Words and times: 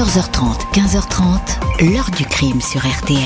14h30, 0.00 0.72
15h30, 0.72 1.92
l'heure 1.92 2.10
du 2.16 2.24
crime 2.24 2.62
sur 2.62 2.80
RTL. 2.80 3.20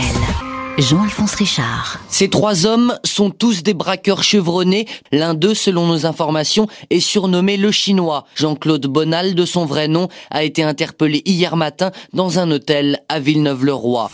Jean-Alphonse 0.77 1.37
Richard. 1.37 2.01
Ces 2.09 2.29
trois 2.29 2.67
hommes 2.67 2.99
sont 3.05 3.31
tous 3.31 3.63
des 3.63 3.75
braqueurs 3.75 4.25
chevronnés. 4.25 4.89
L'un 5.13 5.35
d'eux, 5.35 5.55
selon 5.55 5.87
nos 5.87 6.05
informations, 6.05 6.67
est 6.91 6.99
surnommé 6.99 7.57
le 7.57 7.71
Chinois. 7.71 8.25
Jean-Claude 8.35 8.89
Bonal, 8.89 9.37
de 9.37 9.45
son 9.45 9.67
vrai 9.67 9.87
nom, 9.87 10.09
a 10.33 10.43
été 10.43 10.65
interpellé 10.65 11.23
hier 11.27 11.55
matin 11.55 11.93
dans 12.13 12.41
un 12.41 12.51
hôtel 12.51 12.99
à 13.09 13.21
Villeneuve-le-Roi. 13.21 14.11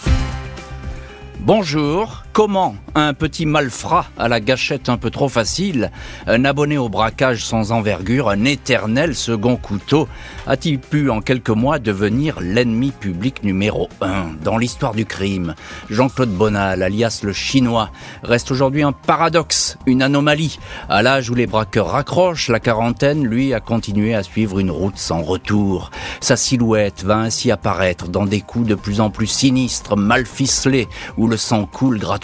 Bonjour, 1.39 2.25
comment 2.33 2.77
un 2.95 3.15
petit 3.15 3.47
malfrat 3.47 4.07
à 4.19 4.29
la 4.29 4.41
gâchette 4.41 4.89
un 4.89 4.97
peu 4.97 5.11
trop 5.11 5.29
facile, 5.29 5.91
un 6.27 6.45
abonné 6.45 6.79
au 6.79 6.89
braquage 6.89 7.45
sans 7.45 7.73
envergure, 7.73 8.29
un 8.29 8.45
éternel 8.45 9.15
second 9.15 9.57
couteau, 9.57 10.09
a-t-il 10.47 10.79
pu 10.79 11.11
en 11.11 11.21
quelques 11.21 11.51
mois 11.51 11.79
devenir 11.79 12.41
l'ennemi 12.41 12.93
public 12.93 13.43
numéro 13.43 13.89
un 14.01 14.31
dans 14.43 14.59
l'histoire 14.59 14.95
du 14.95 15.07
crime? 15.07 15.55
Jean-Claude 15.89 16.31
Bonal, 16.31 16.83
alias 16.83 17.21
le 17.23 17.33
chinois, 17.33 17.91
reste 18.23 18.51
aujourd'hui 18.51 18.83
un 18.83 18.93
paradoxe, 18.93 19.77
une 19.87 20.03
anomalie. 20.03 20.59
À 20.89 21.03
l'âge 21.03 21.31
où 21.31 21.35
les 21.35 21.47
braqueurs 21.47 21.91
raccrochent 21.91 22.49
la 22.49 22.61
quarantaine, 22.61 23.25
lui 23.25 23.55
a 23.55 23.61
continué 23.61 24.15
à 24.15 24.23
suivre 24.23 24.59
une 24.59 24.71
route 24.71 24.99
sans 24.99 25.23
retour. 25.23 25.91
Sa 26.21 26.37
silhouette 26.37 27.05
va 27.05 27.19
ainsi 27.19 27.51
apparaître 27.51 28.09
dans 28.09 28.27
des 28.27 28.41
coups 28.41 28.67
de 28.67 28.75
plus 28.75 29.01
en 29.01 29.11
plus 29.11 29.27
sinistres, 29.27 29.97
mal 29.97 30.27
ficelés, 30.27 30.89
où 31.17 31.27
le 31.27 31.37
sang 31.37 31.67
coule 31.67 31.99
gratuitement. 31.99 32.20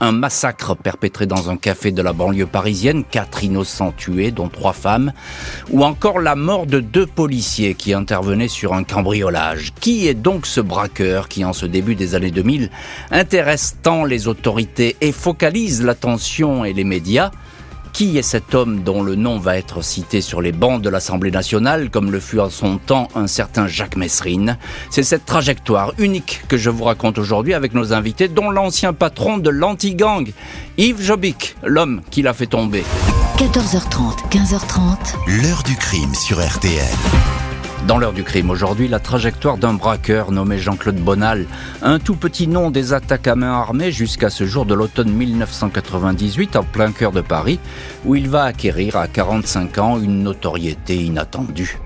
Un 0.00 0.12
massacre 0.12 0.76
perpétré 0.76 1.26
dans 1.26 1.50
un 1.50 1.56
café 1.56 1.90
de 1.90 2.02
la 2.02 2.12
banlieue 2.12 2.46
parisienne, 2.46 3.02
quatre 3.02 3.42
innocents 3.42 3.92
tués, 3.92 4.30
dont 4.30 4.48
trois 4.48 4.72
femmes, 4.72 5.12
ou 5.70 5.82
encore 5.84 6.20
la 6.20 6.36
mort 6.36 6.66
de 6.66 6.78
deux 6.78 7.06
policiers 7.06 7.74
qui 7.74 7.94
intervenaient 7.94 8.48
sur 8.48 8.74
un 8.74 8.84
cambriolage. 8.84 9.72
Qui 9.80 10.06
est 10.06 10.14
donc 10.14 10.46
ce 10.46 10.60
braqueur 10.60 11.28
qui, 11.28 11.44
en 11.44 11.52
ce 11.52 11.66
début 11.66 11.96
des 11.96 12.14
années 12.14 12.30
2000, 12.30 12.70
intéresse 13.10 13.76
tant 13.82 14.04
les 14.04 14.28
autorités 14.28 14.96
et 15.00 15.10
focalise 15.10 15.82
l'attention 15.82 16.64
et 16.64 16.72
les 16.72 16.84
médias? 16.84 17.30
Qui 17.94 18.18
est 18.18 18.22
cet 18.22 18.56
homme 18.56 18.82
dont 18.82 19.02
le 19.02 19.14
nom 19.14 19.38
va 19.38 19.56
être 19.56 19.80
cité 19.80 20.20
sur 20.20 20.42
les 20.42 20.50
bancs 20.50 20.82
de 20.82 20.90
l'Assemblée 20.90 21.30
nationale, 21.30 21.90
comme 21.90 22.10
le 22.10 22.18
fut 22.18 22.40
en 22.40 22.50
son 22.50 22.78
temps 22.78 23.08
un 23.14 23.28
certain 23.28 23.68
Jacques 23.68 23.96
Messrine 23.96 24.58
C'est 24.90 25.04
cette 25.04 25.24
trajectoire 25.24 25.94
unique 25.98 26.42
que 26.48 26.56
je 26.56 26.70
vous 26.70 26.84
raconte 26.84 27.18
aujourd'hui 27.18 27.54
avec 27.54 27.72
nos 27.72 27.92
invités, 27.92 28.26
dont 28.26 28.50
l'ancien 28.50 28.92
patron 28.92 29.38
de 29.38 29.48
l'anti-gang, 29.48 30.32
Yves 30.76 31.02
Jobic, 31.02 31.56
l'homme 31.62 32.02
qui 32.10 32.22
l'a 32.22 32.34
fait 32.34 32.46
tomber. 32.46 32.82
14h30, 33.38 34.28
15h30. 34.28 35.42
L'heure 35.42 35.62
du 35.62 35.76
crime 35.76 36.14
sur 36.14 36.44
RTL. 36.44 37.33
Dans 37.86 37.98
l'heure 37.98 38.14
du 38.14 38.24
crime 38.24 38.48
aujourd'hui, 38.48 38.88
la 38.88 38.98
trajectoire 38.98 39.58
d'un 39.58 39.74
braqueur 39.74 40.32
nommé 40.32 40.58
Jean-Claude 40.58 40.96
Bonal, 40.96 41.46
un 41.82 41.98
tout 41.98 42.16
petit 42.16 42.48
nom 42.48 42.70
des 42.70 42.94
attaques 42.94 43.26
à 43.28 43.36
main 43.36 43.52
armée 43.52 43.92
jusqu'à 43.92 44.30
ce 44.30 44.46
jour 44.46 44.64
de 44.64 44.72
l'automne 44.72 45.10
1998 45.10 46.56
en 46.56 46.62
plein 46.62 46.92
cœur 46.92 47.12
de 47.12 47.20
Paris, 47.20 47.60
où 48.06 48.14
il 48.14 48.30
va 48.30 48.44
acquérir 48.44 48.96
à 48.96 49.06
45 49.06 49.76
ans 49.78 50.00
une 50.00 50.22
notoriété 50.22 50.96
inattendue. 50.96 51.78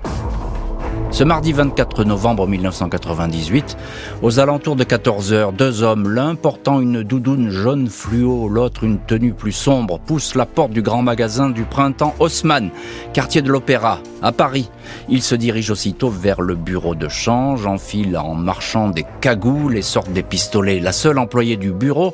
Ce 1.11 1.23
mardi 1.23 1.53
24 1.53 2.03
novembre 2.03 2.47
1998, 2.47 3.77
aux 4.21 4.39
alentours 4.39 4.75
de 4.75 4.83
14 4.83 5.33
heures, 5.33 5.51
deux 5.51 5.81
hommes, 5.81 6.07
l'un 6.07 6.35
portant 6.35 6.79
une 6.79 7.01
doudoune 7.01 7.49
jaune 7.49 7.89
fluo, 7.89 8.47
l'autre 8.47 8.83
une 8.83 8.99
tenue 8.99 9.33
plus 9.33 9.51
sombre, 9.51 9.99
poussent 9.99 10.35
la 10.35 10.45
porte 10.45 10.71
du 10.71 10.83
grand 10.83 11.01
magasin 11.01 11.49
du 11.49 11.63
printemps 11.63 12.13
Haussmann, 12.19 12.69
quartier 13.11 13.41
de 13.41 13.51
l'Opéra, 13.51 13.99
à 14.21 14.31
Paris. 14.31 14.69
Ils 15.09 15.23
se 15.23 15.33
dirigent 15.33 15.73
aussitôt 15.73 16.09
vers 16.09 16.41
le 16.41 16.55
bureau 16.55 16.93
de 16.93 17.09
change, 17.09 17.65
enfilent 17.65 18.17
en 18.17 18.35
marchant 18.35 18.89
des 18.89 19.05
cagoules 19.19 19.77
et 19.77 19.81
sortent 19.81 20.13
des 20.13 20.23
pistolets. 20.23 20.79
La 20.79 20.91
seule 20.91 21.17
employée 21.17 21.57
du 21.57 21.71
bureau 21.71 22.13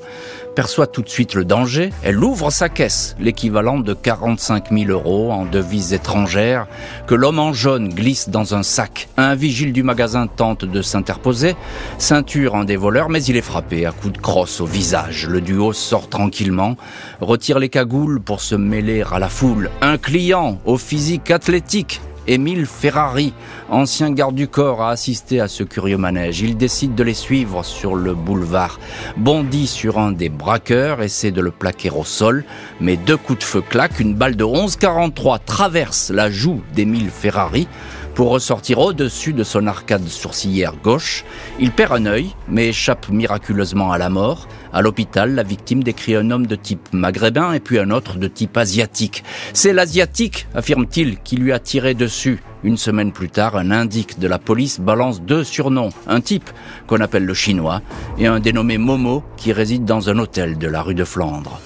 perçoit 0.56 0.88
tout 0.88 1.02
de 1.02 1.10
suite 1.10 1.36
le 1.36 1.46
danger. 1.46 1.92
Elle 2.02 2.24
ouvre 2.24 2.50
sa 2.50 2.70
caisse, 2.70 3.16
l'équivalent 3.20 3.80
de 3.80 3.94
45 3.94 4.72
000 4.72 4.90
euros 4.90 5.32
en 5.32 5.46
devises 5.46 5.94
étrangères, 5.94 6.68
que 7.06 7.14
l'homme 7.14 7.40
en 7.40 7.54
jaune 7.54 7.90
glisse 7.90 8.30
dans 8.30 8.56
un 8.56 8.64
sac. 8.64 9.10
Un 9.18 9.36
vigile 9.36 9.74
du 9.74 9.84
magasin 9.84 10.28
tente 10.28 10.66
de 10.66 10.82
s'interposer, 10.82 11.56
ceinture 11.98 12.56
un 12.56 12.64
des 12.64 12.78
voleurs, 12.78 13.10
mais 13.10 13.24
il 13.24 13.36
est 13.36 13.42
frappé 13.42 13.86
à 13.86 13.92
coups 13.92 14.14
de 14.14 14.18
crosse 14.18 14.62
au 14.62 14.66
visage. 14.66 15.28
Le 15.28 15.42
duo 15.42 15.74
sort 15.74 16.10
tranquillement, 16.10 16.78
retire 17.22 17.60
les 17.60 17.70
cagoules 17.70 18.22
pour 18.22 18.42
se 18.42 18.56
mêler 18.56 19.04
à 19.12 19.20
la 19.20 19.30
foule. 19.30 19.70
Un 19.82 19.98
client 19.98 20.60
au 20.66 20.78
physique 20.78 21.30
athlétique 21.30 22.02
Émile 22.28 22.66
Ferrari, 22.66 23.34
ancien 23.70 24.12
garde 24.12 24.36
du 24.36 24.48
corps, 24.48 24.82
a 24.82 24.90
assisté 24.90 25.40
à 25.40 25.48
ce 25.48 25.64
curieux 25.64 25.98
manège. 25.98 26.42
Il 26.42 26.58
décide 26.58 26.96
de 26.96 27.04
les 27.04 27.14
suivre 27.14 27.64
sur 27.64 27.96
le 27.96 28.14
boulevard, 28.14 28.80
bondit 29.18 29.68
sur 29.68 30.00
un 30.00 30.12
des 30.12 30.30
braqueurs, 30.30 31.02
essaie 31.02 31.32
de 31.32 31.42
le 31.42 31.52
plaquer 31.52 31.90
au 31.90 32.04
sol, 32.04 32.44
mais 32.80 32.98
deux 32.98 33.18
coups 33.18 33.40
de 33.40 33.44
feu 33.44 33.62
claquent, 33.62 34.00
une 34.00 34.16
balle 34.16 34.36
de 34.36 34.44
11,43 34.44 35.40
traverse 35.46 36.12
la 36.12 36.30
joue 36.30 36.62
d'Émile 36.74 37.10
Ferrari 37.10 37.68
pour 38.16 38.30
ressortir 38.30 38.80
au-dessus 38.80 39.34
de 39.34 39.44
son 39.44 39.68
arcade 39.68 40.08
sourcilière 40.08 40.74
gauche. 40.82 41.26
Il 41.60 41.72
perd 41.72 41.94
un 41.94 42.06
œil, 42.06 42.30
mais 42.48 42.70
échappe 42.70 43.10
miraculeusement 43.10 43.92
à 43.92 43.98
la 43.98 44.10
mort. 44.10 44.48
À 44.74 44.82
l'hôpital, 44.82 45.36
la 45.36 45.44
victime 45.44 45.84
décrit 45.84 46.16
un 46.16 46.32
homme 46.32 46.48
de 46.48 46.56
type 46.56 46.88
maghrébin 46.94 47.54
et 47.54 47.60
puis 47.60 47.78
un 47.78 47.92
autre 47.92 48.18
de 48.18 48.28
type 48.28 48.58
asiatique. 48.58 49.24
C'est 49.54 49.74
l'asiatique, 49.74 50.48
affirme-t-il, 50.56 51.20
qui 51.20 51.36
lui 51.36 51.52
a 51.52 51.60
tiré 51.60 51.94
dessus. 51.94 52.42
Une 52.64 52.78
semaine 52.78 53.12
plus 53.12 53.30
tard, 53.30 53.58
un 53.58 53.70
indique 53.70 54.18
de 54.18 54.28
la 54.28 54.40
police 54.40 54.80
balance 54.80 55.22
deux 55.22 55.44
surnoms. 55.44 55.92
Un 56.08 56.22
type 56.22 56.50
qu'on 56.88 57.02
appelle 57.02 57.26
le 57.26 57.34
chinois 57.34 57.82
et 58.18 58.28
un 58.28 58.40
dénommé 58.40 58.78
Momo 58.78 59.24
qui 59.36 59.52
réside 59.52 59.84
dans 59.86 60.10
un 60.10 60.18
hôtel 60.18 60.58
de 60.58 60.68
la 60.68 60.82
rue 60.82 60.96
de 60.96 61.04
Flandre. 61.04 61.60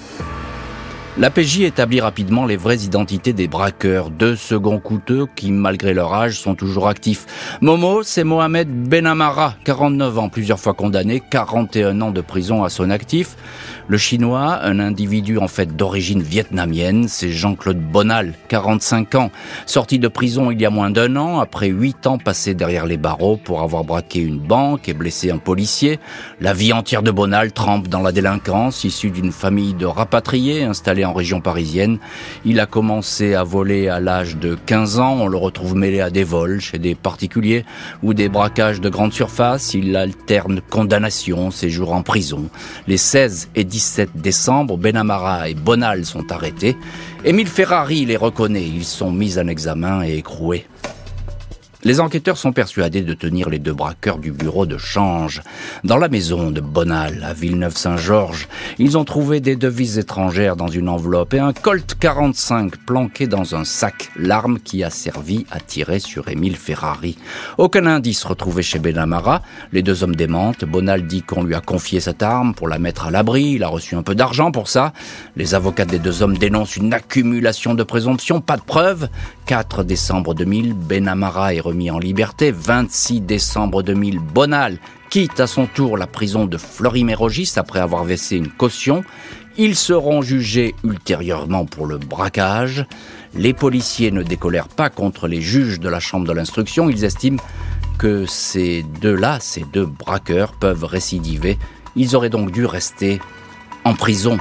L'APJ 1.18 1.62
établit 1.62 2.00
rapidement 2.00 2.46
les 2.46 2.56
vraies 2.56 2.84
identités 2.84 3.32
des 3.32 3.48
braqueurs, 3.48 4.10
deux 4.10 4.36
seconds 4.36 4.78
coûteux 4.78 5.26
qui, 5.34 5.50
malgré 5.50 5.92
leur 5.92 6.14
âge, 6.14 6.38
sont 6.38 6.54
toujours 6.54 6.86
actifs. 6.86 7.26
Momo, 7.60 8.04
c'est 8.04 8.22
Mohamed 8.22 8.68
Benamara, 8.88 9.56
49 9.64 10.18
ans, 10.18 10.28
plusieurs 10.28 10.60
fois 10.60 10.72
condamné, 10.72 11.20
41 11.28 12.00
ans 12.00 12.12
de 12.12 12.20
prison 12.20 12.62
à 12.62 12.68
son 12.68 12.90
actif. 12.90 13.36
Le 13.88 13.98
chinois, 13.98 14.60
un 14.62 14.78
individu 14.78 15.38
en 15.38 15.48
fait 15.48 15.74
d'origine 15.76 16.22
vietnamienne, 16.22 17.08
c'est 17.08 17.30
Jean-Claude 17.30 17.80
Bonal, 17.80 18.34
45 18.46 19.16
ans, 19.16 19.30
sorti 19.66 19.98
de 19.98 20.06
prison 20.06 20.52
il 20.52 20.60
y 20.60 20.64
a 20.64 20.70
moins 20.70 20.90
d'un 20.90 21.16
an, 21.16 21.40
après 21.40 21.66
8 21.66 22.06
ans 22.06 22.18
passés 22.18 22.54
derrière 22.54 22.86
les 22.86 22.98
barreaux 22.98 23.36
pour 23.36 23.62
avoir 23.62 23.82
braqué 23.82 24.20
une 24.20 24.38
banque 24.38 24.88
et 24.88 24.94
blessé 24.94 25.32
un 25.32 25.38
policier. 25.38 25.98
La 26.40 26.52
vie 26.52 26.72
entière 26.72 27.02
de 27.02 27.10
Bonal 27.10 27.50
trempe 27.50 27.88
dans 27.88 28.00
la 28.00 28.12
délinquance, 28.12 28.84
issu 28.84 29.10
d'une 29.10 29.32
famille 29.32 29.74
de 29.74 29.86
rapatriés 29.86 30.62
installés 30.62 30.99
en 31.04 31.12
région 31.12 31.40
parisienne. 31.40 31.98
Il 32.44 32.60
a 32.60 32.66
commencé 32.66 33.34
à 33.34 33.44
voler 33.44 33.88
à 33.88 34.00
l'âge 34.00 34.36
de 34.36 34.56
15 34.66 34.98
ans, 34.98 35.16
on 35.20 35.28
le 35.28 35.36
retrouve 35.36 35.74
mêlé 35.74 36.00
à 36.00 36.10
des 36.10 36.24
vols 36.24 36.60
chez 36.60 36.78
des 36.78 36.94
particuliers 36.94 37.64
ou 38.02 38.14
des 38.14 38.28
braquages 38.28 38.80
de 38.80 38.88
grande 38.88 39.12
surface. 39.12 39.74
Il 39.74 39.96
alterne 39.96 40.60
condamnation, 40.70 41.50
séjour 41.50 41.92
en 41.92 42.02
prison. 42.02 42.48
Les 42.86 42.96
16 42.96 43.50
et 43.54 43.64
17 43.64 44.10
décembre, 44.16 44.76
Benamara 44.76 45.48
et 45.48 45.54
Bonal 45.54 46.04
sont 46.04 46.32
arrêtés. 46.32 46.76
Émile 47.24 47.48
Ferrari 47.48 48.04
les 48.04 48.16
reconnaît. 48.16 48.66
Ils 48.66 48.84
sont 48.84 49.12
mis 49.12 49.38
en 49.38 49.46
examen 49.46 50.02
et 50.02 50.16
écroués. 50.16 50.66
Les 51.82 51.98
enquêteurs 51.98 52.36
sont 52.36 52.52
persuadés 52.52 53.00
de 53.00 53.14
tenir 53.14 53.48
les 53.48 53.58
deux 53.58 53.72
braqueurs 53.72 54.18
du 54.18 54.32
bureau 54.32 54.66
de 54.66 54.76
change. 54.76 55.40
Dans 55.82 55.96
la 55.96 56.10
maison 56.10 56.50
de 56.50 56.60
Bonal, 56.60 57.24
à 57.24 57.32
Villeneuve-Saint-Georges, 57.32 58.48
ils 58.78 58.98
ont 58.98 59.04
trouvé 59.04 59.40
des 59.40 59.56
devises 59.56 59.96
étrangères 59.96 60.56
dans 60.56 60.68
une 60.68 60.90
enveloppe 60.90 61.32
et 61.32 61.38
un 61.38 61.54
Colt 61.54 61.96
45 61.98 62.76
planqué 62.84 63.26
dans 63.26 63.54
un 63.54 63.64
sac, 63.64 64.10
l'arme 64.14 64.58
qui 64.58 64.84
a 64.84 64.90
servi 64.90 65.46
à 65.50 65.58
tirer 65.58 66.00
sur 66.00 66.28
Émile 66.28 66.56
Ferrari. 66.56 67.16
Aucun 67.56 67.86
indice 67.86 68.24
retrouvé 68.24 68.62
chez 68.62 68.78
Benamara. 68.78 69.40
Les 69.72 69.82
deux 69.82 70.04
hommes 70.04 70.16
démentent. 70.16 70.66
Bonal 70.66 71.06
dit 71.06 71.22
qu'on 71.22 71.44
lui 71.44 71.54
a 71.54 71.62
confié 71.62 72.00
cette 72.00 72.22
arme 72.22 72.52
pour 72.52 72.68
la 72.68 72.78
mettre 72.78 73.06
à 73.06 73.10
l'abri. 73.10 73.52
Il 73.52 73.62
a 73.62 73.68
reçu 73.68 73.94
un 73.94 74.02
peu 74.02 74.14
d'argent 74.14 74.52
pour 74.52 74.68
ça. 74.68 74.92
Les 75.34 75.54
avocats 75.54 75.86
des 75.86 75.98
deux 75.98 76.22
hommes 76.22 76.36
dénoncent 76.36 76.76
une 76.76 76.92
accumulation 76.92 77.72
de 77.72 77.84
présomptions, 77.84 78.42
pas 78.42 78.58
de 78.58 78.62
preuves. 78.62 79.08
4 79.46 79.82
décembre 79.82 80.34
2000, 80.34 80.74
Benamara 80.74 81.54
est 81.54 81.60
remis 81.70 81.90
en 81.92 82.00
liberté. 82.00 82.50
26 82.50 83.20
décembre 83.20 83.84
2000, 83.84 84.18
Bonal 84.18 84.78
quitte 85.08 85.38
à 85.38 85.46
son 85.46 85.66
tour 85.66 85.96
la 85.96 86.08
prison 86.08 86.46
de 86.46 86.56
Fleury-Mérogis 86.56 87.52
après 87.56 87.78
avoir 87.78 88.02
versé 88.02 88.36
une 88.36 88.50
caution. 88.50 89.04
Ils 89.56 89.76
seront 89.76 90.20
jugés 90.20 90.74
ultérieurement 90.82 91.66
pour 91.66 91.86
le 91.86 91.98
braquage. 91.98 92.86
Les 93.36 93.52
policiers 93.52 94.10
ne 94.10 94.24
décolèrent 94.24 94.66
pas 94.66 94.90
contre 94.90 95.28
les 95.28 95.40
juges 95.40 95.78
de 95.78 95.88
la 95.88 96.00
chambre 96.00 96.26
de 96.26 96.32
l'instruction. 96.32 96.90
Ils 96.90 97.04
estiment 97.04 97.38
que 97.98 98.26
ces 98.26 98.82
deux-là, 99.00 99.38
ces 99.40 99.64
deux 99.72 99.86
braqueurs, 99.86 100.52
peuvent 100.54 100.84
récidiver. 100.84 101.56
Ils 101.94 102.16
auraient 102.16 102.30
donc 102.30 102.50
dû 102.50 102.66
rester 102.66 103.20
en 103.84 103.94
prison. 103.94 104.38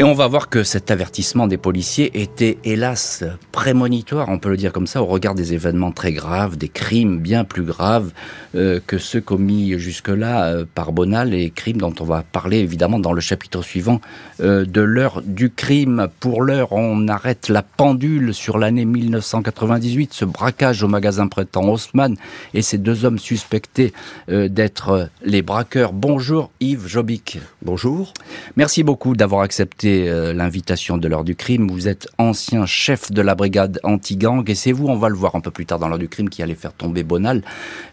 Et 0.00 0.04
on 0.04 0.14
va 0.14 0.28
voir 0.28 0.48
que 0.48 0.62
cet 0.62 0.92
avertissement 0.92 1.48
des 1.48 1.56
policiers 1.56 2.22
était 2.22 2.58
hélas 2.62 3.24
prémonitoire, 3.50 4.28
on 4.28 4.38
peut 4.38 4.48
le 4.48 4.56
dire 4.56 4.72
comme 4.72 4.86
ça, 4.86 5.02
au 5.02 5.06
regard 5.06 5.34
des 5.34 5.54
événements 5.54 5.90
très 5.90 6.12
graves, 6.12 6.56
des 6.56 6.68
crimes 6.68 7.18
bien 7.18 7.42
plus 7.42 7.64
graves 7.64 8.12
euh, 8.54 8.78
que 8.86 8.96
ceux 8.96 9.20
commis 9.20 9.76
jusque-là 9.76 10.44
euh, 10.44 10.64
par 10.72 10.92
Bonal, 10.92 11.34
et 11.34 11.50
crimes 11.50 11.78
dont 11.78 11.92
on 11.98 12.04
va 12.04 12.22
parler 12.22 12.58
évidemment 12.58 13.00
dans 13.00 13.12
le 13.12 13.20
chapitre 13.20 13.60
suivant 13.62 14.00
euh, 14.40 14.64
de 14.64 14.80
l'heure 14.80 15.20
du 15.24 15.50
crime. 15.50 16.06
Pour 16.20 16.42
l'heure, 16.42 16.70
on 16.70 17.08
arrête 17.08 17.48
la 17.48 17.62
pendule 17.62 18.34
sur 18.34 18.56
l'année 18.56 18.84
1998, 18.84 20.14
ce 20.14 20.24
braquage 20.24 20.84
au 20.84 20.88
magasin 20.88 21.26
Printemps 21.26 21.70
Haussmann 21.70 22.14
et 22.54 22.62
ces 22.62 22.78
deux 22.78 23.04
hommes 23.04 23.18
suspectés 23.18 23.92
d'être 24.28 25.10
les 25.24 25.42
braqueurs. 25.42 25.92
Bonjour 25.92 26.52
Yves 26.60 26.86
Jobic. 26.86 27.40
Bonjour. 27.62 28.12
Merci 28.54 28.84
beaucoup 28.84 29.16
d'avoir 29.16 29.40
accepté 29.40 29.87
euh, 29.88 30.32
l'invitation 30.32 30.98
de 30.98 31.08
l'heure 31.08 31.24
du 31.24 31.34
crime. 31.34 31.68
Vous 31.70 31.88
êtes 31.88 32.08
ancien 32.18 32.66
chef 32.66 33.10
de 33.10 33.22
la 33.22 33.34
brigade 33.34 33.80
anti-gang 33.82 34.48
et 34.48 34.54
c'est 34.54 34.72
vous, 34.72 34.86
on 34.86 34.96
va 34.96 35.08
le 35.08 35.14
voir 35.14 35.34
un 35.34 35.40
peu 35.40 35.50
plus 35.50 35.66
tard 35.66 35.78
dans 35.78 35.88
l'heure 35.88 35.98
du 35.98 36.08
crime, 36.08 36.28
qui 36.28 36.42
allait 36.42 36.54
faire 36.54 36.72
tomber 36.72 37.02
Bonal. 37.02 37.42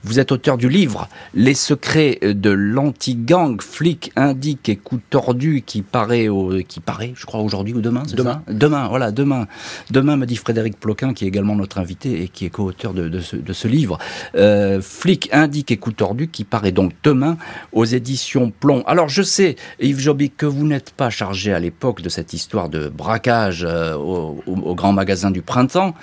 Vous 0.03 0.19
êtes 0.19 0.31
auteur 0.31 0.57
du 0.57 0.69
livre 0.69 1.07
Les 1.33 1.53
secrets 1.53 2.19
de 2.21 2.49
l'anti-gang, 2.49 3.61
flic, 3.61 4.11
indique 4.15 4.69
et 4.69 4.75
coup 4.75 4.99
tordu 5.09 5.63
qui 5.65 5.81
paraît, 5.81 6.27
au, 6.27 6.59
qui 6.67 6.79
paraît, 6.79 7.13
je 7.15 7.25
crois 7.25 7.41
aujourd'hui 7.41 7.73
ou 7.73 7.81
demain, 7.81 8.03
demain. 8.13 8.41
demain, 8.47 8.87
voilà, 8.87 9.11
demain. 9.11 9.47
Demain, 9.91 10.17
me 10.17 10.25
dit 10.25 10.35
Frédéric 10.35 10.79
Ploquin, 10.79 11.13
qui 11.13 11.25
est 11.25 11.27
également 11.27 11.55
notre 11.55 11.77
invité 11.77 12.23
et 12.23 12.27
qui 12.27 12.45
est 12.45 12.49
co-auteur 12.49 12.93
de, 12.93 13.19
ce, 13.19 13.67
livre. 13.67 13.97
Euh, 14.35 14.81
flic, 14.81 15.29
indique 15.31 15.71
et 15.71 15.77
coup 15.77 15.91
tordu 15.91 16.27
qui 16.27 16.43
paraît 16.43 16.71
donc 16.71 16.91
demain 17.03 17.37
aux 17.71 17.85
éditions 17.85 18.51
Plomb. 18.51 18.83
Alors 18.85 19.09
je 19.09 19.21
sais, 19.21 19.55
Yves 19.79 19.99
Jobic, 19.99 20.37
que 20.37 20.45
vous 20.45 20.67
n'êtes 20.67 20.91
pas 20.91 21.09
chargé 21.09 21.53
à 21.53 21.59
l'époque 21.59 21.84
de 21.93 22.09
cette 22.09 22.33
histoire 22.33 22.69
de 22.69 22.89
braquage 22.89 23.65
euh, 23.67 23.95
au, 23.95 24.75
grand 24.75 24.93
magasin 24.93 25.31
du 25.31 25.41
printemps. 25.41 25.93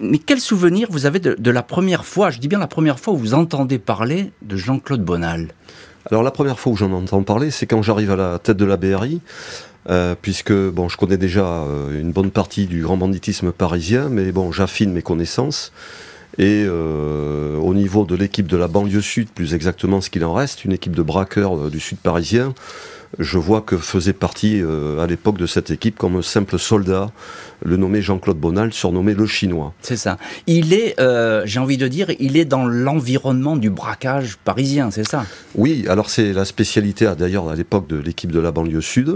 Mais 0.00 0.18
quel 0.18 0.40
souvenir 0.40 0.88
vous 0.90 1.06
avez 1.06 1.18
de, 1.18 1.50
la 1.50 1.62
première 1.62 2.04
fois, 2.04 2.30
je 2.30 2.38
dis 2.38 2.46
bien 2.46 2.58
la 2.58 2.68
première 2.68 3.00
fois 3.00 3.14
où 3.14 3.16
vous 3.16 3.34
entendez 3.34 3.78
parler 3.78 4.30
de 4.42 4.56
Jean-Claude 4.56 5.02
Bonal? 5.02 5.48
Alors 6.10 6.22
la 6.22 6.30
première 6.30 6.60
fois 6.60 6.72
où 6.72 6.76
j'en 6.76 6.92
entends 6.92 7.22
parler, 7.22 7.50
c'est 7.50 7.66
quand 7.66 7.82
j'arrive 7.82 8.12
à 8.12 8.16
la 8.16 8.38
tête 8.38 8.56
de 8.56 8.64
la 8.64 8.76
BRI. 8.76 9.20
Euh, 9.88 10.14
puisque 10.20 10.52
bon, 10.52 10.90
je 10.90 10.98
connais 10.98 11.16
déjà 11.16 11.44
euh, 11.44 11.98
une 11.98 12.12
bonne 12.12 12.30
partie 12.30 12.66
du 12.66 12.82
grand 12.82 12.98
banditisme 12.98 13.50
parisien, 13.50 14.10
mais 14.10 14.30
bon, 14.30 14.52
j'affine 14.52 14.92
mes 14.92 15.02
connaissances. 15.02 15.72
Et 16.38 16.66
au 16.68 17.74
niveau 17.74 18.04
de 18.04 18.14
l'équipe 18.14 18.46
de 18.46 18.56
la 18.56 18.68
banlieue 18.68 19.00
sud, 19.02 19.28
plus 19.30 19.52
exactement 19.52 20.00
ce 20.00 20.08
qu'il 20.08 20.24
en 20.24 20.32
reste, 20.32 20.64
une 20.64 20.72
équipe 20.72 20.94
de 20.94 21.02
braqueurs 21.02 21.70
du 21.70 21.80
sud 21.80 21.98
parisien, 21.98 22.54
je 23.18 23.38
vois 23.38 23.60
que 23.60 23.76
faisait 23.76 24.12
partie 24.12 24.60
euh, 24.62 25.00
à 25.00 25.06
l'époque 25.06 25.38
de 25.38 25.46
cette 25.46 25.70
équipe 25.70 25.98
comme 25.98 26.22
simple 26.22 26.58
soldat 26.58 27.10
le 27.62 27.76
nommé 27.76 28.00
Jean-Claude 28.00 28.38
Bonal, 28.38 28.72
surnommé 28.72 29.14
le 29.14 29.26
Chinois. 29.26 29.74
C'est 29.82 29.96
ça. 29.96 30.16
Il 30.46 30.72
est, 30.72 30.98
euh, 30.98 31.42
j'ai 31.44 31.60
envie 31.60 31.76
de 31.76 31.88
dire, 31.88 32.10
il 32.18 32.36
est 32.36 32.44
dans 32.44 32.64
l'environnement 32.64 33.56
du 33.56 33.70
braquage 33.70 34.38
parisien, 34.44 34.90
c'est 34.90 35.06
ça? 35.06 35.26
Oui, 35.54 35.84
alors 35.88 36.08
c'est 36.08 36.32
la 36.32 36.44
spécialité 36.44 37.10
d'ailleurs 37.18 37.50
à 37.50 37.56
l'époque 37.56 37.86
de 37.86 37.96
l'équipe 37.96 38.32
de 38.32 38.40
la 38.40 38.50
banlieue 38.50 38.80
sud, 38.80 39.14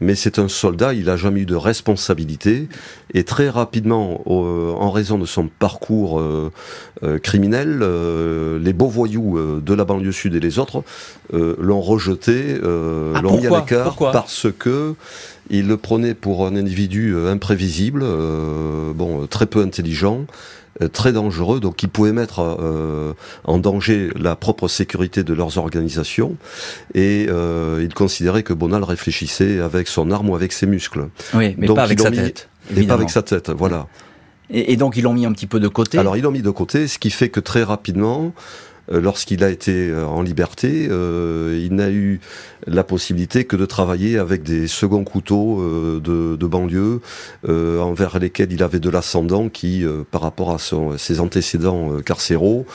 mais 0.00 0.14
c'est 0.14 0.38
un 0.38 0.48
soldat, 0.48 0.94
il 0.94 1.04
n'a 1.04 1.16
jamais 1.16 1.42
eu 1.42 1.46
de 1.46 1.54
responsabilité, 1.54 2.68
et 3.14 3.24
très 3.24 3.48
rapidement, 3.48 4.20
en 4.26 4.90
raison 4.90 5.16
de 5.16 5.24
son 5.24 5.48
parcours 5.48 6.20
euh, 6.20 6.50
criminel, 7.20 7.78
les 8.60 8.72
beaux 8.72 8.88
voyous 8.88 9.38
de 9.60 9.74
la 9.74 9.84
banlieue 9.84 10.12
sud 10.12 10.34
et 10.34 10.40
les 10.40 10.58
autres 10.58 10.82
l'ont 11.32 11.80
rejeté, 11.80 12.60
ah, 12.62 13.20
l'ont 13.26 13.38
mis 13.38 13.46
à 13.46 13.60
l'écart 13.60 13.96
parce 13.96 14.46
que 14.58 14.94
il 15.50 15.68
le 15.68 15.76
prenait 15.76 16.14
pour 16.14 16.46
un 16.46 16.56
individu 16.56 17.14
euh, 17.14 17.30
imprévisible, 17.30 18.00
euh, 18.02 18.92
bon, 18.92 19.26
très 19.26 19.46
peu 19.46 19.62
intelligent, 19.62 20.26
euh, 20.82 20.88
très 20.88 21.12
dangereux, 21.12 21.60
donc 21.60 21.76
qui 21.76 21.86
pouvait 21.86 22.12
mettre 22.12 22.40
en 23.44 23.58
danger 23.58 24.10
la 24.16 24.36
propre 24.36 24.68
sécurité 24.68 25.22
de 25.22 25.34
leurs 25.34 25.58
organisations. 25.58 26.36
Et 26.94 27.28
il 27.80 27.94
considérait 27.94 28.42
que 28.42 28.52
Bonal 28.52 28.84
réfléchissait 28.84 29.60
avec 29.60 29.88
son 29.88 30.10
arme 30.10 30.30
ou 30.30 30.34
avec 30.34 30.52
ses 30.52 30.66
muscles. 30.66 31.08
Oui, 31.34 31.54
mais 31.58 31.66
pas 31.66 31.84
avec 31.84 32.00
sa 32.00 32.10
tête. 32.10 32.48
Et 32.76 32.82
pas 32.82 32.94
avec 32.94 33.10
sa 33.10 33.22
tête, 33.22 33.50
voilà. 33.50 33.86
et 34.50 34.76
donc 34.76 34.96
ils 34.96 35.02
l'ont 35.02 35.14
mis 35.14 35.24
un 35.24 35.32
petit 35.32 35.46
peu 35.46 35.60
de 35.60 35.68
côté. 35.68 35.98
Alors 35.98 36.16
ils 36.16 36.22
l'ont 36.22 36.32
mis 36.32 36.42
de 36.42 36.50
côté, 36.50 36.88
ce 36.88 36.98
qui 36.98 37.10
fait 37.10 37.28
que 37.28 37.38
très 37.38 37.62
rapidement, 37.62 38.32
euh, 38.34 38.75
lorsqu'il 38.88 39.42
a 39.44 39.50
été 39.50 39.88
euh, 39.88 40.06
en 40.06 40.22
liberté, 40.22 40.88
euh, 40.90 41.60
il 41.62 41.74
n'a 41.74 41.90
eu 41.90 42.20
la 42.66 42.84
possibilité 42.84 43.44
que 43.44 43.56
de 43.56 43.66
travailler 43.66 44.18
avec 44.18 44.42
des 44.42 44.66
seconds 44.66 45.04
couteaux 45.04 45.62
de, 46.00 46.36
de, 46.36 46.46
banlieue 46.46 47.00
envers 47.46 48.18
lesquels 48.18 48.52
il 48.52 48.62
avait 48.62 48.80
de 48.80 48.90
l'ascendant 48.90 49.48
qui, 49.48 49.84
par 50.10 50.22
rapport 50.22 50.50
à 50.50 50.58
son, 50.58 50.98
ses 50.98 51.20
antécédents 51.20 51.98
carcéraux, 52.04 52.66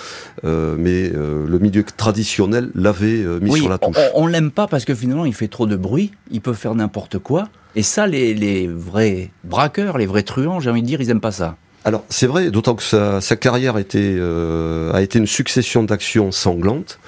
mais 0.43 1.09
le 1.09 1.59
milieu 1.59 1.83
traditionnel 1.83 2.69
l'avait 2.73 3.25
mis 3.41 3.57
sur 3.57 3.69
la 3.69 3.77
touche. 3.79 3.97
On, 4.15 4.23
on 4.23 4.27
l'aime 4.27 4.51
pas 4.51 4.67
parce 4.67 4.85
que 4.85 4.95
finalement 4.95 5.25
il 5.25 5.33
fait 5.33 5.49
trop 5.49 5.65
de 5.65 5.75
bruit, 5.75 6.11
il 6.29 6.41
peut 6.41 6.53
faire 6.53 6.75
n'importe 6.75 7.17
quoi. 7.19 7.49
Et 7.75 7.83
ça, 7.83 8.07
les, 8.07 8.33
les 8.33 8.67
vrais 8.67 9.31
braqueurs, 9.43 9.97
les 9.97 10.05
vrais 10.05 10.23
truands, 10.23 10.59
j'ai 10.59 10.69
envie 10.69 10.81
de 10.81 10.87
dire, 10.87 11.01
ils 11.01 11.09
aiment 11.09 11.21
pas 11.21 11.31
ça. 11.31 11.57
Alors 11.83 12.03
c'est 12.09 12.27
vrai, 12.27 12.51
d'autant 12.51 12.75
que 12.75 12.83
sa, 12.83 13.35
carrière 13.35 13.75
euh, 13.95 14.93
a 14.93 15.01
été 15.01 15.17
une 15.19 15.27
succession 15.27 15.83
d'actions 15.83 16.31
sanglantes, 16.31 16.99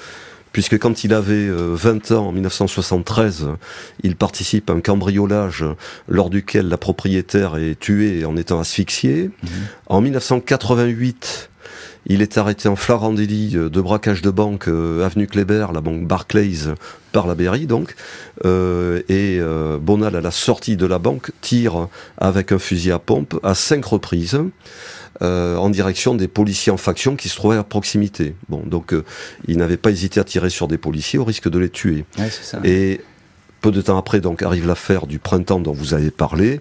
puisque 0.52 0.80
quand 0.80 1.04
il 1.04 1.14
avait 1.14 1.48
20 1.48 2.12
euh, 2.12 2.16
ans, 2.16 2.28
en 2.28 2.31
1973, 2.31 3.50
il 4.02 4.16
participe 4.16 4.70
à 4.70 4.74
un 4.74 4.81
cambriolage 4.81 5.64
lors 6.08 6.30
duquel 6.30 6.70
la 6.70 6.78
propriétaire 6.78 7.58
est 7.58 7.80
tuée 7.80 8.25
en 8.25 8.36
étant 8.36 8.60
asphyxiée. 8.60 9.30
Mhm. 9.44 9.50
En 9.88 10.02
1988, 10.02 11.50
il 12.06 12.22
est 12.22 12.38
arrêté 12.38 12.68
en 12.68 12.76
flagrant 12.76 13.14
délit 13.14 13.56
euh, 13.56 13.70
de 13.70 13.82
braquage 13.82 14.22
de 14.22 14.30
banque 14.30 14.68
euh, 14.68 15.06
avenue 15.06 15.28
Kléber, 15.28 15.68
la 15.74 15.82
banque 15.82 16.06
Barclays, 16.06 16.74
par 17.12 17.28
la 17.28 17.36
Berry 17.36 17.68
donc. 17.68 17.96
Euh, 18.46 19.02
et 19.10 19.40
Bonal, 19.80 20.16
à 20.16 20.22
la 20.22 20.32
sortie 20.32 20.78
de 20.78 20.86
la 20.86 21.00
banque, 21.00 21.32
tire 21.42 21.88
avec 22.18 22.52
un 22.52 22.60
fusil 22.60 22.92
à 22.92 23.00
pompe 23.00 23.40
à 23.44 23.56
cinq 23.56 23.86
reprises. 23.86 24.40
en 25.22 25.70
direction 25.70 26.16
des 26.16 26.28
policiers 26.28 26.72
en 26.72 26.78
faction 26.78 27.16
qui 27.16 27.30
se 27.30 27.36
trouvaient 27.36 27.58
à 27.58 27.64
proximité. 27.64 28.36
Bon, 28.50 28.62
donc 28.66 28.94
il 29.48 29.58
n'avait 29.58 29.78
pas 29.78 29.92
hésité 29.92 30.20
à 30.20 30.24
tirer 30.24 30.50
sur 30.50 30.68
des 30.68 30.78
policiers 30.78 31.20
au 31.20 31.24
risque 31.24 31.50
de 31.50 31.60
les 31.60 31.70
tuer. 31.70 32.04
Et 32.64 33.00
peu 33.64 33.72
de 33.72 33.82
temps 33.82 33.98
après, 33.98 34.20
donc, 34.20 34.44
arrive 34.44 34.68
l'affaire 34.68 35.08
du 35.08 35.20
printemps 35.20 35.62
dont 35.62 35.72
vous 35.72 35.94
avez 35.94 36.12
parlé, 36.12 36.60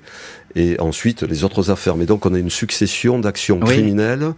et 0.56 0.78
ensuite 0.80 1.22
les 1.22 1.44
autres 1.44 1.70
affaires. 1.70 1.96
Mais 1.96 2.06
donc 2.06 2.26
on 2.26 2.34
a 2.34 2.38
une 2.38 2.50
succession 2.50 3.18
d'actions 3.18 3.60
criminelles 3.60 4.32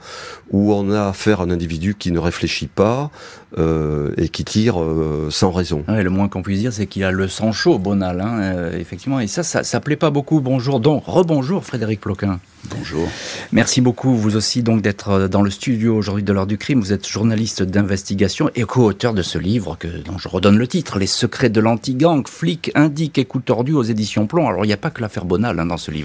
où 0.51 0.73
on 0.73 0.91
a 0.91 1.09
affaire 1.09 1.41
à 1.41 1.45
un 1.45 1.51
individu 1.51 1.95
qui 1.95 2.13
ne 2.13 2.19
réfléchit 2.19 2.67
pas 2.67 3.11
euh, 3.57 4.11
et 4.17 4.31
qui 4.31 4.45
tire 4.45 4.83
euh, 4.83 5.29
sans 5.31 5.53
raison. 5.53 5.85
le 5.87 6.11
moins 6.11 6.27
qu'on 6.27 6.43
puisse 6.43 6.59
dire, 6.59 6.73
c'est 6.73 6.87
qu'il 6.87 7.05
a 7.05 7.13
le 7.13 7.29
sang 7.29 7.53
chaud, 7.53 7.79
Bonal, 7.79 8.21
hein, 8.21 8.41
euh, 8.41 8.77
effectivement. 8.77 9.21
Et 9.21 9.29
ça, 9.29 9.45
ça, 9.45 9.63
ça 9.63 9.79
plaît 9.79 9.95
pas 9.95 10.11
beaucoup. 10.11 10.41
Bonjour, 10.41 10.81
donc, 10.81 11.05
rebonjour 11.07 11.65
Frédéric 11.65 12.01
Ploquin. 12.01 12.41
Bonjour. 12.77 13.07
Merci 13.53 13.81
beaucoup, 13.81 14.17
vous 14.17 14.35
aussi, 14.35 14.65
donc, 14.65 14.83
d'être 14.83 15.29
dans 15.29 15.43
le 15.43 15.51
studio 15.51 15.95
aujourd'hui 15.97 16.25
de 16.25 16.33
l'heure 16.33 16.49
du 16.49 16.59
crime. 16.59 16.81
Vous 16.81 16.93
êtes 16.93 17.07
journaliste 17.07 17.63
d'investigation 17.63 18.51
et 18.57 18.63
co-auteur 18.65 19.15
de 19.15 19.23
ce 19.23 19.39
livre 19.39 19.77
que, 19.79 19.87
dont 19.87 20.19
je 20.19 20.27
redonne 20.27 20.59
le 20.59 20.67
titre, 20.67 20.99
Les 20.99 21.07
secrets 21.07 21.51
de 21.51 21.61
l'anti-gang, 21.61 22.27
flic, 22.27 22.73
indique 22.75 23.19
et 23.19 23.25
coup 23.25 23.39
tordu 23.39 23.73
aux 23.73 23.85
éditions 23.85 24.27
Plomb. 24.27 24.49
Alors, 24.49 24.65
il 24.65 24.69
n'y 24.69 24.75
a 24.75 24.79
pas 24.79 24.91
que 24.91 25.01
l'affaire 25.01 25.27
Bonal 25.27 25.61
hein, 25.61 25.67
dans 25.67 25.77
ce 25.77 25.93
livre. 25.93 26.04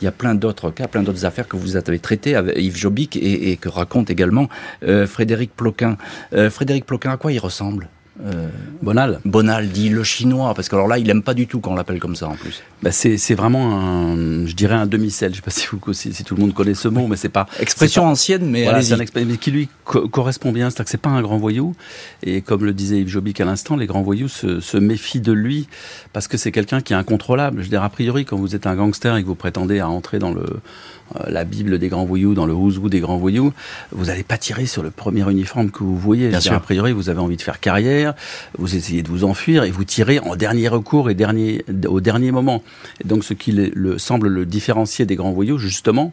Il 0.00 0.04
y 0.04 0.08
a 0.08 0.12
plein 0.12 0.34
d'autres 0.34 0.70
cas, 0.70 0.88
plein 0.88 1.02
d'autres 1.02 1.24
affaires 1.24 1.48
que 1.48 1.56
vous 1.56 1.76
avez 1.76 1.98
traitées 1.98 2.34
avec 2.34 2.58
Yves 2.58 2.76
Jobic 2.76 3.16
et, 3.16 3.56
que 3.56 3.68
raconte 3.68 4.10
également 4.10 4.48
euh, 4.82 5.06
Frédéric 5.06 5.54
Ploquin. 5.54 5.96
Euh, 6.32 6.50
Frédéric 6.50 6.86
Ploquin, 6.86 7.12
à 7.12 7.16
quoi 7.16 7.32
il 7.32 7.38
ressemble? 7.38 7.88
Euh, 8.24 8.48
Bonal. 8.82 9.20
Bonal 9.24 9.68
dit 9.68 9.88
le 9.88 10.02
chinois, 10.02 10.54
parce 10.54 10.68
que 10.68 10.74
alors 10.74 10.88
là, 10.88 10.98
il 10.98 11.08
aime 11.10 11.22
pas 11.22 11.34
du 11.34 11.46
tout 11.46 11.60
qu'on 11.60 11.74
l'appelle 11.74 11.98
comme 11.98 12.16
ça 12.16 12.28
en 12.28 12.34
plus. 12.34 12.62
Bah 12.82 12.90
c'est, 12.92 13.34
vraiment 13.34 13.78
un, 13.78 14.46
je 14.46 14.54
dirais 14.54 14.74
un 14.74 14.86
demi-sel. 14.86 15.32
Je 15.32 15.36
sais 15.36 15.42
pas 15.42 15.50
si, 15.50 15.66
vous, 15.70 15.92
si, 15.92 16.12
tout 16.24 16.34
le 16.34 16.40
monde 16.40 16.54
connaît 16.54 16.74
ce 16.74 16.88
mot, 16.88 17.06
mais 17.06 17.16
c'est 17.16 17.28
pas. 17.28 17.46
Expression 17.60 18.06
ancienne, 18.06 18.48
mais 18.50 18.64
voilà, 18.64 18.80
mais 19.14 19.36
qui 19.36 19.50
lui 19.50 19.68
correspond 19.84 20.52
bien. 20.52 20.70
C'est-à-dire 20.70 20.84
que 20.84 20.90
c'est 20.90 21.00
pas 21.00 21.10
un 21.10 21.22
grand 21.22 21.38
voyou. 21.38 21.74
Et 22.22 22.40
comme 22.40 22.64
le 22.64 22.72
disait 22.72 23.00
Yves 23.00 23.08
Jobic 23.08 23.40
à 23.40 23.44
l'instant, 23.44 23.76
les 23.76 23.86
grands 23.86 24.02
voyous 24.02 24.28
se, 24.28 24.60
se 24.60 24.76
méfient 24.76 25.20
de 25.20 25.32
lui 25.32 25.68
parce 26.12 26.28
que 26.28 26.36
c'est 26.36 26.52
quelqu'un 26.52 26.80
qui 26.80 26.92
est 26.92 26.96
incontrôlable. 26.96 27.58
Je 27.58 27.64
veux 27.64 27.70
dire, 27.70 27.82
a 27.82 27.90
priori, 27.90 28.24
quand 28.24 28.36
vous 28.36 28.54
êtes 28.54 28.66
un 28.66 28.76
gangster 28.76 29.16
et 29.16 29.22
que 29.22 29.26
vous 29.26 29.34
prétendez 29.34 29.80
à 29.80 29.88
entrer 29.88 30.18
dans 30.18 30.32
le, 30.32 30.60
la 31.26 31.44
Bible 31.44 31.78
des 31.78 31.88
grands 31.88 32.04
voyous, 32.04 32.34
dans 32.34 32.46
le 32.46 32.52
Who's 32.52 32.80
des 32.90 33.00
grands 33.00 33.16
voyous, 33.16 33.52
vous 33.92 34.06
n'allez 34.06 34.22
pas 34.22 34.38
tirer 34.38 34.66
sur 34.66 34.82
le 34.82 34.90
premier 34.90 35.28
uniforme 35.30 35.70
que 35.70 35.82
vous 35.82 35.96
voyez. 35.96 36.28
Bien 36.28 36.40
sûr. 36.40 36.52
A 36.52 36.60
priori, 36.60 36.92
vous 36.92 37.08
avez 37.08 37.20
envie 37.20 37.36
de 37.36 37.42
faire 37.42 37.60
carrière, 37.60 38.14
vous 38.58 38.76
essayez 38.76 39.02
de 39.02 39.08
vous 39.08 39.24
enfuir 39.24 39.64
et 39.64 39.70
vous 39.70 39.84
tirez 39.84 40.18
en 40.18 40.36
dernier 40.36 40.68
recours 40.68 41.10
et 41.10 41.14
dernier, 41.14 41.64
au 41.86 42.00
dernier 42.00 42.30
moment. 42.30 42.62
Et 43.02 43.08
donc, 43.08 43.24
ce 43.24 43.34
qui 43.34 43.52
le, 43.52 43.98
semble 43.98 44.28
le 44.28 44.46
différencier 44.46 45.06
des 45.06 45.16
grands 45.16 45.32
voyous, 45.32 45.58
justement, 45.58 46.12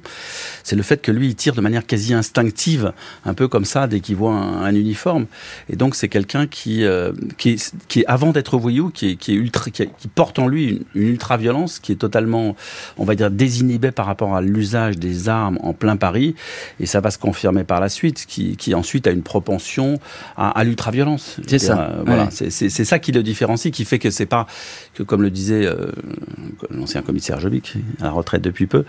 c'est 0.64 0.76
le 0.76 0.84
fait 0.84 1.02
que 1.02 1.12
lui, 1.12 1.28
il 1.28 1.36
tire 1.36 1.56
de 1.56 1.62
manière 1.62 1.86
quasi 1.86 2.14
instinctive, 2.14 2.94
un 3.26 3.34
peu 3.34 3.48
comme 3.48 3.66
ça, 3.66 3.88
dès 3.88 4.00
qu'il 4.00 4.16
voit 4.16 4.34
un, 4.34 4.74
uniforme. 4.74 5.28
Et 5.70 5.76
donc, 5.76 5.96
c'est 5.96 6.08
quelqu'un 6.08 6.48
qui, 6.48 6.84
euh, 6.84 7.12
qui, 7.38 7.62
qui, 7.88 8.04
avant 8.08 8.32
d'être 8.32 8.58
voyou, 8.58 8.90
qui 8.90 9.18
qui 9.18 9.32
est 9.32 9.36
ultra, 9.36 9.70
qui, 9.70 9.88
porte 10.16 10.40
en 10.40 10.48
lui 10.48 10.68
une, 10.70 10.84
une 10.96 11.08
ultra-violence, 11.10 11.80
qui 11.80 11.92
est 11.92 11.98
totalement, 11.98 12.56
on 12.98 13.06
va 13.06 13.16
dire, 13.16 13.30
désinhibé 13.30 13.92
par 13.92 14.08
rapport 14.08 14.36
à 14.36 14.42
l'usage 14.42 14.83
des 14.92 15.30
armes 15.30 15.58
en 15.62 15.74
plein 15.74 15.98
Paris, 15.98 16.36
et 16.80 16.86
ça 16.86 17.00
va 17.00 17.12
se 17.12 17.18
confirmer 17.18 17.64
par 17.64 17.80
la 17.80 17.90
suite, 17.90 18.26
qui, 18.28 18.56
qui 18.58 18.74
ensuite 18.76 19.08
a 19.08 19.12
une 19.12 19.24
propension 19.24 20.00
à, 20.38 20.50
à 20.50 20.64
l'ultra-violence. 20.64 21.38
C'est 21.48 21.60
ça. 21.60 21.90
Euh, 21.92 22.04
voilà, 22.06 22.30
c'est 22.32 22.70
ça 22.70 23.00
qui 23.00 23.12
le 23.12 23.24
différencie, 23.24 23.72
qui 23.72 23.86
fait 23.86 24.00
que 24.00 24.10
c'est 24.10 24.26
pas 24.26 24.48
que, 24.94 25.04
comme 25.04 25.22
le 25.22 25.30
disait 25.30 25.66
euh, 25.66 25.92
l'ancien 26.70 27.02
commissaire 27.02 27.40
Jobic, 27.40 27.76
à 28.00 28.06
la 28.06 28.12
retraite 28.12 28.42
depuis 28.42 28.68
peu, 28.68 28.86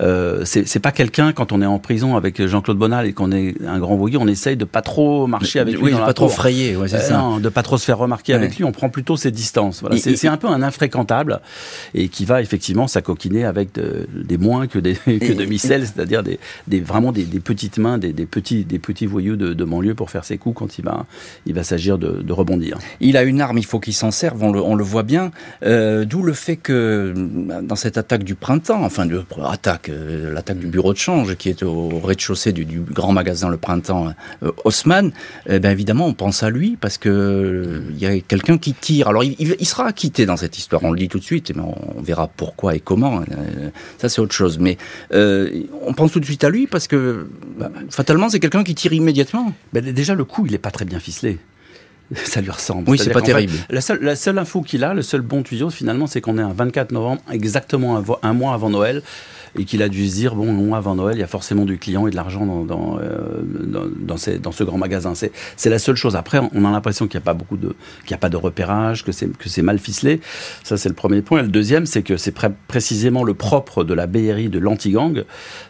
euh, 0.00 0.44
c'est 0.44 0.80
pas 0.80 0.92
quelqu'un 0.92 1.32
quand 1.32 1.52
on 1.52 1.62
est 1.62 1.66
en 1.66 1.78
prison 1.78 2.16
avec 2.16 2.44
Jean-Claude 2.46 2.78
Bonal 2.78 3.06
et 3.06 3.12
qu'on 3.12 3.32
est 3.32 3.54
un 3.66 3.78
grand 3.78 3.96
voyou, 3.96 4.18
on 4.20 4.28
essaye 4.28 4.56
de 4.56 4.64
pas 4.64 4.82
trop 4.82 5.26
marcher 5.26 5.60
avec 5.60 5.78
lui, 5.80 5.92
dans 5.92 6.04
pas 6.04 6.14
trop 6.14 6.28
frayer, 6.28 6.76
ouais, 6.76 6.88
c'est 6.88 7.00
ça. 7.00 7.18
Non, 7.18 7.38
de 7.38 7.48
pas 7.48 7.62
trop 7.62 7.78
se 7.78 7.84
faire 7.84 7.98
remarquer 7.98 8.34
avec 8.34 8.56
lui, 8.56 8.64
on 8.64 8.72
prend 8.72 8.88
plutôt 8.88 9.16
ses 9.16 9.30
distances. 9.30 9.80
Voilà, 9.80 9.96
c'est 9.96 10.28
un 10.28 10.36
peu 10.36 10.48
un 10.48 10.62
infréquentable 10.62 11.40
et 11.94 12.08
qui 12.08 12.24
va 12.24 12.42
effectivement 12.42 12.86
s'acoquiner 12.86 13.44
avec 13.44 13.70
des 13.74 14.38
moins 14.38 14.66
que 14.66 14.78
des 14.78 14.94
que 14.94 15.32
de 15.32 15.35
micelles, 15.44 15.86
c'est-à-dire 15.86 16.22
des, 16.22 16.80
vraiment 16.80 17.12
des, 17.12 17.24
petites 17.40 17.78
mains, 17.78 17.98
des, 17.98 18.12
petits 18.26 18.64
des 18.64 18.78
petits 18.78 19.06
voyous 19.06 19.36
de, 19.36 19.52
de 19.52 19.64
banlieue 19.64 19.94
pour 19.94 20.10
faire 20.10 20.24
ses 20.24 20.38
coups 20.38 20.56
quand 20.56 20.78
il 20.78 20.84
va 20.84 21.06
il 21.44 21.54
va 21.54 21.62
s'agir 21.62 21.98
de, 21.98 22.32
rebondir. 22.32 22.78
Il 23.00 23.16
a 23.16 23.22
une 23.22 23.40
arme, 23.40 23.56
il 23.56 23.64
faut 23.64 23.80
qu'il 23.80 23.94
s'en 23.94 24.10
serve, 24.10 24.42
on 24.42 24.52
le, 24.52 24.60
on 24.60 24.74
le 24.74 24.84
voit 24.84 25.02
bien. 25.02 25.30
Euh, 25.62 26.04
D'où 26.04 26.22
le 26.22 26.34
fait 26.34 26.56
que 26.56 27.14
dans 27.62 27.76
cette 27.76 27.96
attaque 27.96 28.24
du 28.24 28.34
printemps, 28.34 28.84
enfin 28.84 29.08
attaque, 29.44 29.88
euh, 29.88 30.32
l'attaque 30.32 30.58
du 30.58 30.66
bureau 30.66 30.92
de 30.92 30.98
change 30.98 31.34
qui 31.36 31.48
est 31.48 31.62
au 31.62 31.88
rez-de-chaussée 32.02 32.52
du, 32.52 32.80
grand 32.80 33.12
magasin 33.12 33.48
le 33.48 33.56
printemps 33.56 34.12
euh, 34.42 34.52
Haussmann, 34.64 35.12
eh 35.48 35.58
ben 35.58 35.70
évidemment 35.70 36.06
on 36.06 36.14
pense 36.14 36.42
à 36.42 36.50
lui 36.50 36.76
parce 36.80 36.98
que 36.98 37.08
euh, 37.08 37.80
il 37.90 37.98
y 37.98 38.06
a 38.06 38.20
quelqu'un 38.20 38.58
qui 38.58 38.74
tire. 38.74 39.08
Alors 39.08 39.24
il, 39.24 39.66
sera 39.66 39.86
acquitté 39.86 40.26
dans 40.26 40.36
cette 40.36 40.58
histoire, 40.58 40.84
on 40.84 40.92
le 40.92 40.98
dit 40.98 41.08
tout 41.08 41.18
de 41.18 41.24
suite, 41.24 41.52
mais 41.54 41.62
on, 41.62 42.00
verra 42.00 42.28
pourquoi 42.28 42.76
et 42.76 42.80
comment. 42.80 43.20
Euh, 43.20 43.70
ça 43.98 44.08
c'est 44.08 44.20
autre 44.20 44.34
chose. 44.34 44.58
Mais 44.58 44.76
euh, 45.26 45.62
on 45.82 45.92
pense 45.92 46.12
tout 46.12 46.20
de 46.20 46.24
suite 46.24 46.44
à 46.44 46.50
lui 46.50 46.66
parce 46.66 46.88
que 46.88 47.26
bah, 47.58 47.70
fatalement 47.90 48.28
c'est 48.28 48.40
quelqu'un 48.40 48.64
qui 48.64 48.74
tire 48.74 48.92
immédiatement. 48.92 49.52
Ben, 49.72 49.84
déjà 49.84 50.14
le 50.14 50.24
coup 50.24 50.46
il 50.46 50.54
est 50.54 50.58
pas 50.58 50.70
très 50.70 50.84
bien 50.84 51.00
ficelé. 51.00 51.38
Ça 52.14 52.40
lui 52.40 52.50
ressemble. 52.50 52.88
Oui, 52.88 52.98
c'est 52.98 53.10
pas 53.10 53.20
terrible. 53.20 53.52
Fait, 53.52 53.72
la, 53.72 53.80
seule, 53.80 54.00
la 54.00 54.14
seule 54.14 54.38
info 54.38 54.62
qu'il 54.62 54.84
a, 54.84 54.94
le 54.94 55.02
seul 55.02 55.22
bon 55.22 55.42
tuyau 55.42 55.70
finalement, 55.70 56.06
c'est 56.06 56.20
qu'on 56.20 56.38
est 56.38 56.42
un 56.42 56.52
24 56.52 56.92
novembre, 56.92 57.20
exactement 57.32 57.98
un, 57.98 58.04
un 58.22 58.32
mois 58.32 58.54
avant 58.54 58.70
Noël 58.70 59.02
et 59.58 59.64
qu'il 59.64 59.82
a 59.82 59.88
dû 59.88 60.08
se 60.08 60.14
dire 60.14 60.34
bon, 60.34 60.52
non, 60.52 60.74
avant 60.74 60.94
Noël, 60.94 61.16
il 61.16 61.20
y 61.20 61.24
a 61.24 61.28
forcément 61.28 61.64
du 61.64 61.78
client 61.78 62.06
et 62.06 62.10
de 62.10 62.16
l'argent 62.16 62.46
dans 62.46 62.64
dans, 62.64 62.98
euh, 62.98 63.42
dans, 63.42 63.85
dans, 64.00 64.16
ces, 64.16 64.38
dans, 64.38 64.52
ce 64.52 64.64
grand 64.64 64.78
magasin. 64.78 65.14
C'est 65.14 65.70
la 65.70 65.78
seule 65.78 65.96
chose. 65.96 66.16
Après, 66.16 66.38
on 66.52 66.64
a 66.64 66.70
l'impression 66.70 67.06
qu'il 67.06 67.18
n'y 67.18 67.22
a 67.22 67.26
pas 67.26 67.34
beaucoup 67.34 67.56
de 67.56 67.74
qu'il 68.00 68.10
n'y 68.10 68.14
a 68.14 68.18
pas 68.18 68.28
de 68.28 68.36
repérage, 68.36 69.04
que 69.04 69.12
c'est 69.12 69.62
mal 69.62 69.78
ficelé. 69.78 70.20
Ça, 70.64 70.76
c'est 70.76 70.88
le 70.88 70.94
premier 70.94 71.22
point. 71.22 71.40
Et 71.40 71.42
le 71.42 71.48
deuxième, 71.48 71.86
c'est 71.86 72.02
que 72.02 72.16
c'est 72.16 72.32
pré 72.32 72.48
précisément 72.68 73.24
le 73.24 73.34
propre 73.34 73.84
de 73.84 73.94
la 73.94 74.06
BRI 74.06 74.48
de 74.48 74.58
l'anti-gang 74.58 75.24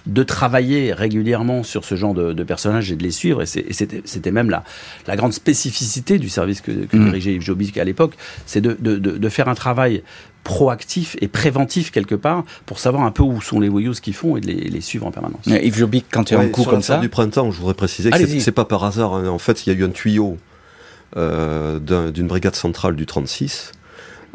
de 0.06 0.22
travailler 0.22 0.92
régulièrement 0.92 1.62
sur 1.62 1.84
ce 1.84 1.94
genre 1.94 2.14
de, 2.14 2.32
de 2.32 2.44
personnages 2.44 2.92
et 2.92 2.96
de 2.96 3.02
les 3.02 3.10
suivre. 3.10 3.42
Et 3.42 3.46
c'était 3.46 4.30
même 4.30 4.50
la 4.50 4.64
la 5.06 5.16
grande 5.16 5.32
spécificité 5.32 6.18
du 6.18 6.28
service 6.28 6.60
que, 6.60 6.72
que 6.72 6.96
mmh. 6.96 7.04
dirigeait 7.04 7.34
Yves 7.34 7.42
Jobic 7.42 7.78
à 7.78 7.84
l'époque, 7.84 8.14
c'est 8.46 8.60
de, 8.60 8.76
de, 8.78 8.96
de, 8.96 9.12
de 9.12 9.28
faire 9.28 9.48
un 9.48 9.54
travail 9.54 10.02
proactif 10.46 11.16
et 11.20 11.26
préventif 11.26 11.90
quelque 11.90 12.14
part 12.14 12.44
pour 12.66 12.78
savoir 12.78 13.02
un 13.02 13.10
peu 13.10 13.24
où 13.24 13.40
sont 13.40 13.58
les 13.58 13.68
voyous, 13.68 13.94
ce 13.94 14.00
qu'ils 14.00 14.14
font 14.14 14.36
et 14.36 14.40
de 14.40 14.46
les, 14.46 14.54
les, 14.54 14.80
suivre 14.80 15.04
en 15.04 15.10
permanence. 15.10 15.44
Yves 15.44 15.76
Jobic, 15.76 16.06
quand 16.08 16.22
tu 16.22 16.34
as 16.34 16.38
ouais, 16.38 16.44
un 16.44 16.48
coup 16.50 16.62
comme 16.62 16.82
ça. 16.82 16.98
du 16.98 17.08
printemps, 17.08 17.50
je 17.50 17.58
voudrais 17.58 17.74
préciser 17.74 18.10
que 18.24 18.40
c'est 18.40 18.52
pas 18.52 18.64
par 18.64 18.84
hasard. 18.84 19.14
Hein. 19.14 19.28
En 19.28 19.38
fait, 19.38 19.66
il 19.66 19.72
y 19.72 19.76
a 19.76 19.78
eu 19.78 19.84
un 19.84 19.90
tuyau 19.90 20.36
euh, 21.16 21.78
d'une 21.78 22.24
un, 22.24 22.28
brigade 22.28 22.56
centrale 22.56 22.96
du 22.96 23.06
36. 23.06 23.72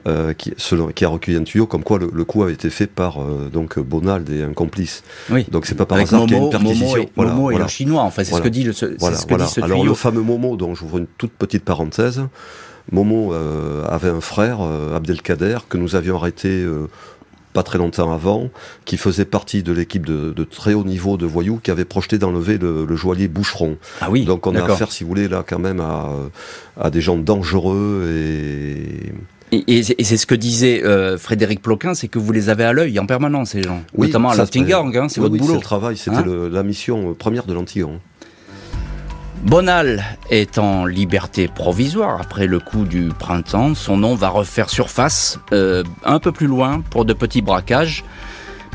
Euh, 0.07 0.33
qui, 0.33 0.51
selon, 0.57 0.87
qui, 0.87 1.05
a 1.05 1.09
recueilli 1.09 1.37
un 1.37 1.43
tuyau 1.43 1.67
comme 1.67 1.83
quoi 1.83 1.99
le, 1.99 2.09
le 2.11 2.23
coup 2.23 2.41
avait 2.41 2.53
été 2.53 2.71
fait 2.71 2.87
par 2.87 3.21
euh, 3.21 3.49
donc 3.53 3.77
Bonald 3.77 4.27
et 4.31 4.41
un 4.41 4.53
complice. 4.53 5.03
Oui. 5.29 5.45
Donc 5.51 5.67
c'est 5.67 5.75
pas 5.75 5.85
par 5.85 5.97
Avec 5.97 6.07
hasard 6.07 6.25
qu'il 6.25 6.37
y 6.37 6.39
a 6.39 6.43
une 6.43 6.49
perquisition. 6.49 6.87
Momo 6.87 6.97
et, 6.97 7.09
voilà, 7.15 7.31
Momo 7.31 7.41
voilà. 7.43 7.59
et 7.59 7.61
le 7.61 7.67
chinois, 7.67 8.01
enfin 8.01 8.23
c'est 8.23 8.31
voilà. 8.31 8.43
ce 8.45 8.49
que 8.49 8.51
dit 8.51 8.63
le, 8.63 8.73
ce 8.73 8.87
que 8.87 8.95
dit 8.95 9.47
ce 9.47 9.53
tuyau. 9.53 9.65
Alors 9.65 9.85
le 9.85 9.93
fameux 9.93 10.23
Momo, 10.23 10.55
dont 10.55 10.73
j'ouvre 10.73 10.97
une 10.97 11.05
toute 11.19 11.33
petite 11.33 11.63
parenthèse, 11.63 12.23
Momo 12.91 13.31
euh, 13.31 13.85
avait 13.85 14.09
un 14.09 14.21
frère, 14.21 14.61
Abdelkader, 14.61 15.59
que 15.69 15.77
nous 15.77 15.95
avions 15.95 16.15
arrêté 16.15 16.65
pas 17.53 17.63
très 17.63 17.77
longtemps 17.77 18.11
avant, 18.13 18.49
qui 18.85 18.97
faisait 18.97 19.25
partie 19.25 19.63
de 19.63 19.71
l'équipe 19.71 20.05
de, 20.05 20.31
de, 20.31 20.43
très 20.43 20.73
haut 20.73 20.83
niveau 20.83 21.17
de 21.17 21.25
voyous 21.25 21.59
qui 21.61 21.71
avait 21.71 21.85
projeté 21.85 22.17
d'enlever 22.17 22.57
le, 22.57 22.85
le, 22.85 22.95
joaillier 22.95 23.27
Boucheron. 23.27 23.77
Ah 23.99 24.09
oui, 24.09 24.25
Donc 24.25 24.47
on 24.47 24.55
a 24.55 24.63
affaire, 24.63 24.91
si 24.91 25.03
vous 25.03 25.09
voulez, 25.09 25.27
là 25.27 25.43
quand 25.47 25.59
même 25.59 25.79
à, 25.79 26.11
à 26.79 26.89
des 26.89 27.01
gens 27.01 27.17
dangereux 27.17 28.09
et... 28.09 29.11
Et, 29.53 29.79
et 29.79 30.03
c'est 30.05 30.15
ce 30.15 30.25
que 30.25 30.33
disait 30.35 30.81
euh, 30.85 31.17
Frédéric 31.17 31.61
Ploquin, 31.61 31.93
c'est 31.93 32.07
que 32.07 32.19
vous 32.19 32.31
les 32.31 32.47
avez 32.47 32.63
à 32.63 32.71
l'œil 32.71 32.97
en 32.99 33.05
permanence, 33.05 33.49
ces 33.49 33.61
gens. 33.61 33.81
Oui, 33.93 34.07
Notamment 34.07 34.29
à 34.29 34.35
l'Antigang, 34.37 34.95
hein, 34.95 35.09
c'est 35.09 35.19
oui, 35.19 35.23
votre 35.23 35.33
oui, 35.33 35.39
boulot. 35.39 35.51
c'est 35.51 35.59
le 35.59 35.63
travail, 35.63 35.97
c'était 35.97 36.15
hein 36.15 36.49
la 36.49 36.63
mission 36.63 37.13
première 37.15 37.45
de 37.45 37.53
l'Antigang. 37.53 37.99
Bonal 39.43 40.03
est 40.29 40.59
en 40.59 40.85
liberté 40.85 41.47
provisoire 41.47 42.21
après 42.21 42.45
le 42.45 42.59
coup 42.59 42.85
du 42.85 43.09
printemps. 43.09 43.73
Son 43.73 43.97
nom 43.97 44.13
va 44.13 44.29
refaire 44.29 44.69
surface 44.69 45.39
euh, 45.51 45.83
un 46.05 46.19
peu 46.19 46.31
plus 46.31 46.47
loin 46.47 46.81
pour 46.81 47.05
de 47.05 47.13
petits 47.13 47.41
braquages, 47.41 48.03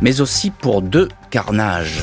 mais 0.02 0.20
aussi 0.20 0.50
pour 0.50 0.82
deux 0.82 1.08
carnages. 1.30 2.02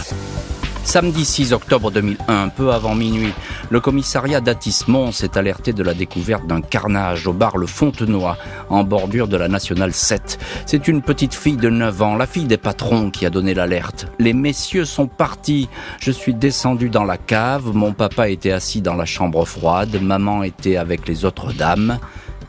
Samedi 0.84 1.24
6 1.24 1.54
octobre 1.54 1.92
2001, 1.92 2.50
peu 2.50 2.72
avant 2.72 2.94
minuit, 2.94 3.34
le 3.70 3.80
commissariat 3.80 4.42
d'Atis-Mons 4.42 5.24
est 5.24 5.38
alerté 5.38 5.72
de 5.72 5.82
la 5.82 5.94
découverte 5.94 6.46
d'un 6.46 6.62
carnage 6.62 7.26
au 7.26 7.34
bar 7.34 7.58
Le 7.58 7.68
Fontenoy, 7.68 8.38
en 8.70 8.84
bordure 8.84 9.28
de 9.28 9.38
la 9.38 9.48
Nationale 9.48 9.94
7. 9.94 10.38
C'est 10.66 10.88
une 10.88 11.02
petite 11.02 11.34
fille 11.34 11.58
de 11.58 11.70
9 11.70 12.02
ans, 12.02 12.16
la 12.16 12.28
fille 12.28 12.46
des 12.46 12.58
patrons, 12.58 13.12
qui 13.12 13.26
a 13.26 13.30
donné 13.30 13.54
l'alerte. 13.54 14.08
Les 14.20 14.34
messieurs 14.34 14.86
sont 14.86 15.08
partis. 15.08 15.70
Je 16.00 16.12
suis 16.12 16.34
descendu 16.34 16.90
dans 16.90 17.06
la 17.06 17.18
cave. 17.18 17.72
Mon 17.74 17.94
papa 17.94 18.30
était 18.30 18.52
assis 18.52 18.82
dans 18.82 18.96
la 18.96 19.06
chambre 19.06 19.46
froide. 19.46 20.00
Maman 20.02 20.44
était 20.44 20.76
avec 20.76 21.08
les 21.08 21.26
autres 21.26 21.54
dames. 21.54 21.98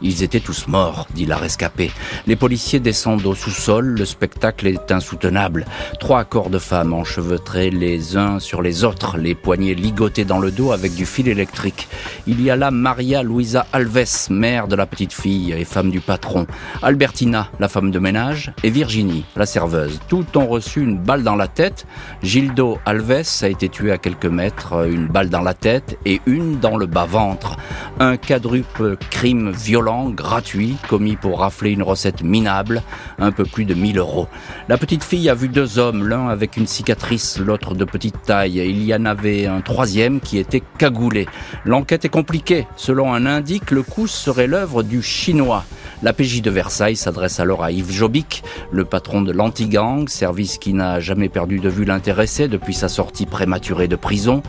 Ils 0.05 0.23
étaient 0.23 0.39
tous 0.39 0.69
morts, 0.69 1.07
dit 1.15 1.25
la 1.25 1.39
rescapée. 1.39 1.91
Les 2.27 2.37
policiers 2.37 2.79
descendent 2.79 3.25
au 3.25 3.35
sous-sol, 3.35 3.97
le 3.99 4.05
spectacle 4.05 4.67
est 4.67 4.93
insoutenable. 4.93 5.65
Trois 5.99 6.25
corps 6.25 6.51
de 6.51 6.59
femmes 6.59 6.93
enchevêtrés 6.93 7.71
les 7.71 8.19
uns 8.19 8.39
sur 8.39 8.61
les 8.61 8.85
autres, 8.85 9.17
les 9.17 9.35
poignets 9.35 9.73
ligotés 9.73 10.27
dans 10.27 10.41
le 10.41 10.51
dos 10.51 10.73
avec 10.73 10.95
du 10.95 11.07
fil 11.07 11.27
électrique. 11.27 11.89
Il 12.27 12.43
y 12.43 12.51
a 12.51 12.57
là 12.57 12.71
Maria 12.71 13.23
Luisa 13.23 13.65
Alves, 13.73 14.29
mère 14.29 14.69
de 14.69 14.77
la 14.77 14.85
petite 14.85 15.15
fille 15.15 15.53
et 15.53 15.65
femme 15.65 15.91
du 15.91 16.01
patron, 16.01 16.47
Albertina, 16.83 17.49
la 17.59 17.69
femme 17.69 17.91
de 17.91 17.99
ménage, 17.99 18.53
et 18.63 18.69
Virginie, 18.69 19.25
la 19.37 19.47
serveuse. 19.47 20.01
Toutes 20.09 20.37
ont 20.37 20.47
reçu 20.47 20.83
une 20.83 20.99
balle 20.99 21.23
dans 21.23 21.37
la 21.37 21.49
tête. 21.49 21.87
Gildo 22.23 22.79
Alves 22.85 23.41
a 23.41 23.49
été 23.49 23.71
tué 23.71 23.91
à 23.91 23.97
quelques 23.97 24.27
mètres, 24.27 24.87
une 24.87 25.07
balle 25.07 25.31
dans 25.31 25.41
la 25.41 25.55
tête 25.55 25.99
et 26.05 26.21
une 26.27 26.61
dans 26.61 26.77
le 26.77 26.85
bas-ventre. 26.85 27.57
Un 28.01 28.19
quadruple 28.19 28.99
crime 29.09 29.51
violent 29.51 29.94
gratuit 30.11 30.77
commis 30.89 31.17
pour 31.17 31.41
rafler 31.41 31.71
une 31.71 31.83
recette 31.83 32.23
minable, 32.23 32.83
un 33.19 33.33
peu 33.33 33.45
plus 33.45 33.65
de 33.65 33.75
1000 33.75 33.99
euros. 33.99 34.29
La 34.69 34.79
petite 34.79 35.05
fille 35.05 35.29
a 35.29 35.35
vu 35.35 35.49
deux 35.49 35.79
hommes, 35.79 36.07
l'un 36.09 36.29
avec 36.29 36.57
une 36.57 36.67
cicatrice, 36.67 37.39
l'autre 37.39 37.75
de 37.75 37.85
petite 37.85 38.23
taille. 38.23 38.59
Il 38.59 38.83
y 38.83 38.95
en 38.95 39.05
avait 39.05 39.47
un 39.47 39.61
troisième 39.61 40.21
qui 40.21 40.39
était 40.39 40.63
cagoulé. 40.79 41.27
L'enquête 41.65 42.05
est 42.05 42.11
compliquée. 42.11 42.67
Selon 42.77 43.15
un 43.15 43.27
indique, 43.27 43.71
le 43.71 43.83
coup 43.83 44.07
serait 44.07 44.47
l'œuvre 44.47 44.83
du 44.83 45.03
chinois. 45.03 45.65
La 46.03 46.13
PJ 46.13 46.43
de 46.43 46.51
Versailles 46.51 46.97
s'adresse 46.97 47.41
alors 47.41 47.65
à 47.65 47.71
Yves 47.71 47.93
Jobic, 47.93 48.43
le 48.71 48.85
patron 48.85 49.23
de 49.23 49.33
l'anti-gang, 49.33 50.09
service 50.09 50.59
qui 50.59 50.75
n'a 50.75 51.01
jamais 51.01 51.29
perdu 51.29 51.61
de 51.61 51.69
vue 51.69 51.85
l'intéressé 51.85 52.49
depuis 52.49 52.75
sa 52.75 52.89
sortie 52.89 53.27
prématurée 53.27 53.89
de 53.89 53.97
prison. 53.97 54.43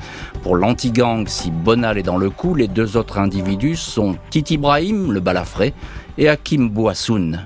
Pour 0.43 0.55
l'anti-gang, 0.55 1.27
si 1.27 1.51
Bonal 1.51 1.97
est 1.97 2.03
dans 2.03 2.17
le 2.17 2.29
coup, 2.29 2.55
les 2.55 2.67
deux 2.67 2.97
autres 2.97 3.19
individus 3.19 3.77
sont 3.77 4.17
Titi 4.29 4.55
Ibrahim, 4.55 5.11
le 5.11 5.19
balafré, 5.25 5.74
et 6.17 6.29
Hakim 6.29 6.70
Bouassoun. 6.70 7.46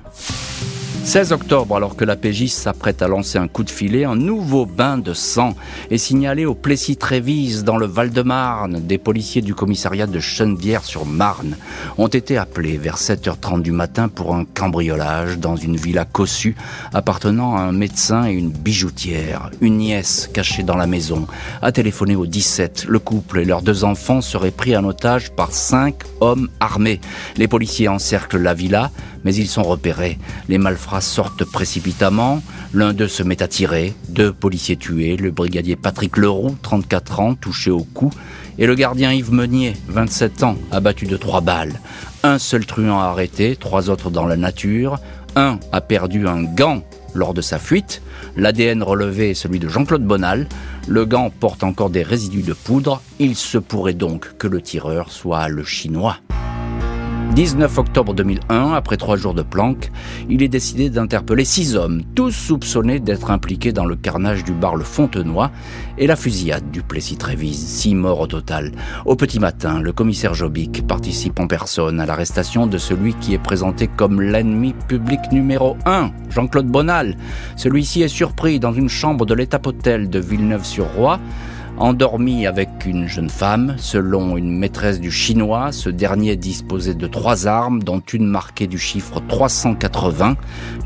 16 1.03 1.31
octobre, 1.31 1.75
alors 1.75 1.95
que 1.95 2.05
la 2.05 2.15
PJ 2.15 2.47
s'apprête 2.47 3.01
à 3.01 3.07
lancer 3.07 3.39
un 3.39 3.47
coup 3.47 3.63
de 3.63 3.69
filet, 3.71 4.05
un 4.05 4.15
nouveau 4.15 4.67
bain 4.67 4.97
de 4.97 5.13
sang 5.13 5.55
est 5.89 5.97
signalé 5.97 6.45
au 6.45 6.53
Plessis-Trévise, 6.53 7.63
dans 7.63 7.77
le 7.77 7.87
Val-de-Marne. 7.87 8.79
Des 8.81 8.99
policiers 8.99 9.41
du 9.41 9.55
commissariat 9.55 10.05
de 10.05 10.19
Chenevière-sur-Marne 10.19 11.57
ont 11.97 12.07
été 12.07 12.37
appelés 12.37 12.77
vers 12.77 12.97
7h30 12.97 13.63
du 13.63 13.71
matin 13.71 14.07
pour 14.07 14.35
un 14.35 14.45
cambriolage 14.45 15.39
dans 15.39 15.55
une 15.55 15.77
villa 15.77 16.05
cossue 16.05 16.55
appartenant 16.93 17.55
à 17.55 17.61
un 17.61 17.71
médecin 17.71 18.27
et 18.27 18.33
une 18.33 18.51
bijoutière. 18.51 19.49
Une 19.61 19.77
nièce 19.77 20.29
cachée 20.31 20.63
dans 20.63 20.77
la 20.77 20.85
maison 20.87 21.25
a 21.63 21.71
téléphoné 21.71 22.15
au 22.15 22.27
17. 22.27 22.85
Le 22.87 22.99
couple 22.99 23.39
et 23.39 23.45
leurs 23.45 23.63
deux 23.63 23.83
enfants 23.83 24.21
seraient 24.21 24.51
pris 24.51 24.77
en 24.77 24.83
otage 24.83 25.31
par 25.31 25.53
cinq 25.53 26.03
hommes 26.19 26.49
armés. 26.59 26.99
Les 27.37 27.47
policiers 27.47 27.87
encerclent 27.87 28.37
la 28.37 28.53
villa, 28.53 28.91
mais 29.23 29.35
ils 29.35 29.47
sont 29.47 29.63
repérés. 29.63 30.17
Les 30.47 30.57
malfrats 30.57 31.01
sortent 31.01 31.45
précipitamment. 31.45 32.41
L'un 32.73 32.93
d'eux 32.93 33.07
se 33.07 33.23
met 33.23 33.41
à 33.41 33.47
tirer. 33.47 33.93
Deux 34.09 34.31
policiers 34.31 34.77
tués. 34.77 35.17
Le 35.17 35.31
brigadier 35.31 35.75
Patrick 35.75 36.17
Leroux, 36.17 36.55
34 36.61 37.19
ans, 37.19 37.35
touché 37.35 37.71
au 37.71 37.83
cou. 37.83 38.11
Et 38.57 38.67
le 38.67 38.75
gardien 38.75 39.13
Yves 39.13 39.33
Meunier, 39.33 39.73
27 39.87 40.43
ans, 40.43 40.55
abattu 40.71 41.05
de 41.05 41.17
trois 41.17 41.41
balles. 41.41 41.79
Un 42.23 42.37
seul 42.37 42.65
truand 42.65 42.99
arrêté, 42.99 43.55
trois 43.55 43.89
autres 43.89 44.09
dans 44.09 44.25
la 44.25 44.35
nature. 44.35 44.99
Un 45.35 45.59
a 45.71 45.81
perdu 45.81 46.27
un 46.27 46.43
gant 46.43 46.83
lors 47.13 47.33
de 47.33 47.41
sa 47.41 47.59
fuite. 47.59 48.01
L'ADN 48.35 48.83
relevé 48.83 49.31
est 49.31 49.35
celui 49.35 49.59
de 49.59 49.69
Jean-Claude 49.69 50.03
Bonal. 50.03 50.47
Le 50.87 51.05
gant 51.05 51.29
porte 51.29 51.63
encore 51.63 51.89
des 51.89 52.03
résidus 52.03 52.41
de 52.41 52.53
poudre. 52.53 53.01
Il 53.19 53.35
se 53.35 53.57
pourrait 53.57 53.93
donc 53.93 54.37
que 54.37 54.47
le 54.47 54.61
tireur 54.61 55.11
soit 55.11 55.47
le 55.47 55.63
chinois. 55.63 56.17
19 57.39 57.77
octobre 57.77 58.13
2001, 58.13 58.73
après 58.73 58.97
trois 58.97 59.15
jours 59.15 59.33
de 59.33 59.43
planque, 59.43 59.93
il 60.29 60.43
est 60.43 60.49
décidé 60.49 60.89
d'interpeller 60.89 61.45
six 61.45 61.77
hommes, 61.77 62.01
tous 62.13 62.31
soupçonnés 62.31 62.99
d'être 62.99 63.31
impliqués 63.31 63.71
dans 63.71 63.85
le 63.85 63.95
carnage 63.95 64.43
du 64.43 64.51
bar 64.51 64.75
Le 64.75 64.83
Fontenoy 64.83 65.49
et 65.97 66.05
la 66.05 66.17
fusillade 66.17 66.69
du 66.69 66.81
Plessis-Trévise. 66.81 67.65
Six 67.65 67.95
morts 67.95 68.19
au 68.19 68.27
total. 68.27 68.73
Au 69.05 69.15
petit 69.15 69.39
matin, 69.39 69.79
le 69.79 69.93
commissaire 69.93 70.33
Jobic 70.33 70.85
participe 70.85 71.39
en 71.39 71.47
personne 71.47 72.01
à 72.01 72.05
l'arrestation 72.05 72.67
de 72.67 72.77
celui 72.77 73.13
qui 73.13 73.35
est 73.35 73.41
présenté 73.41 73.87
comme 73.87 74.19
l'ennemi 74.19 74.75
public 74.89 75.21
numéro 75.31 75.77
un, 75.85 76.11
Jean-Claude 76.29 76.67
Bonal. 76.67 77.15
Celui-ci 77.55 78.01
est 78.01 78.09
surpris 78.09 78.59
dans 78.59 78.73
une 78.73 78.89
chambre 78.89 79.25
de 79.25 79.33
l'étape-hôtel 79.33 80.09
de 80.09 80.19
Villeneuve-sur-Roi 80.19 81.21
Endormi 81.79 82.45
avec 82.45 82.85
une 82.85 83.07
jeune 83.07 83.29
femme, 83.29 83.75
selon 83.77 84.35
une 84.35 84.51
maîtresse 84.51 84.99
du 84.99 85.11
chinois, 85.11 85.71
ce 85.71 85.89
dernier 85.89 86.35
disposait 86.35 86.93
de 86.93 87.07
trois 87.07 87.47
armes, 87.47 87.81
dont 87.81 88.01
une 88.01 88.27
marquée 88.27 88.67
du 88.67 88.77
chiffre 88.77 89.21
380, 89.25 90.35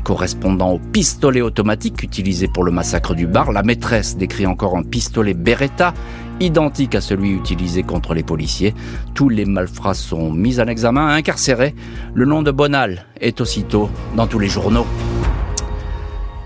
correspondant 0.04 0.70
au 0.70 0.78
pistolet 0.78 1.40
automatique 1.40 2.04
utilisé 2.04 2.46
pour 2.46 2.62
le 2.62 2.70
massacre 2.70 3.14
du 3.14 3.26
bar. 3.26 3.50
La 3.50 3.64
maîtresse 3.64 4.16
décrit 4.16 4.46
encore 4.46 4.76
un 4.76 4.84
pistolet 4.84 5.34
Beretta, 5.34 5.94
identique 6.38 6.94
à 6.94 7.00
celui 7.00 7.32
utilisé 7.32 7.82
contre 7.82 8.14
les 8.14 8.22
policiers. 8.22 8.72
Tous 9.14 9.28
les 9.28 9.46
malfrats 9.46 9.94
sont 9.94 10.32
mis 10.32 10.60
en 10.60 10.68
examen, 10.68 11.08
incarcérés. 11.08 11.74
Le 12.14 12.24
nom 12.24 12.42
de 12.42 12.52
Bonal 12.52 13.06
est 13.20 13.40
aussitôt 13.40 13.90
dans 14.16 14.28
tous 14.28 14.38
les 14.38 14.48
journaux. 14.48 14.86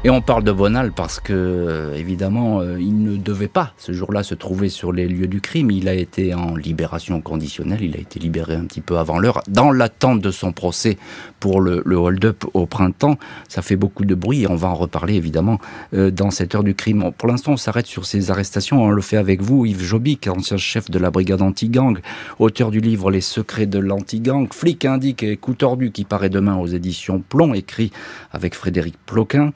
Et 0.04 0.10
on 0.10 0.20
parle 0.20 0.44
de 0.44 0.52
Bonal 0.52 0.92
parce 0.92 1.18
que, 1.18 1.32
euh, 1.32 1.96
évidemment, 1.96 2.60
euh, 2.60 2.80
il 2.80 3.02
ne 3.02 3.16
devait 3.16 3.48
pas 3.48 3.72
ce 3.78 3.92
jour-là 3.92 4.22
se 4.22 4.36
trouver 4.36 4.68
sur 4.68 4.92
les 4.92 5.08
lieux 5.08 5.26
du 5.26 5.40
crime. 5.40 5.72
Il 5.72 5.88
a 5.88 5.94
été 5.94 6.34
en 6.34 6.54
libération 6.54 7.20
conditionnelle, 7.20 7.82
il 7.82 7.96
a 7.96 7.98
été 7.98 8.20
libéré 8.20 8.54
un 8.54 8.64
petit 8.66 8.80
peu 8.80 8.98
avant 8.98 9.18
l'heure, 9.18 9.42
dans 9.48 9.72
l'attente 9.72 10.20
de 10.20 10.30
son 10.30 10.52
procès 10.52 10.98
pour 11.40 11.60
le, 11.60 11.82
hold-up 11.96 12.44
au 12.54 12.66
printemps. 12.66 13.18
Ça 13.48 13.62
fait 13.62 13.76
beaucoup 13.76 14.04
de 14.04 14.14
bruit 14.14 14.42
et 14.42 14.50
on 14.50 14.56
va 14.56 14.68
en 14.68 14.74
reparler, 14.74 15.14
évidemment, 15.14 15.58
euh, 15.94 16.10
dans 16.10 16.30
cette 16.30 16.54
heure 16.54 16.64
du 16.64 16.74
crime. 16.74 17.10
Pour 17.16 17.28
l'instant, 17.28 17.52
on 17.52 17.56
s'arrête 17.56 17.86
sur 17.86 18.06
ces 18.06 18.30
arrestations. 18.30 18.82
On 18.82 18.90
le 18.90 19.02
fait 19.02 19.16
avec 19.16 19.42
vous, 19.42 19.66
Yves 19.66 19.82
Jobic, 19.82 20.28
ancien 20.28 20.56
chef 20.56 20.90
de 20.90 20.98
la 20.98 21.10
brigade 21.10 21.42
anti-gang, 21.42 21.98
auteur 22.38 22.70
du 22.70 22.80
livre 22.80 23.10
Les 23.10 23.20
secrets 23.20 23.66
de 23.66 23.78
l'anti-gang, 23.78 24.52
flic 24.52 24.84
indique 24.84 25.22
et 25.22 25.36
coup 25.36 25.54
tordu 25.54 25.90
qui 25.90 26.04
paraît 26.04 26.30
demain 26.30 26.56
aux 26.56 26.66
éditions 26.66 27.22
Plomb, 27.28 27.54
écrit 27.54 27.92
avec 28.32 28.54
Frédéric 28.54 28.94
Ploquin. 29.06 29.52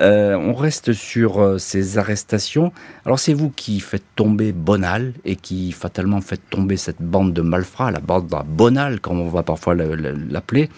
Euh, 0.00 0.34
on 0.36 0.54
reste 0.54 0.92
sur 0.92 1.40
euh, 1.40 1.58
ces 1.58 1.98
arrestations. 1.98 2.72
Alors 3.06 3.18
c'est 3.18 3.34
vous 3.34 3.50
qui 3.50 3.80
faites 3.80 4.04
tomber 4.16 4.52
Bonal 4.52 5.12
et 5.24 5.36
qui 5.36 5.72
fatalement 5.72 6.20
faites 6.20 6.48
tomber 6.50 6.76
cette 6.76 7.00
bande 7.00 7.32
de 7.32 7.42
malfrats, 7.42 7.90
la 7.90 8.00
bande 8.00 8.26
de 8.28 8.36
Bonal, 8.46 9.00
comme 9.00 9.20
on 9.20 9.28
va 9.28 9.42
parfois 9.42 9.74
l'appeler. 9.74 10.68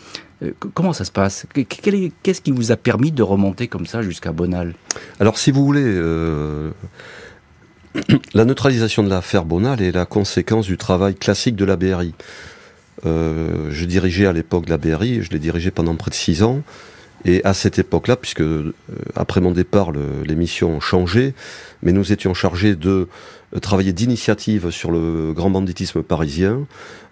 Euh, 0.43 0.53
comment 0.75 0.93
ça 0.93 1.05
se 1.05 1.13
passe? 1.13 1.47
Qu'est-ce 1.55 2.41
qui 2.41 2.51
vous 2.51 2.73
a 2.73 2.77
permis 2.77 3.13
de 3.13 3.23
remonter 3.23 3.69
comme 3.69 3.87
ça 3.87 4.03
jusqu'à 4.03 4.33
Bonal? 4.33 4.75
Alors 5.21 5.39
si 5.39 5.51
vous 5.51 5.65
voulez, 5.65 5.83
la 8.35 8.45
neutralisation 8.45 9.03
de 9.03 9.09
l'affaire 9.09 9.45
Bonal 9.45 9.81
est 9.83 9.93
la 9.93 10.07
conséquence 10.07 10.67
du 10.67 10.77
travail 10.77 11.15
classique 11.15 11.57
de 11.57 11.65
la 11.65 11.77
BRI. 11.77 12.15
je 13.05 13.85
dirigeais 13.85 14.27
à 14.27 14.33
l'époque 14.33 14.69
la 14.69 14.77
BRI, 14.77 15.23
je 15.23 15.31
l'ai 15.31 15.39
dirigé 15.39 15.71
pendant 15.71 15.95
près 15.95 16.11
de 16.11 16.17
six 16.17 16.43
ans. 16.43 16.63
Et 17.27 17.43
à 17.45 17.55
cette 17.55 17.79
époque-là, 17.79 18.17
puisque 18.17 18.43
euh, 18.43 18.73
après 19.17 19.41
mon 19.41 19.51
départ, 19.51 19.91
les 19.93 20.35
missions 20.37 20.77
ont 20.77 20.81
changé, 20.81 21.35
mais 21.83 21.93
nous 21.93 22.13
étions 22.13 22.35
chargés 22.35 22.77
de 22.77 22.91
euh, 22.91 23.07
travailler 23.61 23.93
d'initiative 23.93 24.71
sur 24.71 24.91
le 24.91 25.33
grand 25.33 25.51
banditisme 25.51 26.03
parisien 26.03 26.67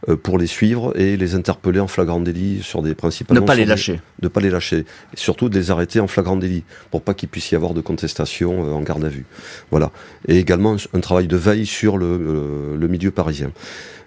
euh, 0.08 0.16
pour 0.16 0.38
les 0.38 0.46
suivre 0.46 0.98
et 0.98 1.16
les 1.16 1.34
interpeller 1.34 1.80
en 1.80 1.88
flagrant 1.88 2.20
délit 2.20 2.62
sur 2.62 2.82
des 2.82 2.94
principes. 2.94 3.30
Ne 3.30 3.40
pas 3.40 3.54
les 3.54 3.64
lâcher. 3.64 3.94
De 4.20 4.24
ne 4.24 4.28
pas 4.28 4.40
les 4.40 4.50
lâcher. 4.50 4.84
Et 5.14 5.16
surtout 5.16 5.48
de 5.48 5.58
les 5.58 5.70
arrêter 5.70 6.00
en 6.00 6.06
flagrant 6.06 6.36
délit 6.36 6.64
pour 6.90 7.02
pas 7.02 7.14
qu'il 7.14 7.28
puisse 7.28 7.50
y 7.50 7.56
avoir 7.56 7.74
de 7.74 7.80
contestation 7.80 8.74
en 8.74 8.80
garde 8.80 9.04
à 9.04 9.08
vue. 9.08 9.26
Voilà. 9.70 9.90
Et 10.28 10.38
également 10.38 10.76
un, 10.92 11.00
travail 11.00 11.26
de 11.26 11.36
veille 11.36 11.66
sur 11.66 11.96
le, 11.96 12.76
le 12.76 12.88
milieu 12.88 13.10
parisien. 13.10 13.50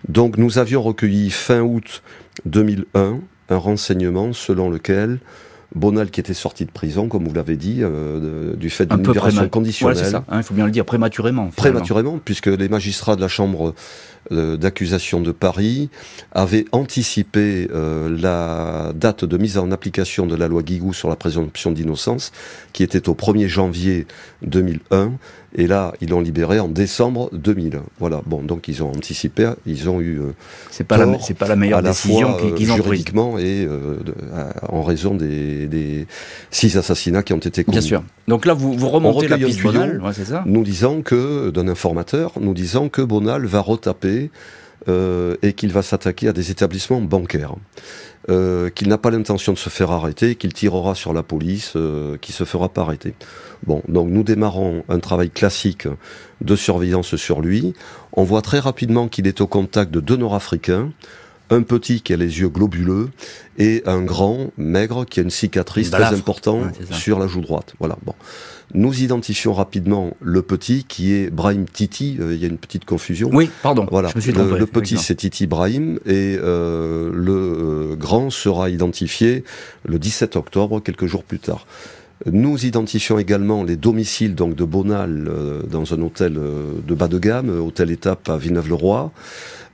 Donc 0.08 0.38
nous 0.38 0.58
avions 0.58 0.82
recueilli 0.82 1.30
fin 1.30 1.62
août 1.62 2.02
2001 2.46 3.20
un 3.50 3.58
renseignement 3.58 4.34
selon 4.34 4.70
lequel 4.70 5.20
Bonal 5.78 6.10
qui 6.10 6.20
était 6.20 6.34
sorti 6.34 6.66
de 6.66 6.72
prison, 6.72 7.08
comme 7.08 7.28
vous 7.28 7.34
l'avez 7.34 7.56
dit, 7.56 7.80
euh, 7.82 8.56
du 8.56 8.70
fait 8.70 8.86
d'une 8.86 8.98
libération 8.98 9.48
conditionnelle. 9.50 10.06
ça, 10.06 10.24
hein, 10.28 10.38
il 10.38 10.44
faut 10.44 10.54
bien 10.54 10.66
le 10.66 10.72
dire, 10.72 10.86
prématurément. 10.86 11.50
Prématurément, 11.56 12.20
puisque 12.24 12.48
les 12.48 12.70
magistrats 12.70 13.16
de 13.16 13.22
la 13.22 13.28
Chambre 13.28 13.74
euh, 14.32 14.58
d'accusation 14.58 15.22
de 15.22 15.32
Paris 15.32 15.90
avaient 16.34 16.66
anticipé 16.74 17.70
euh, 17.74 18.10
la 18.20 18.92
date 18.94 19.24
de 19.24 19.38
mise 19.38 19.58
en 19.58 19.72
application 19.72 20.26
de 20.26 20.36
la 20.36 20.50
loi 20.50 20.64
Guigou 20.64 20.94
sur 20.94 21.08
la 21.08 21.16
présomption 21.16 21.72
d'innocence, 21.72 22.32
qui 22.74 22.84
était 22.84 23.08
au 23.08 23.14
1er 23.14 23.48
janvier 23.48 24.06
2001, 24.42 25.14
et 25.58 25.66
là, 25.66 25.94
ils 26.02 26.10
l'ont 26.10 26.22
libéré 26.22 26.60
en 26.60 26.68
décembre 26.68 27.30
2000. 27.34 27.82
Voilà. 28.00 28.22
Bon, 28.28 28.44
donc 28.44 28.68
ils 28.68 28.84
ont 28.84 28.90
anticipé, 28.90 29.52
ils 29.66 29.90
ont 29.90 30.00
eu. 30.00 30.20
Euh, 30.20 30.36
c'est 30.70 30.84
pas 30.84 30.98
la, 30.98 31.20
c'est 31.20 31.34
pas 31.34 31.48
la 31.48 31.56
meilleure 31.56 31.82
décision 31.82 32.38
qu'ils 32.56 32.72
ont 32.72 32.76
prise. 32.76 32.86
Juridiquement 32.86 33.40
et 33.40 33.66
euh, 33.66 33.98
en 34.70 34.84
raison 34.84 35.16
des, 35.16 36.08
six 36.52 36.78
assassinats 36.78 37.24
qui 37.24 37.34
ont 37.34 37.38
été 37.38 37.64
commis. 37.64 37.78
Bien 37.78 37.82
sûr. 37.82 38.04
Donc 38.28 38.46
là, 38.46 38.54
vous, 38.54 38.74
vous 38.74 38.90
remontez 38.90 39.28
la 39.28 39.38
piste 39.38 39.64
Bonal, 39.64 40.00
c'est 40.14 40.26
ça 40.26 40.44
Nous 40.46 40.64
disons 40.64 41.02
que 41.02 41.50
d'un 41.50 41.68
informateur, 41.68 42.34
nous 42.40 42.54
disons 42.54 42.90
que 42.90 43.02
Bonal 43.02 43.46
va 43.46 43.62
retaper 43.62 44.30
euh, 44.88 45.36
et 45.42 45.52
qu'il 45.52 45.74
va 45.74 45.82
s'attaquer 45.82 46.30
à 46.30 46.34
des 46.34 46.52
établissements 46.52 47.02
bancaires. 47.02 47.56
Euh, 48.30 48.70
qu'il 48.70 48.90
n'a 48.90 48.98
pas 48.98 49.10
l'intention 49.10 49.54
de 49.54 49.58
se 49.58 49.70
faire 49.70 49.90
arrêter, 49.92 50.36
qu'il 50.36 50.52
tirera 50.52 50.96
sur 50.96 51.14
la 51.14 51.24
police, 51.24 51.74
euh, 51.78 52.18
qui 52.20 52.34
se 52.34 52.44
fera 52.44 52.68
pas 52.68 52.82
arrêter. 52.82 53.14
Bon, 53.66 53.82
donc 53.88 54.10
nous 54.10 54.24
démarrons 54.24 54.84
un 54.90 55.00
travail 55.00 55.30
classique 55.30 55.88
de 56.42 56.56
surveillance 56.58 57.16
sur 57.16 57.40
lui. 57.40 57.74
On 58.12 58.24
voit 58.24 58.42
très 58.42 58.60
rapidement 58.60 59.08
qu'il 59.08 59.28
est 59.28 59.40
au 59.40 59.48
contact 59.48 59.92
de 59.92 60.02
deux 60.02 60.18
Nord-Africains, 60.18 60.92
un 61.50 61.62
petit 61.62 62.02
qui 62.02 62.12
a 62.12 62.18
les 62.18 62.40
yeux 62.42 62.50
globuleux 62.50 63.10
et 63.58 63.82
un 63.86 64.02
grand, 64.02 64.52
maigre, 64.58 65.06
qui 65.06 65.22
a 65.22 65.24
une 65.24 65.30
cicatrice 65.30 65.90
très 65.90 66.14
importante 66.14 66.76
sur 66.92 67.20
la 67.20 67.28
joue 67.28 67.40
droite. 67.40 67.76
Voilà. 67.80 67.98
Bon. 68.06 68.14
Nous 68.74 69.02
identifions 69.02 69.54
rapidement 69.54 70.18
le 70.22 70.42
petit 70.42 70.84
qui 70.84 71.14
est 71.14 71.30
Brahim 71.30 71.66
Titi. 71.66 72.18
Euh, 72.20 72.36
il 72.36 72.42
y 72.42 72.44
a 72.44 72.48
une 72.48 72.58
petite 72.58 72.84
confusion. 72.84 73.30
Oui, 73.32 73.50
pardon. 73.64 73.88
Voilà. 73.90 74.10
le, 74.14 74.66
petit 74.66 74.98
c'est 74.98 75.16
Titi 75.16 75.48
Brahim 75.48 76.00
et 76.06 76.38
euh, 76.38 77.10
le 77.14 77.92
euh, 77.94 77.96
grand 77.96 78.30
sera 78.30 78.70
identifié 78.70 79.46
le 79.86 80.00
17 80.00 80.36
octobre, 80.36 80.82
quelques 80.82 81.06
jours 81.06 81.24
plus 81.24 81.40
tard. 81.40 81.66
Nous 82.26 82.66
identifions 82.66 83.20
également 83.20 83.64
les 83.64 83.78
domiciles 83.78 84.36
donc 84.36 84.56
de 84.56 84.66
Bonal 84.66 85.32
dans 85.70 85.94
un 85.94 86.02
hôtel 86.02 86.34
de 86.34 86.96
bas 86.96 87.08
de 87.08 87.20
gamme, 87.20 87.50
hôtel 87.62 87.92
étape 87.92 88.28
à 88.28 88.38
Villeneuve-le-Roi. 88.38 89.12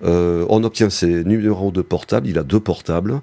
on 0.03 0.63
obtient 0.65 0.89
ses 0.89 1.23
numéros 1.23 1.71
de 1.71 1.81
portable. 1.81 2.27
Il 2.27 2.37
a 2.37 2.43
deux 2.43 2.59
portables 2.59 3.21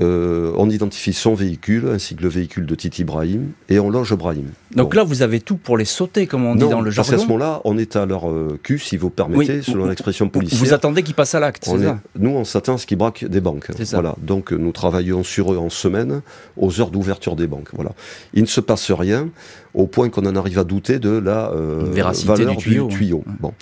Euh, 0.00 0.52
on 0.56 0.70
identifie 0.70 1.12
son 1.12 1.34
véhicule 1.34 1.88
ainsi 1.88 2.16
que 2.16 2.22
le 2.22 2.28
véhicule 2.28 2.66
de 2.66 2.74
Titi 2.74 3.04
Brahim 3.04 3.52
et 3.68 3.78
on 3.78 3.90
loge 3.90 4.14
Brahim. 4.14 4.46
Donc 4.74 4.96
là, 4.96 5.04
vous 5.04 5.22
avez 5.22 5.40
tout 5.40 5.56
pour 5.56 5.78
les 5.78 5.84
sauter, 5.84 6.26
comme 6.26 6.44
on 6.44 6.56
dit 6.56 6.68
dans 6.68 6.80
le 6.80 6.90
jargon. 6.90 7.10
Parce 7.10 7.22
qu'à 7.22 7.24
ce 7.24 7.32
moment-là, 7.32 7.60
on 7.64 7.78
est 7.78 7.94
à 7.94 8.04
leur 8.04 8.28
euh, 8.28 8.58
cul, 8.62 8.80
si 8.80 8.96
vous 8.96 9.10
permettez, 9.10 9.62
selon 9.62 9.86
l'expression 9.86 10.28
policière. 10.28 10.58
Vous 10.58 10.72
attendez 10.72 11.04
qu'ils 11.04 11.14
passent 11.14 11.36
à 11.36 11.40
l'acte, 11.40 11.64
c'est 11.64 11.78
ça? 11.78 12.00
Nous, 12.18 12.30
on 12.30 12.44
s'attend 12.44 12.74
à 12.74 12.78
ce 12.78 12.86
qu'ils 12.86 12.98
braquent 12.98 13.24
des 13.24 13.40
banques. 13.40 13.70
Voilà. 13.92 14.16
Donc, 14.20 14.50
nous 14.50 14.72
travaillons 14.72 15.22
sur 15.22 15.52
eux 15.52 15.58
en 15.58 15.70
semaine, 15.70 16.22
aux 16.56 16.80
heures 16.80 16.90
d'ouverture 16.90 17.36
des 17.36 17.46
banques. 17.46 17.68
Voilà. 17.72 17.92
Il 18.32 18.42
ne 18.42 18.48
se 18.48 18.60
passe 18.60 18.90
rien, 18.90 19.28
au 19.74 19.86
point 19.86 20.08
qu'on 20.08 20.26
en 20.26 20.36
arrive 20.36 20.58
à 20.58 20.64
douter 20.64 20.98
de 20.98 21.10
la 21.10 21.50
euh, 21.50 21.84
valeur 22.24 22.56
du 22.56 22.86
tuyau. 22.88 23.24
Bon. 23.40 23.52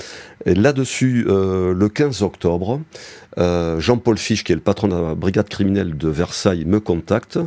Là-dessus, 0.45 1.25
le 1.27 1.89
15 1.89 2.23
octobre, 2.23 2.81
euh, 3.39 3.81
Jean-Paul 3.81 4.19
Fiche, 4.19 4.45
qui 4.45 4.53
est 4.53 4.55
le 4.55 4.61
patron 4.61 4.89
de 4.89 4.95
la 4.95 5.15
brigade 5.15 5.49
criminelle 5.49 5.97
de 5.97 6.09
Versailles, 6.09 6.65
me 6.65 6.81
contacte 6.81 7.39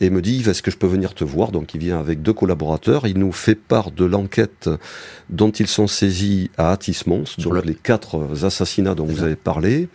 et 0.00 0.10
me 0.10 0.22
dit 0.22 0.42
est-ce 0.48 0.62
que 0.62 0.70
je 0.70 0.76
peux 0.76 0.86
venir 0.86 1.14
te 1.14 1.24
voir? 1.24 1.52
Donc 1.52 1.74
il 1.74 1.80
vient 1.80 1.98
avec 1.98 2.22
deux 2.22 2.32
collaborateurs, 2.32 3.06
il 3.06 3.18
nous 3.18 3.32
fait 3.32 3.56
part 3.56 3.90
de 3.90 4.04
l'enquête 4.04 4.70
dont 5.28 5.50
ils 5.50 5.66
sont 5.66 5.86
saisis 5.86 6.50
à 6.56 6.72
Atis-Mons, 6.72 7.36
donc 7.38 7.64
les 7.64 7.74
quatre 7.74 8.44
assassinats 8.44 8.94
dont 8.94 9.04
vous 9.04 9.22
avez 9.22 9.36
parlé. 9.36 9.88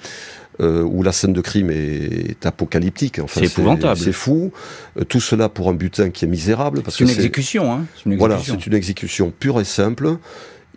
Euh, 0.61 0.83
où 0.83 1.01
la 1.01 1.11
scène 1.11 1.33
de 1.33 1.41
crime 1.41 1.71
est, 1.71 2.45
apocalyptique. 2.45 3.17
Enfin, 3.17 3.39
c'est 3.39 3.47
épouvantable. 3.47 3.99
C'est 3.99 4.11
fou. 4.11 4.51
Euh, 4.99 5.03
tout 5.03 5.19
cela 5.19 5.49
pour 5.49 5.67
un 5.67 5.73
butin 5.73 6.11
qui 6.11 6.25
est 6.25 6.27
misérable. 6.27 6.83
C'est 6.89 6.99
une, 6.99 7.09
exécution, 7.09 7.73
hein 7.73 7.85
une 8.05 8.13
exécution. 8.13 8.17
Voilà, 8.17 8.39
c'est 8.39 8.67
une 8.67 8.73
exécution 8.75 9.33
pure 9.37 9.59
et 9.59 9.65
simple. 9.65 10.17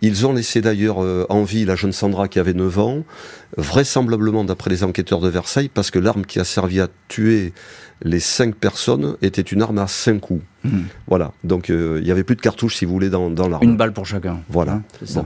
Ils 0.01 0.27
ont 0.27 0.33
laissé 0.33 0.61
d'ailleurs 0.61 1.03
euh, 1.03 1.25
en 1.29 1.43
vie 1.43 1.65
la 1.65 1.75
jeune 1.75 1.91
Sandra 1.91 2.27
qui 2.27 2.39
avait 2.39 2.53
9 2.53 2.79
ans, 2.79 3.03
vraisemblablement 3.57 4.43
d'après 4.43 4.69
les 4.69 4.83
enquêteurs 4.83 5.19
de 5.19 5.29
Versailles, 5.29 5.69
parce 5.73 5.89
que 5.89 5.97
l'arme 5.97 6.25
qui 6.25 6.39
a 6.39 6.43
servi 6.43 6.79
à 6.79 6.87
tuer 7.07 7.53
les 8.03 8.19
cinq 8.19 8.55
personnes 8.55 9.17
était 9.23 9.41
une 9.41 9.63
arme 9.63 9.79
à 9.79 9.87
cinq 9.87 10.19
coups. 10.19 10.43
Hmm. 10.63 10.83
Voilà, 11.07 11.31
donc 11.43 11.69
euh, 11.69 11.97
il 11.99 12.05
n'y 12.05 12.11
avait 12.11 12.23
plus 12.23 12.35
de 12.35 12.41
cartouches, 12.41 12.75
si 12.75 12.85
vous 12.85 12.93
voulez, 12.93 13.09
dans, 13.09 13.31
dans 13.31 13.47
l'arme. 13.47 13.63
Une 13.63 13.77
balle 13.77 13.93
pour 13.93 14.05
chacun. 14.05 14.39
Voilà. 14.49 14.73
Hein, 14.73 14.83
ça. 15.05 15.25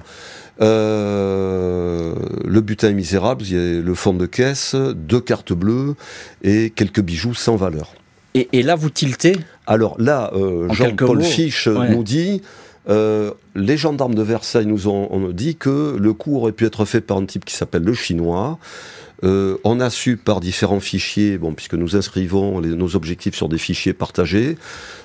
Euh, 0.62 2.14
le 2.52 2.62
butin 2.62 2.90
est 2.90 2.94
misérable, 2.94 3.44
il 3.46 3.54
y 3.54 3.58
a 3.58 3.82
le 3.82 3.96
fond 3.96 4.14
de 4.14 4.26
caisse, 4.26 4.76
deux 4.76 5.22
cartes 5.22 5.54
bleues 5.54 5.96
et 6.44 6.70
quelques 6.70 7.02
bijoux 7.02 7.34
sans 7.34 7.56
valeur. 7.56 7.94
Et, 8.34 8.64
là, 8.64 8.76
vous 8.76 8.90
tiltez? 8.90 9.36
Alors 9.68 9.96
là, 10.00 10.32
Jean-Paul 10.70 11.22
Fiche 11.22 11.68
nous 11.68 12.04
dit 12.04 12.42
euh, 12.90 13.32
les 13.56 13.78
gendarmes 13.78 14.16
de 14.16 14.24
Versailles 14.24 14.66
nous 14.66 14.88
ont, 14.88 15.30
dit 15.30 15.56
que 15.56 15.96
le 16.00 16.14
coup 16.14 16.38
aurait 16.38 16.52
pu 16.52 16.66
être 16.66 16.86
fait 16.86 17.02
par 17.02 17.18
un 17.18 17.26
type 17.26 17.46
qui 17.46 17.56
s'appelle 17.56 17.84
le 17.84 17.94
chinois. 17.94 18.58
Euh, 19.24 19.58
on 19.64 19.80
a 19.80 19.92
su 19.92 20.18
par 20.18 20.40
différents 20.40 20.80
fichiers, 20.80 21.38
bon, 21.38 21.54
puisque 21.54 21.76
nous 21.76 21.96
inscrivons 21.96 22.60
nos 22.60 22.96
objectifs 22.96 23.36
sur 23.36 23.50
des 23.50 23.60
fichiers 23.60 23.94
partagés, 23.94 24.58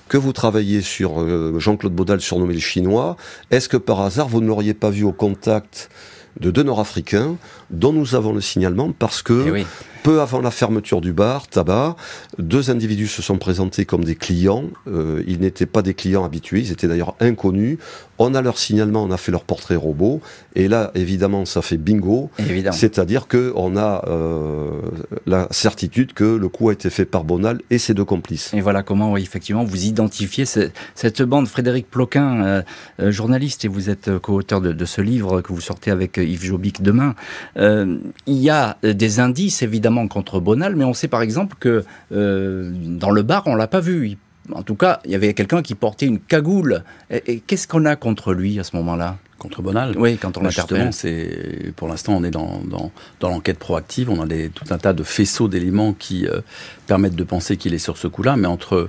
que 0.09 0.17
vous 0.17 0.33
travaillez 0.33 0.81
sur 0.81 1.21
euh, 1.21 1.59
Jean-Claude 1.59 1.93
Baudal 1.93 2.21
surnommé 2.23 2.55
le 2.55 2.61
chinois. 2.61 3.17
Est-ce 3.51 3.69
que 3.69 3.77
par 3.77 4.01
hasard 4.01 4.29
vous 4.29 4.41
ne 4.41 4.47
l'auriez 4.47 4.73
pas 4.73 4.89
vu 4.89 5.05
au 5.05 5.13
contact 5.13 5.91
de 6.41 6.51
deux 6.51 6.63
Nord-Africains 6.63 7.37
dont 7.71 7.93
nous 7.93 8.15
avons 8.15 8.33
le 8.33 8.41
signalement 8.41 8.93
parce 8.93 9.23
que 9.23 9.57
eh 9.57 9.65
peu 10.07 10.21
avant 10.21 10.41
la 10.41 10.53
fermeture 10.53 11.01
du 11.01 11.13
bar, 11.13 11.49
tabac, 11.49 11.97
deux 12.39 12.71
individus 12.71 13.09
se 13.09 13.23
sont 13.23 13.39
présentés 13.39 13.87
comme 13.87 14.05
des 14.05 14.15
clients. 14.15 14.67
Euh, 14.87 15.25
ils 15.27 15.41
n'étaient 15.41 15.67
pas 15.67 15.83
des 15.83 15.95
clients 15.95 16.25
habitués, 16.25 16.61
ils 16.61 16.71
étaient 16.71 16.87
d'ailleurs 16.87 17.17
inconnus. 17.19 17.79
On 18.19 18.33
a 18.37 18.41
leur 18.41 18.57
signalement, 18.57 19.03
on 19.03 19.11
a 19.11 19.17
fait 19.17 19.33
leur 19.33 19.43
portrait 19.43 19.75
robot, 19.75 20.21
et 20.55 20.69
là, 20.69 20.93
évidemment, 20.95 21.45
ça 21.45 21.61
fait 21.61 21.77
bingo. 21.77 22.31
C'est-à-dire 22.71 23.27
que 23.27 23.53
on 23.57 23.77
a 23.77 24.05
euh, 24.07 24.81
la 25.27 25.49
certitude 25.51 26.13
que 26.13 26.25
le 26.25 26.49
coup 26.49 26.69
a 26.69 26.73
été 26.73 26.89
fait 26.89 27.05
par 27.05 27.25
Bonal 27.25 27.61
et 27.71 27.79
ses 27.79 27.93
deux 27.93 28.05
complices. 28.05 28.55
Et 28.55 28.61
voilà 28.61 28.85
comment, 28.85 29.17
effectivement, 29.17 29.65
vous 29.65 29.87
identifiez 29.87 30.45
cette 30.47 31.23
bande. 31.23 31.49
Frédéric 31.49 31.91
Ploquin, 31.91 32.63
euh, 33.01 33.11
journaliste, 33.11 33.65
et 33.65 33.69
vous 33.69 33.91
êtes 33.91 34.19
co-auteur 34.19 34.61
de, 34.61 34.73
de, 34.73 34.85
ce 34.85 35.01
livre 35.01 35.41
que 35.41 35.53
vous 35.53 35.61
sortez 35.61 35.91
avec 35.91 36.17
Yves 36.27 36.45
Jobic 36.45 36.83
demain. 36.83 37.15
il 37.57 38.03
y 38.27 38.51
a 38.51 38.77
des 38.83 39.21
indices, 39.21 39.63
évidemment 39.63 40.09
contre 40.09 40.41
Bonal, 40.41 40.77
mais 40.77 40.85
on 40.85 40.95
sait 40.95 41.09
par 41.09 41.23
exemple 41.23 41.57
que 41.59 41.85
euh, 42.13 42.71
dans 42.73 43.11
le 43.11 43.23
bar, 43.23 43.43
on 43.47 43.55
l'a 43.55 43.67
pas 43.67 43.81
vu. 43.81 44.17
En 44.53 44.63
tout 44.63 44.77
cas, 44.77 45.01
il 45.05 45.11
y 45.11 45.15
avait 45.15 45.35
quelqu'un 45.35 45.63
qui 45.63 45.75
portait 45.75 46.07
une 46.07 46.21
cagoule. 46.21 46.85
Et, 47.11 47.41
qu'est-ce 47.41 47.67
qu'on 47.67 47.85
a 47.85 47.97
contre 47.97 48.33
lui 48.33 48.59
à 48.61 48.65
ce 48.65 48.77
moment-là? 48.77 49.17
Contre 49.39 49.61
Bonal 49.61 49.95
Oui, 49.99 50.17
quand 50.17 50.39
on 50.39 50.43
l'interpelle. 50.43 50.93
c'est 50.93 51.73
pour 51.77 51.89
l'instant 51.89 52.15
on 52.15 52.25
est 52.25 52.31
dans, 52.31 52.63
dans, 52.65 52.91
dans 53.21 53.29
l'enquête 53.29 53.59
proactive. 53.59 54.09
On 54.09 54.23
a 54.23 54.27
des, 54.27 54.49
tout 54.49 54.65
un 54.71 54.79
tas 54.79 54.95
de 54.95 55.03
faisceaux 55.03 55.47
d'éléments 55.47 55.93
qui 55.93 56.27
euh, 56.27 56.41
permettent 56.87 57.17
de 57.17 57.25
penser 57.25 57.59
qu'il 57.59 57.75
est 57.75 57.79
sur 57.79 57.99
ce 57.99 58.09
coup-là. 58.09 58.37
Mais 58.37 58.49
entre 58.49 58.89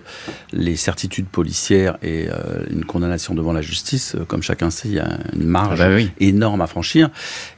les 0.53 0.77
certitudes 0.77 1.27
policières 1.27 1.97
et 2.01 2.27
euh, 2.29 2.63
une 2.69 2.85
condamnation 2.85 3.33
devant 3.33 3.51
la 3.51 3.61
justice, 3.61 4.15
comme 4.27 4.41
chacun 4.41 4.69
sait, 4.69 4.87
il 4.87 4.93
y 4.95 4.99
a 4.99 5.17
une 5.33 5.45
marge 5.47 5.81
ah 5.81 5.89
bah 5.89 6.01
énorme 6.19 6.61
à 6.61 6.67
franchir. 6.67 7.09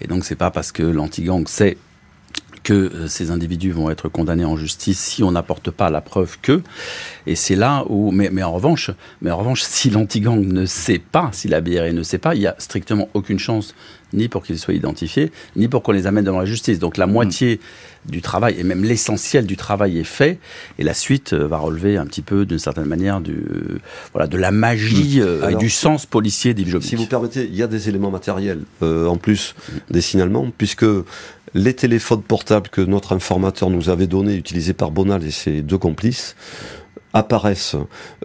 Et 0.02 0.08
donc 0.08 0.26
c'est 0.26 0.36
pas 0.36 0.50
parce 0.50 0.72
que 0.72 0.84
l'anti-gang 0.84 1.48
sait 1.48 1.78
que 2.64 2.74
euh, 2.74 3.08
ces 3.08 3.32
individus 3.32 3.72
vont 3.72 3.90
être 3.90 4.10
condamnés 4.10 4.46
en 4.46 4.58
justice 4.58 5.00
si 5.00 5.24
on 5.24 5.32
n'apporte 5.32 5.72
pas 5.72 5.90
la 5.90 6.02
preuve 6.02 6.38
que. 6.42 6.62
Et 7.28 7.36
c'est 7.36 7.56
là 7.56 7.86
où, 7.90 8.12
mais, 8.12 8.30
mais, 8.32 8.44
en 8.44 8.54
revanche, 8.54 8.92
mais 9.22 9.32
en 9.32 9.38
revanche, 9.38 9.62
si 9.62 9.90
l'antigang 9.90 10.40
ne 10.40 10.66
sait 10.66 11.00
pas, 11.00 11.30
si 11.32 11.48
la 11.48 11.62
BRE 11.62 11.94
ne 11.94 12.04
sait 12.04 12.18
pas, 12.18 12.36
il 12.36 12.42
y 12.42 12.48
a 12.48 12.56
strictement 12.58 13.10
aucune 13.14 13.40
chance 13.40 13.76
ni 14.14 14.28
pour 14.28 14.44
qu'ils 14.44 14.58
soient 14.58 14.74
identifiés, 14.74 15.32
ni 15.56 15.68
pour 15.68 15.84
qu'on 15.84 15.92
les 15.92 16.08
amène 16.08 16.26
devant 16.26 16.40
la 16.40 16.46
justice. 16.46 16.80
Donc 16.80 16.98
la 16.98 17.06
moitié 17.06 17.60
du 18.06 18.22
travail, 18.22 18.56
et 18.58 18.64
même 18.64 18.84
l'essentiel 18.84 19.46
du 19.46 19.58
travail 19.58 20.00
est 20.00 20.04
fait, 20.04 20.40
et 20.80 20.84
la 20.84 20.94
suite 20.94 21.34
euh, 21.34 21.48
va 21.48 21.58
relever 21.58 21.98
un 21.98 22.06
petit 22.06 22.22
peu, 22.22 22.46
d'une 22.46 22.58
certaine 22.58 22.86
manière, 22.86 23.22
du, 23.22 23.38
voilà, 24.14 24.28
de 24.28 24.38
la 24.38 24.52
magie 24.52 25.22
euh, 25.22 25.50
et 25.50 25.56
du 25.56 25.70
sens 25.70 26.06
policier 26.06 26.54
d'Yves 26.54 26.80
Si 26.82 26.96
vous 26.96 27.06
permettez, 27.06 27.46
il 27.46 27.56
y 27.56 27.62
a 27.62 27.68
des 27.68 27.90
éléments 27.90 28.10
matériels, 28.10 28.62
en 28.82 29.18
plus 29.18 29.54
des 29.92 30.02
signalements, 30.02 30.52
puisque 30.58 30.86
les 31.54 31.74
téléphones 31.74 32.22
portables 32.22 32.70
que 32.70 32.82
notre 32.82 33.14
informateur 33.14 33.70
nous 33.70 33.90
avait 33.90 34.08
donnés, 34.08 34.36
utilisés 34.36 34.74
par 34.74 34.92
Bonal 34.92 35.24
et 35.24 35.32
ses 35.32 35.62
deux 35.62 35.78
complices, 35.78 36.36
apparaissent 37.14 37.76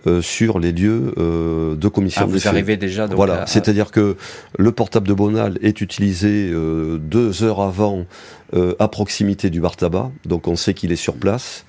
euh, 0.07 0.21
sur 0.21 0.59
les 0.59 0.73
lieux 0.73 1.15
euh, 1.17 1.75
de 1.75 1.89
commission 1.89 2.23
ah, 2.25 2.27
vous 2.27 2.49
arrivez 2.49 2.77
déjà 2.77 3.07
voilà. 3.07 3.47
c'est-à-dire 3.47 3.91
que 3.91 4.17
le 4.59 4.73
portable 4.73 5.09
de 5.09 5.15
Bonal 5.15 5.59
est 5.63 5.81
utilisé 5.81 6.51
euh, 6.53 6.99
deux 6.99 7.43
heures 7.43 7.61
avant 7.61 8.07
à 8.79 8.87
proximité 8.87 9.51
du 9.51 9.61
bar 9.61 9.75
tabac. 9.75 10.13
Donc 10.27 10.47
on 10.47 10.55
sait 10.55 10.75
qu'il 10.75 10.93
est 10.93 10.97
sur 10.97 11.15
place. 11.15 11.65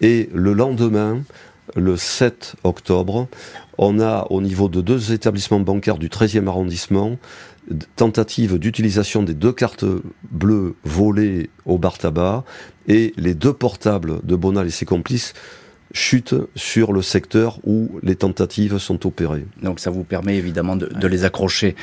Et 0.00 0.28
le 0.32 0.52
lendemain 0.52 1.22
le 1.74 1.96
7 1.96 2.54
octobre 2.62 3.26
on 3.76 4.00
a 4.00 4.26
au 4.30 4.40
niveau 4.40 4.68
de 4.68 4.80
deux 4.80 5.12
établissements 5.12 5.60
bancaires 5.60 5.98
du 5.98 6.08
13e 6.08 6.46
arrondissement 6.46 7.16
tentative 7.96 8.58
d'utilisation 8.58 9.22
des 9.22 9.34
deux 9.34 9.52
cartes 9.52 9.84
bleues 10.30 10.74
volées 10.84 11.50
au 11.66 11.78
bar 11.78 11.98
tabac 11.98 12.44
et 12.86 13.12
les 13.16 13.34
deux 13.34 13.52
portables 13.52 14.20
de 14.24 14.36
Bonal 14.36 14.66
et 14.66 14.70
ses 14.70 14.86
complices 14.86 15.34
chutent 15.92 16.34
sur 16.54 16.92
le 16.92 17.02
secteur 17.02 17.60
où 17.64 17.98
les 18.02 18.16
tentatives 18.16 18.78
sont 18.78 19.06
opérées. 19.06 19.46
Donc 19.62 19.80
ça 19.80 19.90
vous 19.90 20.04
permet 20.04 20.36
évidemment 20.36 20.76
de, 20.76 20.86
de 20.86 21.06
les 21.06 21.24
accrocher. 21.24 21.76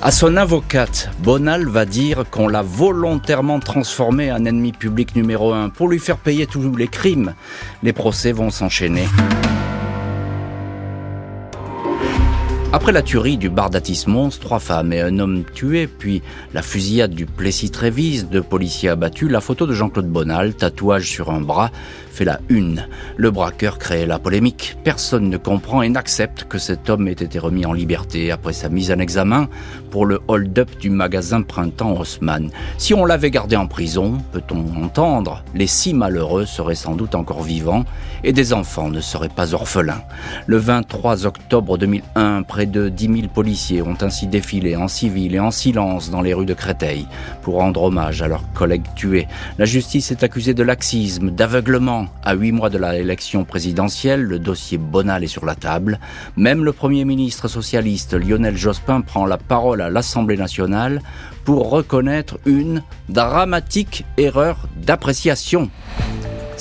À 0.00 0.10
son 0.10 0.36
avocate, 0.36 1.10
Bonal 1.20 1.68
va 1.68 1.84
dire 1.84 2.24
qu'on 2.30 2.48
l'a 2.48 2.62
volontairement 2.62 3.60
transformé 3.60 4.32
en 4.32 4.44
ennemi 4.44 4.72
public 4.72 5.14
numéro 5.14 5.52
un 5.52 5.68
pour 5.68 5.88
lui 5.88 5.98
faire 5.98 6.18
payer 6.18 6.46
tous 6.46 6.74
les 6.74 6.88
crimes. 6.88 7.34
Les 7.82 7.92
procès 7.92 8.32
vont 8.32 8.50
s'enchaîner. 8.50 9.06
Après 12.74 12.90
la 12.90 13.02
tuerie 13.02 13.36
du 13.36 13.50
bar 13.50 13.68
d'Atis 13.68 14.04
Mons, 14.06 14.30
trois 14.40 14.58
femmes 14.58 14.94
et 14.94 15.02
un 15.02 15.18
homme 15.18 15.44
tués, 15.44 15.86
puis 15.86 16.22
la 16.54 16.62
fusillade 16.62 17.12
du 17.12 17.26
Plessis-Trévise, 17.26 18.28
deux 18.30 18.42
policiers 18.42 18.88
abattus, 18.88 19.30
la 19.30 19.42
photo 19.42 19.66
de 19.66 19.74
Jean-Claude 19.74 20.08
Bonal, 20.08 20.54
tatouage 20.54 21.06
sur 21.06 21.30
un 21.30 21.42
bras, 21.42 21.70
fait 22.12 22.24
la 22.24 22.40
une. 22.48 22.86
Le 23.16 23.30
braqueur 23.30 23.78
crée 23.78 24.06
la 24.06 24.18
polémique. 24.18 24.76
Personne 24.84 25.30
ne 25.30 25.38
comprend 25.38 25.82
et 25.82 25.88
n'accepte 25.88 26.44
que 26.44 26.58
cet 26.58 26.90
homme 26.90 27.08
ait 27.08 27.12
été 27.12 27.38
remis 27.38 27.64
en 27.64 27.72
liberté 27.72 28.30
après 28.30 28.52
sa 28.52 28.68
mise 28.68 28.92
en 28.92 28.98
examen 28.98 29.48
pour 29.90 30.06
le 30.06 30.20
hold-up 30.28 30.70
du 30.78 30.90
magasin 30.90 31.42
Printemps 31.42 31.98
Haussmann. 31.98 32.50
Si 32.78 32.94
on 32.94 33.04
l'avait 33.04 33.30
gardé 33.30 33.56
en 33.56 33.66
prison, 33.66 34.18
peut-on 34.32 34.82
entendre, 34.82 35.42
les 35.54 35.66
six 35.66 35.94
malheureux 35.94 36.44
seraient 36.44 36.74
sans 36.74 36.94
doute 36.94 37.14
encore 37.14 37.42
vivants 37.42 37.84
et 38.24 38.32
des 38.32 38.52
enfants 38.52 38.88
ne 38.88 39.00
seraient 39.00 39.28
pas 39.28 39.54
orphelins. 39.54 40.02
Le 40.46 40.58
23 40.58 41.26
octobre 41.26 41.78
2001, 41.78 42.42
près 42.42 42.66
de 42.66 42.88
10 42.88 43.04
000 43.04 43.28
policiers 43.28 43.82
ont 43.82 43.96
ainsi 44.00 44.26
défilé 44.26 44.76
en 44.76 44.88
civil 44.88 45.34
et 45.34 45.40
en 45.40 45.50
silence 45.50 46.10
dans 46.10 46.20
les 46.20 46.34
rues 46.34 46.46
de 46.46 46.54
Créteil 46.54 47.06
pour 47.42 47.54
rendre 47.54 47.82
hommage 47.82 48.22
à 48.22 48.28
leurs 48.28 48.50
collègues 48.52 48.86
tués. 48.94 49.26
La 49.58 49.64
justice 49.64 50.10
est 50.10 50.22
accusée 50.22 50.54
de 50.54 50.62
laxisme, 50.62 51.30
d'aveuglement 51.30 52.01
à 52.22 52.34
huit 52.34 52.52
mois 52.52 52.70
de 52.70 52.78
l'élection 52.78 53.44
présidentielle, 53.44 54.22
le 54.22 54.38
dossier 54.38 54.78
Bonal 54.78 55.24
est 55.24 55.28
sur 55.28 55.44
la 55.44 55.54
table. 55.54 55.98
Même 56.36 56.64
le 56.64 56.72
Premier 56.72 57.04
ministre 57.04 57.48
socialiste 57.48 58.14
Lionel 58.14 58.56
Jospin 58.56 59.00
prend 59.00 59.26
la 59.26 59.38
parole 59.38 59.82
à 59.82 59.90
l'Assemblée 59.90 60.36
nationale 60.36 61.00
pour 61.44 61.70
reconnaître 61.70 62.38
une 62.46 62.82
dramatique 63.08 64.04
erreur 64.16 64.68
d'appréciation. 64.76 65.70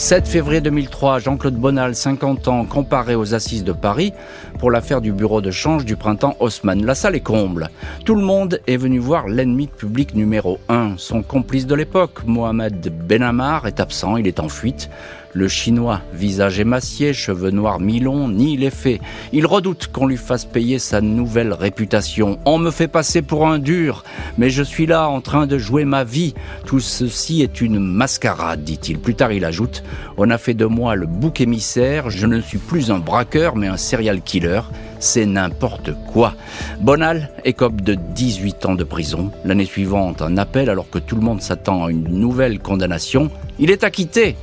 7 0.01 0.27
février 0.27 0.62
2003, 0.62 1.19
Jean-Claude 1.19 1.58
Bonal, 1.58 1.93
50 1.93 2.47
ans, 2.47 2.65
comparé 2.65 3.13
aux 3.13 3.36
assises 3.36 3.63
de 3.63 3.71
Paris 3.71 4.13
pour 4.58 4.71
l'affaire 4.71 4.99
du 4.99 5.12
bureau 5.12 5.41
de 5.41 5.51
change 5.51 5.86
du 5.86 5.95
printemps 5.95 6.36
Haussmann. 6.39 6.84
La 6.84 6.95
salle 6.95 7.15
est 7.15 7.19
comble. 7.19 7.69
Tout 8.04 8.15
le 8.15 8.23
monde 8.23 8.62
est 8.65 8.77
venu 8.77 8.97
voir 8.97 9.27
l'ennemi 9.27 9.67
public 9.67 10.15
numéro 10.15 10.60
1. 10.69 10.95
Son 10.97 11.21
complice 11.21 11.67
de 11.67 11.75
l'époque, 11.75 12.23
Mohamed 12.25 12.91
Benamar, 13.06 13.67
est 13.67 13.80
absent, 13.80 14.17
il 14.17 14.27
est 14.27 14.39
en 14.39 14.49
fuite. 14.49 14.89
Le 15.34 15.48
chinois, 15.48 16.02
visage 16.13 16.60
émacié, 16.60 17.13
cheveux 17.13 17.52
noirs 17.52 17.80
mi-longs, 17.80 18.28
nie 18.28 18.58
les 18.58 18.70
faits. 18.70 19.00
Il 19.32 19.46
redoute 19.46 19.88
qu'on 19.88 20.06
lui 20.06 20.17
fasse 20.17 20.44
payer 20.44 20.78
sa 20.78 21.00
nouvelle 21.00 21.54
réputation. 21.54 22.38
On 22.44 22.58
me 22.58 22.70
fait 22.70 22.89
passer 22.89 23.22
pour 23.22 23.48
un 23.48 23.58
dur, 23.58 24.04
mais 24.38 24.50
je 24.50 24.62
suis 24.62 24.86
là 24.86 25.08
en 25.08 25.22
train 25.22 25.48
de 25.48 25.58
jouer 25.58 25.86
ma 25.86 26.04
vie. 26.04 26.34
Tout 26.65 26.82
ceci 26.82 27.41
est 27.41 27.62
une 27.62 27.80
mascarade, 27.80 28.65
dit-il. 28.65 29.00
Plus 29.00 29.15
tard, 29.15 29.32
il 29.32 29.46
ajoute, 29.46 29.84
on 30.17 30.30
a 30.30 30.38
fait 30.38 30.54
de 30.54 30.65
moi 30.65 30.96
le 30.96 31.06
bouc 31.06 31.39
émissaire, 31.39 32.10
je 32.10 32.28
ne 32.28 32.41
suis 32.41 32.58
plus 32.58 32.91
un 32.91 33.00
braqueur, 33.00 33.56
mais 33.56 33.67
un 33.67 33.78
serial 33.78 34.22
killer. 34.22 34.62
C'est 35.00 35.26
n'importe 35.26 35.91
quoi. 36.12 36.36
Bonal 36.82 37.30
écope 37.46 37.82
de 37.82 37.96
18 37.96 38.65
ans 38.65 38.76
de 38.76 38.84
prison. 38.84 39.32
L'année 39.46 39.65
suivante, 39.65 40.22
un 40.22 40.38
appel 40.38 40.70
alors 40.70 40.89
que 40.89 41.00
tout 41.00 41.15
le 41.15 41.22
monde 41.22 41.41
s'attend 41.41 41.86
à 41.86 41.89
une 41.89 42.04
nouvelle 42.10 42.60
condamnation. 42.60 43.32
Il 43.58 43.72
est 43.72 43.84
acquitté 43.84 44.36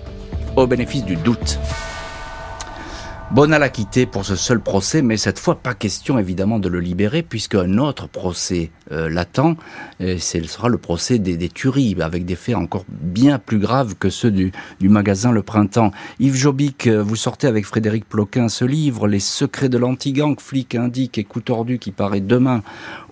au 0.63 0.67
bénéfice 0.67 1.05
du 1.05 1.17
doute. 1.17 1.59
Bonal 3.31 3.63
a 3.63 3.69
quitté 3.69 4.07
pour 4.07 4.25
ce 4.25 4.37
seul 4.37 4.59
procès, 4.59 5.03
mais 5.03 5.19
cette 5.19 5.39
fois 5.39 5.57
pas 5.57 5.75
question 5.75 6.19
évidemment 6.19 6.59
de 6.59 6.71
le 6.71 6.81
libérer 6.81 7.23
puisqu'un 7.23 7.77
autre 7.77 8.09
procès 8.09 8.71
euh, 8.91 9.11
l'attend. 9.11 9.57
Ce 10.01 10.17
sera 10.45 10.71
le 10.71 10.79
procès 10.79 11.19
des, 11.19 11.49
tueries 11.51 11.95
avec 12.01 12.25
des 12.25 12.37
faits 12.37 12.55
encore 12.55 12.87
bien 12.89 13.39
plus 13.39 13.59
graves 13.59 13.97
que 13.97 14.09
ceux 14.09 14.31
du, 14.31 14.51
magasin 14.81 15.31
Le 15.31 15.43
Printemps. 15.43 15.91
Yves 16.21 16.37
Jobic, 16.37 16.87
euh, 16.87 17.03
vous 17.03 17.17
sortez 17.17 17.47
avec 17.47 17.67
Frédéric 17.67 18.09
Ploquin 18.09 18.49
ce 18.49 18.65
livre, 18.65 19.07
Les 19.07 19.21
secrets 19.21 19.69
de 19.69 19.77
l'antigang, 19.77 20.41
flic 20.41 20.75
indique 20.75 21.19
et 21.19 21.25
coup 21.25 21.43
tordu 21.43 21.79
qui 21.79 21.93
paraît 21.93 22.23
demain 22.23 22.63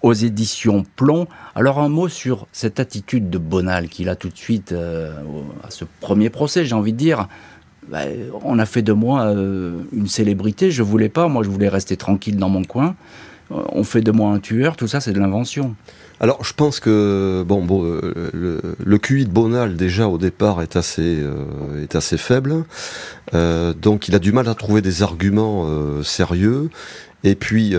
aux 0.01 0.15
éditions 0.15 0.85
Plomb. 0.97 1.27
Alors 1.55 1.79
un 1.79 1.91
mot 1.91 2.09
sur 2.09 2.47
cette 2.53 2.81
attitude 2.81 3.29
de 3.29 3.37
Bonal 3.37 3.91
qu'il 3.91 4.09
a 4.09 4.17
tout 4.17 4.31
de 4.31 4.39
suite 4.39 4.73
euh, 4.73 5.13
à 5.63 5.71
ce 5.71 5.85
premier 6.01 6.31
procès, 6.31 6.65
j'ai 6.65 6.75
envie 6.75 6.95
de 6.95 6.99
dire. 6.99 7.29
Bah, 7.89 8.01
on 8.43 8.59
a 8.59 8.67
fait 8.67 8.83
de 8.83 8.93
moi 8.93 9.27
euh, 9.27 9.79
une 9.93 10.09
célébrité. 10.09 10.71
Je 10.71 10.83
voulais 10.83 11.09
pas. 11.09 11.29
Moi, 11.29 11.43
je 11.45 11.49
voulais 11.49 11.69
rester 11.69 11.97
tranquille 11.97 12.37
dans 12.37 12.49
mon 12.49 12.65
coin. 12.65 12.97
Euh, 13.53 13.63
on 13.73 13.85
fait 13.85 14.01
de 14.01 14.11
moi 14.11 14.31
un 14.31 14.41
tueur. 14.41 14.77
Tout 14.77 14.89
ça, 14.89 15.01
c'est 15.01 15.13
de 15.13 15.21
l'invention. 15.21 15.75
Alors, 16.19 16.43
je 16.43 16.53
pense 16.53 16.81
que 16.81 17.45
bon, 17.47 17.65
bon 17.65 17.85
euh, 17.85 18.61
le, 18.79 18.99
QI 18.99 19.27
de 19.27 19.31
Bonal 19.31 19.77
déjà 19.77 20.09
au 20.09 20.19
départ 20.19 20.63
est 20.63 20.75
assez 20.77 21.23
est 21.79 21.95
assez 21.95 22.17
faible, 22.17 22.65
donc 23.35 24.09
il 24.09 24.15
a 24.15 24.19
du 24.19 24.33
mal 24.33 24.49
à 24.49 24.55
trouver 24.55 24.81
des 24.81 25.03
arguments 25.03 25.67
sérieux. 26.03 26.71
Et 27.23 27.35
puis, 27.35 27.75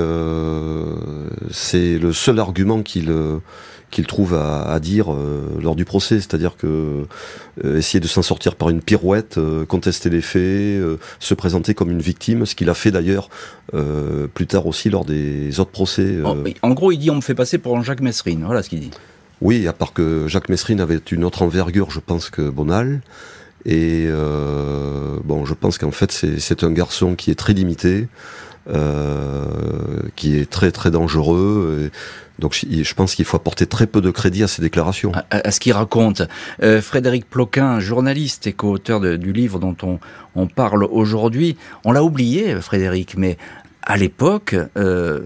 c'est 1.50 1.98
le 1.98 2.14
seul 2.14 2.38
argument 2.38 2.84
qu'il 2.84 3.12
qu'il 3.92 4.06
trouve 4.06 4.34
à, 4.36 4.80
dire 4.80 5.14
euh, 5.14 5.48
lors 5.62 5.76
du 5.76 5.86
procès, 5.86 6.16
c'est-à-dire 6.16 6.58
que 6.58 7.06
euh, 7.64 7.78
essayer 7.78 8.00
de 8.00 8.08
s'en 8.08 8.22
sortir 8.22 8.56
par 8.56 8.70
une 8.70 8.82
pirouette, 8.82 9.38
euh, 9.38 9.66
contester 9.66 10.10
les 10.10 10.22
faits, 10.22 10.82
se 11.20 11.34
présenter 11.34 11.74
comme 11.74 11.90
une 11.92 12.02
victime, 12.02 12.46
ce 12.46 12.56
qu'il 12.56 12.70
a 12.70 12.74
fait 12.74 12.92
d'ailleurs 12.92 13.30
plus 14.34 14.48
tard 14.48 14.66
aussi 14.66 14.90
lors 14.90 15.04
des 15.04 15.60
autres 15.60 15.72
procès. 15.72 16.20
En, 16.62 16.72
gros, 16.72 16.92
il 16.92 16.98
dit 16.98 17.12
on 17.12 17.16
me 17.16 17.22
fait 17.22 17.36
passer 17.36 17.58
pour 17.58 17.78
un 17.78 17.84
Jacques 17.84 18.02
Messrine, 18.02 18.44
voilà 18.46 18.64
ce 18.64 18.70
qu'il 18.70 18.80
dit. 18.80 18.92
Oui, 19.42 19.68
à 19.68 19.74
part 19.74 19.94
que 19.94 20.28
Jacques 20.28 20.50
Messrine 20.50 20.80
avait 20.80 21.02
une 21.12 21.24
autre 21.24 21.42
envergure, 21.42 21.92
je 21.92 22.00
pense, 22.00 22.30
que 22.30 22.50
Bonal. 22.50 23.02
Et 23.66 24.08
bon, 25.24 25.46
je 25.46 25.54
pense 25.54 25.78
qu'en 25.78 25.92
fait, 25.92 26.12
c'est 26.12 26.64
un 26.64 26.72
garçon 26.72 27.16
qui 27.16 27.32
est 27.32 27.36
très 27.36 27.54
limité, 27.54 28.08
qui 30.16 30.38
est 30.38 30.50
très 30.50 30.72
très 30.72 30.92
dangereux. 30.92 31.90
Et, 31.90 31.92
donc 32.40 32.54
je 32.64 32.94
pense 32.94 33.16
qu'il 33.16 33.26
faut 33.26 33.38
apporter 33.38 33.66
très 33.66 33.88
peu 33.88 34.02
de 34.02 34.12
crédit 34.12 34.44
à 34.44 34.48
ces 34.48 34.62
déclarations. 34.62 35.12
À, 35.32 35.52
ce 35.52 35.60
qu'il 35.60 35.74
raconte. 35.74 36.24
Euh, 36.62 36.82
Frédéric 36.82 37.30
Ploquin, 37.30 37.80
journaliste 37.80 38.48
et 38.48 38.54
co-auteur 38.54 39.00
du 39.18 39.34
livre 39.34 39.60
dont 39.60 39.76
on, 39.84 40.00
on 40.36 40.48
parle 40.48 40.84
aujourd'hui, 40.84 41.58
on 41.84 41.92
l'a 41.92 42.04
oublié, 42.04 42.60
Frédéric, 42.62 43.16
mais 43.18 43.38
à 43.90 43.96
l'époque, 43.96 44.54
euh, 44.78 45.22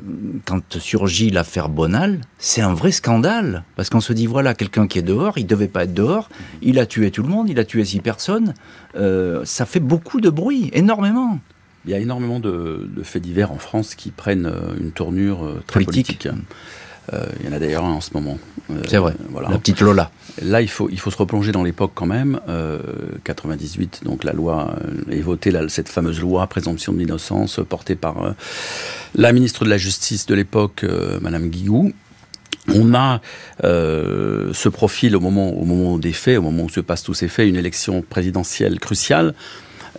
quand 0.45 0.77
surgit 0.77 1.31
l'affaire 1.31 1.67
Bonal, 1.67 2.21
c'est 2.37 2.61
un 2.61 2.75
vrai 2.75 2.91
scandale. 2.91 3.63
Parce 3.75 3.89
qu'on 3.89 4.01
se 4.01 4.13
dit, 4.13 4.27
voilà, 4.27 4.53
quelqu'un 4.53 4.85
qui 4.85 4.99
est 4.99 5.03
dehors, 5.03 5.39
il 5.39 5.47
devait 5.47 5.67
pas 5.67 5.85
être 5.85 5.95
dehors, 5.95 6.29
il 6.61 6.77
a 6.77 6.85
tué 6.85 7.09
tout 7.09 7.23
le 7.23 7.29
monde, 7.29 7.49
il 7.49 7.59
a 7.59 7.65
tué 7.65 7.83
six 7.83 8.01
personnes. 8.01 8.53
Euh, 8.95 9.41
ça 9.45 9.65
fait 9.65 9.79
beaucoup 9.79 10.21
de 10.21 10.29
bruit, 10.29 10.69
énormément. 10.73 11.39
Il 11.85 11.91
y 11.91 11.95
a 11.95 11.97
énormément 11.97 12.39
de, 12.39 12.87
faits 13.01 13.23
divers 13.23 13.51
en 13.51 13.57
France 13.57 13.95
qui 13.95 14.11
prennent 14.11 14.53
une 14.79 14.91
tournure 14.91 15.55
très 15.65 15.83
politique. 15.83 16.27
Il 17.39 17.45
y 17.45 17.49
en 17.49 17.53
a 17.53 17.59
d'ailleurs 17.59 17.85
un 17.85 17.91
en 17.91 18.01
ce 18.01 18.11
moment. 18.13 18.37
Euh, 18.71 18.81
c'est 18.87 18.97
vrai, 18.97 19.13
voilà. 19.29 19.49
la 19.49 19.57
petite 19.57 19.81
Lola. 19.81 20.11
Là, 20.41 20.61
il 20.61 20.69
faut, 20.69 20.89
il 20.89 20.99
faut 20.99 21.11
se 21.11 21.17
replonger 21.17 21.51
dans 21.51 21.63
l'époque 21.63 21.91
quand 21.93 22.05
même. 22.05 22.39
98, 23.23 24.01
euh, 24.03 24.09
donc 24.09 24.23
la 24.23 24.33
loi 24.33 24.75
est 25.09 25.21
votée, 25.21 25.51
cette 25.67 25.89
fameuse 25.89 26.21
loi 26.21 26.47
présomption 26.47 26.93
d'innocence 26.93 27.59
portée 27.67 27.95
par 27.95 28.35
la 29.15 29.33
ministre 29.33 29.65
de 29.65 29.69
la 29.69 29.77
Justice 29.77 30.25
de 30.25 30.35
l'époque, 30.35 30.85
Madame 31.21 31.49
Guigou. 31.49 31.91
On 32.73 32.93
a 32.93 33.21
ce 33.63 34.69
profil 34.69 35.15
au 35.15 35.19
moment, 35.19 35.49
au 35.49 35.65
moment 35.65 35.97
des 35.97 36.13
faits, 36.13 36.37
au 36.37 36.43
moment 36.43 36.63
où 36.63 36.69
se 36.69 36.79
passent 36.79 37.03
tous 37.03 37.13
ces 37.13 37.27
faits, 37.27 37.47
une 37.47 37.55
élection 37.55 38.01
présidentielle 38.01 38.79
cruciale. 38.79 39.33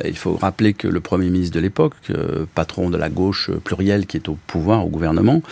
Il 0.05 0.17
faut 0.17 0.37
rappeler 0.37 0.73
que 0.73 0.89
le 0.89 1.01
Premier 1.01 1.29
ministre 1.29 1.55
de 1.55 1.61
l'époque, 1.61 1.95
euh, 2.11 2.47
patron 2.55 2.91
de 2.91 2.97
la 2.97 3.11
gauche 3.11 3.51
plurielle 3.65 4.07
qui 4.07 4.17
est 4.17 4.29
au 4.29 4.39
pouvoir, 4.47 4.87
au 4.87 4.89
gouvernement, 4.89 5.43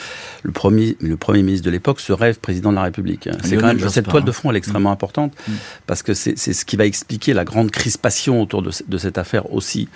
le 0.43 0.53
Premier, 0.53 0.97
le 1.01 1.17
premier 1.17 1.43
ministre 1.43 1.67
de 1.67 1.71
l'époque 1.71 2.01
se 2.01 2.13
rêve 2.13 2.39
président 2.39 2.71
de 2.71 2.77
la 2.77 2.85
République. 2.85 3.29
C'est 3.45 3.57
quand 3.57 3.67
même, 3.67 3.89
cette 3.89 4.09
toile 4.09 4.25
de 4.25 4.33
fond, 4.33 4.51
elle 4.51 4.57
est 4.57 4.59
extrêmement 4.59 4.91
mm. 4.91 4.95
importante, 4.95 5.33
mm. 5.47 5.53
parce 5.87 6.03
que 6.03 6.15
c'est 6.15 6.37
ce 6.37 6.65
qui 6.65 6.77
va 6.77 6.87
expliquer 6.87 7.35
la 7.35 7.45
grande 7.45 7.71
crispation 7.71 8.41
autour 8.41 8.63
de, 8.63 8.99
cette 8.99 9.19
affaire 9.19 9.53
aussi. 9.53 9.89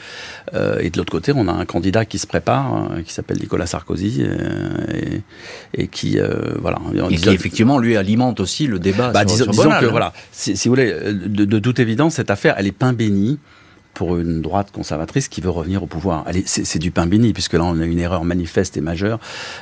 Euh, 0.52 0.78
et 0.80 0.90
de 0.90 0.98
l'autre 0.98 1.12
côté, 1.12 1.33
on 1.35 1.48
a 1.48 1.52
un 1.52 1.64
candidat 1.64 2.04
qui 2.04 2.18
se 2.18 2.26
prépare, 2.26 2.72
hein, 2.72 3.02
qui 3.04 3.12
s'appelle 3.12 3.38
Nicolas 3.38 3.66
Sarkozy, 3.66 4.18
euh, 4.20 5.18
et, 5.72 5.88
qui, 5.88 6.18
voilà. 6.61 6.78
Et 7.11 7.16
qui, 7.16 7.28
effectivement, 7.30 7.78
lui, 7.78 7.96
alimente 7.96 8.40
aussi 8.40 8.66
le 8.66 8.78
débat 8.78 9.11
bah, 9.11 9.24
disons, 9.24 9.46
que, 9.46 9.68
hein. 9.68 9.88
voilà, 9.90 10.12
si, 10.33 10.52
vous 10.52 10.70
voulez, 10.70 10.92
de, 10.92 11.44
de 11.44 11.59
toute 11.59 11.78
évidence, 11.78 12.14
cette 12.14 12.30
affaire, 12.30 12.54
elle 12.59 12.66
est 12.66 12.72
pain 12.72 12.92
béni 12.92 13.38
pour 13.94 14.16
une 14.16 14.42
droite 14.42 14.70
conservatrice 14.72 15.28
qui 15.28 15.40
veut 15.40 15.50
revenir 15.50 15.83
au 15.83 15.87
pouvoir. 15.87 16.24
C'est 16.44 16.78
du 16.78 16.90
pain 16.90 17.07
béni, 17.07 17.33
puisque 17.33 17.54
là, 17.54 17.64
on 17.64 17.80
a 17.80 17.85
une 17.85 17.98
erreur 17.98 18.24
manifeste 18.24 18.76
et 18.76 18.80
majeure 18.80 19.20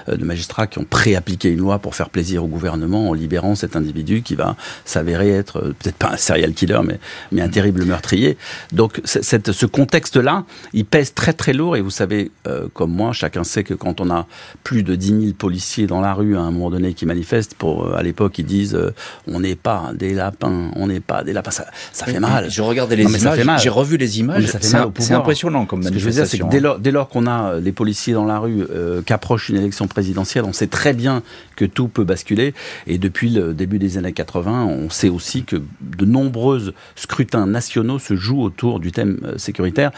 euh, 0.08 0.16
de 0.16 0.24
magistrats 0.24 0.66
qui 0.66 0.78
ont 0.78 0.84
préappliqué 0.84 1.50
une 1.50 1.60
loi 1.60 1.78
pour 1.78 1.94
faire 1.94 2.10
plaisir 2.10 2.42
au 2.42 2.48
gouvernement 2.48 3.10
en 3.10 3.12
libérant 3.12 3.54
cet 3.54 3.76
individu 3.76 4.22
qui 4.22 4.34
va 4.34 4.56
s'avérer 4.84 5.30
être, 5.30 5.58
euh, 5.58 5.74
peut-être 5.78 5.96
pas 5.96 6.10
un 6.12 6.16
serial 6.16 6.54
killer, 6.54 6.80
mais, 6.84 6.98
mais 7.30 7.42
un 7.42 7.48
terrible 7.48 7.84
meurtrier. 7.84 8.36
Donc, 8.72 9.00
cette, 9.04 9.52
ce 9.52 9.66
contexte-là, 9.66 10.44
il 10.72 10.86
pèse 10.86 11.14
très 11.14 11.34
très 11.34 11.52
lourd, 11.52 11.76
et 11.76 11.80
vous 11.80 11.90
savez, 11.90 12.30
euh, 12.46 12.68
comme 12.72 12.92
moi, 12.92 13.12
chacun 13.12 13.44
sait 13.44 13.64
que 13.64 13.74
quand 13.74 14.00
on 14.00 14.10
a 14.10 14.26
plus 14.64 14.82
de 14.82 14.94
10 14.94 15.06
000 15.06 15.20
policiers 15.36 15.86
dans 15.86 16.00
la 16.00 16.14
rue 16.14 16.36
à 16.36 16.40
un 16.40 16.50
moment 16.50 16.70
donné 16.70 16.94
qui 16.94 17.06
manifestent, 17.06 17.54
pour, 17.54 17.94
à 17.94 18.02
l'époque, 18.02 18.38
ils 18.38 18.46
disent 18.46 18.78
on 19.26 19.40
n'est 19.40 19.56
pas 19.56 19.90
des 19.94 20.14
lapins, 20.14 20.70
on 20.76 20.86
n'est 20.86 21.00
pas 21.00 21.22
des 21.22 21.32
lapins, 21.32 21.50
ça, 21.50 21.66
ça 21.92 22.06
fait 22.06 22.20
mal. 22.20 22.50
Je 22.50 22.62
regardais 22.62 22.96
les 22.96 23.04
images, 23.04 23.62
j'ai 23.62 23.68
revu 23.68 23.96
les 23.96 24.20
images 24.20 24.21
c'est 24.60 25.14
impressionnant 25.14 25.66
comme. 25.66 25.82
Ce 25.82 25.90
que 25.90 25.98
je 25.98 26.04
veux 26.04 26.10
dire, 26.10 26.26
c'est 26.26 26.38
que 26.38 26.48
dès 26.48 26.60
lors, 26.60 26.78
dès 26.78 26.90
lors 26.90 27.08
qu'on 27.08 27.26
a 27.26 27.58
les 27.58 27.72
policiers 27.72 28.14
dans 28.14 28.24
la 28.24 28.38
rue, 28.38 28.64
euh, 28.70 29.02
qu'approche 29.02 29.48
une 29.48 29.56
élection 29.56 29.86
présidentielle, 29.86 30.44
on 30.44 30.52
sait 30.52 30.66
très 30.66 30.92
bien 30.92 31.22
que 31.56 31.64
tout 31.64 31.88
peut 31.88 32.04
basculer. 32.04 32.54
Et 32.86 32.98
depuis 32.98 33.30
le 33.30 33.54
début 33.54 33.78
des 33.78 33.98
années 33.98 34.12
80, 34.12 34.64
on 34.64 34.90
sait 34.90 35.08
aussi 35.08 35.44
que 35.44 35.56
de 35.80 36.04
nombreux 36.04 36.74
scrutins 36.96 37.46
nationaux 37.46 37.98
se 37.98 38.14
jouent 38.14 38.42
autour 38.42 38.80
du 38.80 38.92
thème 38.92 39.18
euh, 39.24 39.38
sécuritaire. 39.38 39.90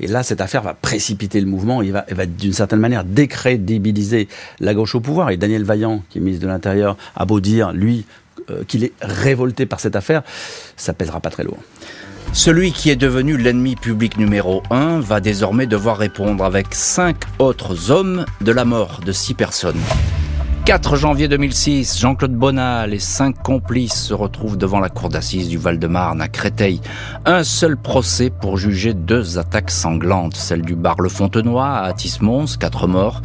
Et 0.00 0.06
là, 0.06 0.22
cette 0.22 0.40
affaire 0.40 0.62
va 0.62 0.74
précipiter 0.74 1.40
le 1.40 1.46
mouvement. 1.46 1.82
Il 1.82 1.92
va, 1.92 2.04
va 2.10 2.26
d'une 2.26 2.52
certaine 2.52 2.80
manière 2.80 3.04
décrédibiliser 3.04 4.28
la 4.60 4.74
gauche 4.74 4.94
au 4.94 5.00
pouvoir. 5.00 5.30
Et 5.30 5.36
Daniel 5.36 5.64
Vaillant, 5.64 6.02
qui 6.10 6.18
est 6.18 6.20
ministre 6.20 6.44
de 6.44 6.50
l'Intérieur, 6.50 6.96
a 7.16 7.24
beau 7.24 7.40
dire, 7.40 7.72
lui, 7.72 8.04
euh, 8.50 8.64
qu'il 8.66 8.84
est 8.84 8.92
révolté 9.02 9.66
par 9.66 9.80
cette 9.80 9.96
affaire, 9.96 10.22
ça 10.76 10.94
pèsera 10.94 11.20
pas 11.20 11.30
très 11.30 11.44
lourd. 11.44 11.58
Celui 12.32 12.72
qui 12.72 12.90
est 12.90 12.96
devenu 12.96 13.36
l'ennemi 13.36 13.74
public 13.74 14.16
numéro 14.16 14.62
un 14.70 15.00
va 15.00 15.20
désormais 15.20 15.66
devoir 15.66 15.98
répondre 15.98 16.44
avec 16.44 16.74
cinq 16.74 17.16
autres 17.38 17.90
hommes 17.90 18.24
de 18.40 18.52
la 18.52 18.64
mort 18.64 19.00
de 19.04 19.12
six 19.12 19.34
personnes. 19.34 19.80
4 20.68 20.96
janvier 20.96 21.28
2006, 21.28 21.98
Jean-Claude 21.98 22.34
Bonal 22.34 22.92
et 22.92 22.98
cinq 22.98 23.42
complices 23.42 23.94
se 23.94 24.12
retrouvent 24.12 24.58
devant 24.58 24.80
la 24.80 24.90
cour 24.90 25.08
d'assises 25.08 25.48
du 25.48 25.56
Val-de-Marne 25.56 26.20
à 26.20 26.28
Créteil. 26.28 26.82
Un 27.24 27.42
seul 27.42 27.78
procès 27.78 28.28
pour 28.28 28.58
juger 28.58 28.92
deux 28.92 29.38
attaques 29.38 29.70
sanglantes, 29.70 30.36
celle 30.36 30.60
du 30.60 30.76
bar 30.76 31.00
Le 31.00 31.08
Fontenoy 31.08 31.64
à 31.64 31.84
Atis-Mons, 31.84 32.58
quatre 32.58 32.86
morts, 32.86 33.22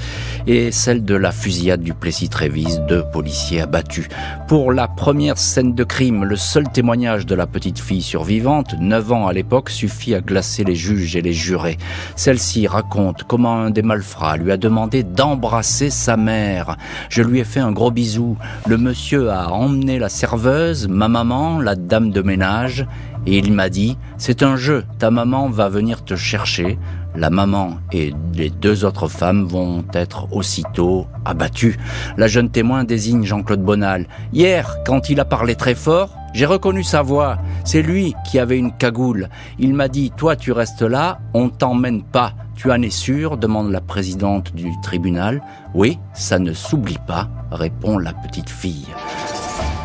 et 0.47 0.71
celle 0.71 1.03
de 1.03 1.15
la 1.15 1.34
fusillade 1.34 1.82
du 1.82 1.93
Plessis-Trévise, 1.93 2.82
deux 2.88 3.03
policiers 3.12 3.60
abattus. 3.60 4.08
Pour 4.47 4.71
la 4.71 4.88
première 4.88 5.38
scène 5.38 5.75
de 5.75 5.84
crime, 5.84 6.23
le 6.23 6.38
seul 6.38 6.69
témoignage 6.71 7.25
de 7.25 7.36
la 7.36 7.45
petite 7.45 7.79
fille 7.79 8.03
survivante, 8.03 8.75
9 8.79 9.12
ans 9.12 9.27
à 9.27 9.34
l'époque, 9.34 9.69
suffit 9.69 10.15
à 10.15 10.21
glacer 10.21 10.63
les 10.63 10.75
juges 10.75 11.17
et 11.17 11.21
les 11.21 11.34
jurés. 11.34 11.77
Celle-ci 12.15 12.67
raconte 12.67 13.25
comment 13.25 13.63
un 13.63 13.69
des 13.69 13.82
malfrats 13.82 14.38
lui 14.38 14.53
a 14.53 14.56
demandé 14.56 15.03
d'embrasser 15.03 15.89
sa 15.89 16.15
mère. 16.15 16.77
Je 17.10 17.21
lui 17.21 17.33
ai 17.39 17.43
fait 17.43 17.60
un 17.60 17.72
gros 17.72 17.91
bisou. 17.91 18.38
Le 18.67 18.78
monsieur 18.78 19.32
a 19.32 19.50
emmené 19.52 20.00
la 20.00 20.10
serveuse, 20.10 20.88
ma 20.88 21.08
maman, 21.08 21.60
la 21.60 21.76
dame 21.76 22.12
de 22.12 22.22
ménage, 22.22 22.86
et 23.26 23.38
il 23.38 23.54
m'a 23.54 23.69
dit, 23.69 23.98
c'est 24.17 24.43
un 24.43 24.56
jeu, 24.56 24.84
ta 25.00 25.12
maman 25.12 25.50
va 25.50 25.69
venir 25.69 26.04
te 26.04 26.15
chercher. 26.15 26.78
La 27.15 27.30
maman 27.30 27.78
et 27.91 28.13
les 28.34 28.50
deux 28.50 28.86
autres 28.86 29.08
femmes 29.08 29.46
vont 29.46 29.86
être 29.93 30.28
aussitôt 30.32 31.06
abattues. 31.26 31.78
La 32.17 32.28
jeune 32.28 32.50
témoin 32.50 32.84
désigne 32.84 33.24
Jean-Claude 33.24 33.62
Bonal. 33.62 34.08
Hier, 34.34 34.78
quand 34.86 35.10
il 35.10 35.19
a 35.19 35.26
parlé 35.26 35.56
très 35.56 35.76
fort, 35.76 36.10
j'ai 36.34 36.46
reconnu 36.46 36.84
sa 36.84 37.02
voix. 37.02 37.38
C'est 37.63 37.82
lui 37.82 38.15
qui 38.26 38.39
avait 38.39 38.58
une 38.58 38.76
cagoule. 38.76 39.30
Il 39.60 39.74
m'a 39.74 39.88
dit, 39.88 40.12
toi 40.12 40.36
tu 40.36 40.52
restes 40.52 40.82
là, 40.82 41.19
on 41.34 41.50
t'emmène 41.50 42.04
pas. 42.04 42.34
Tu 42.56 42.72
en 42.72 42.82
es 42.82 42.89
sûr? 42.89 43.38
demande 43.38 43.72
la 43.72 43.82
présidente 43.82 44.54
du 44.56 44.69
tribunal. 44.82 45.41
Oui, 45.74 46.00
ça 46.13 46.39
ne 46.39 46.54
s'oublie 46.54 47.00
pas, 47.08 47.30
répond 47.52 47.98
la 47.98 48.13
petite 48.13 48.50
fille. 48.50 48.88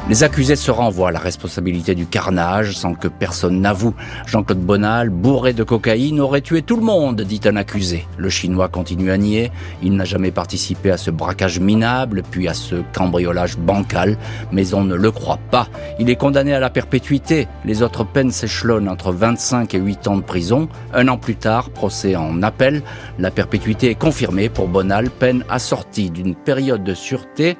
Les 0.09 0.25
accusés 0.25 0.57
se 0.57 0.71
renvoient 0.71 1.11
à 1.11 1.13
la 1.13 1.19
responsabilité 1.19 1.95
du 1.95 2.07
carnage 2.07 2.75
sans 2.75 2.95
que 2.95 3.09
personne 3.09 3.61
n'avoue. 3.61 3.95
Jean-Claude 4.27 4.59
Bonal, 4.59 5.11
bourré 5.11 5.53
de 5.53 5.63
cocaïne, 5.65 6.19
aurait 6.19 6.41
tué 6.41 6.63
tout 6.63 6.77
le 6.77 6.83
monde, 6.83 7.21
dit 7.21 7.43
un 7.45 7.57
accusé. 7.57 8.09
Le 8.17 8.31
Chinois 8.31 8.71
continue 8.71 9.11
à 9.11 9.19
nier. 9.19 9.53
Il 9.83 9.97
n'a 9.97 10.07
jamais 10.07 10.31
participé 10.31 10.91
à 10.91 10.97
ce 10.97 11.11
braquage 11.11 11.61
minable, 11.61 12.23
puis 12.31 12.49
à 12.49 12.55
ce 12.55 12.77
cambriolage 12.95 13.59
bancal, 13.59 14.17
mais 14.51 14.73
on 14.73 14.83
ne 14.83 14.95
le 14.95 15.11
croit 15.11 15.41
pas. 15.51 15.69
Il 15.99 16.09
est 16.09 16.17
condamné 16.17 16.55
à 16.55 16.61
la 16.61 16.71
perpétuité. 16.71 17.47
Les 17.67 17.83
autres 17.83 18.05
peines 18.05 18.31
s'échelonnent 18.31 18.89
entre 18.89 19.13
25 19.13 19.75
et 19.75 19.79
8 19.79 20.09
ans 20.09 20.17
de 20.17 20.23
prison. 20.23 20.71
Un 20.95 21.09
an 21.09 21.19
plus 21.19 21.37
tard, 21.37 21.69
procès 21.69 22.17
en 22.17 22.43
appel. 22.43 22.83
La 23.19 23.31
perpétuité 23.31 23.91
est 23.91 23.95
confirmée 23.95 24.49
pour 24.49 24.69
Bonal, 24.69 25.11
peine 25.11 25.45
assortie 25.51 26.09
d'une 26.09 26.35
période 26.35 26.83
de 26.83 26.95
sûreté 26.95 27.59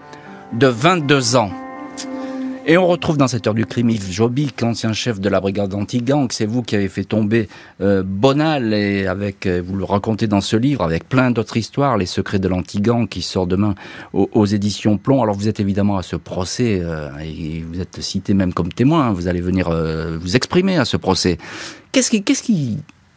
de 0.55 0.67
22 0.67 1.37
ans. 1.37 1.51
Et 2.71 2.77
on 2.77 2.87
retrouve 2.87 3.17
dans 3.17 3.29
cette 3.29 3.47
heure 3.47 3.55
du 3.55 3.65
crime 3.65 3.89
Yves 3.89 4.13
Jobic, 4.13 4.63
ancien 4.63 4.93
chef 4.93 5.21
de 5.21 5.31
la 5.31 5.41
brigade 5.41 5.73
anti-gang. 5.73 6.29
C'est 6.31 6.45
vous 6.45 6.63
qui 6.63 6.77
avez 6.77 6.91
fait 6.91 7.05
tomber 7.05 7.49
euh, 7.81 8.03
Bonal 8.03 8.75
et 8.75 9.07
avec, 9.07 9.47
euh, 9.47 9.63
vous 9.67 9.75
le 9.75 9.85
racontez 9.85 10.27
dans 10.27 10.43
ce 10.43 10.55
livre, 10.55 10.85
avec 10.85 11.09
plein 11.09 11.31
d'autres 11.31 11.57
histoires, 11.57 11.97
les 11.97 12.05
secrets 12.05 12.39
de 12.39 12.47
l'anti-gang 12.47 13.09
qui 13.09 13.23
sort 13.23 13.47
demain 13.47 13.75
aux, 14.13 14.45
éditions 14.45 14.99
Plomb. 14.99 15.23
Alors 15.23 15.35
vous 15.35 15.49
êtes 15.49 15.61
évidemment 15.61 15.97
à 15.97 16.03
ce 16.03 16.17
procès 16.17 16.81
euh, 16.83 17.09
et 17.25 17.65
vous 17.67 17.81
êtes 17.81 18.03
cité 18.03 18.35
même 18.35 18.53
comme 18.53 18.71
témoin. 18.71 19.13
Vous 19.13 19.29
allez 19.29 19.41
venir 19.41 19.71
vous 20.21 20.37
exprimer 20.37 20.77
à 20.77 20.85
ce 20.85 20.99
procès. 20.99 21.39
Qu'est-ce 21.93 22.11
qui, 22.11 22.23
qu'est-ce 22.23 22.43
qui 22.43 22.77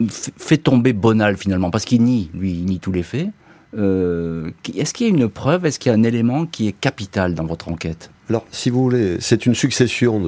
fait 0.10 0.60
tomber 0.60 0.94
Bonal 0.94 1.36
finalement? 1.36 1.72
Parce 1.72 1.84
qu'il 1.84 2.04
nie, 2.04 2.32
lui, 2.34 2.54
il 2.54 2.64
nie 2.64 2.80
tous 2.80 2.94
les 2.94 3.04
faits. 3.04 3.28
Est-ce 3.74 4.94
qu'il 4.94 5.08
y 5.08 5.10
a 5.10 5.14
une 5.14 5.28
preuve? 5.28 5.66
Est-ce 5.66 5.78
qu'il 5.78 5.92
y 5.92 5.96
a 5.96 5.98
un 5.98 6.04
élément 6.04 6.46
qui 6.46 6.70
est 6.70 6.72
capital 6.80 7.36
dans 7.36 7.46
votre 7.46 7.68
enquête? 7.68 8.12
Alors, 8.32 8.46
si 8.54 8.70
vous 8.70 8.82
voulez, 8.82 9.18
c'est 9.20 9.46
une 9.46 9.56
succession 9.56 10.22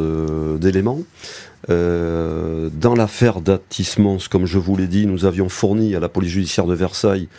d'éléments. 0.58 1.00
Euh, 1.70 2.70
dans 2.74 2.96
l'affaire 2.96 3.40
d'Attismons, 3.40 4.18
comme 4.30 4.46
je 4.46 4.60
vous 4.60 4.76
l'ai 4.76 4.88
dit, 4.88 5.06
nous 5.06 5.24
avions 5.24 5.48
fourni 5.48 5.96
à 5.96 6.02
la 6.02 6.10
police 6.10 6.32
judiciaire 6.32 6.66
de 6.66 6.74
Versailles 6.74 7.30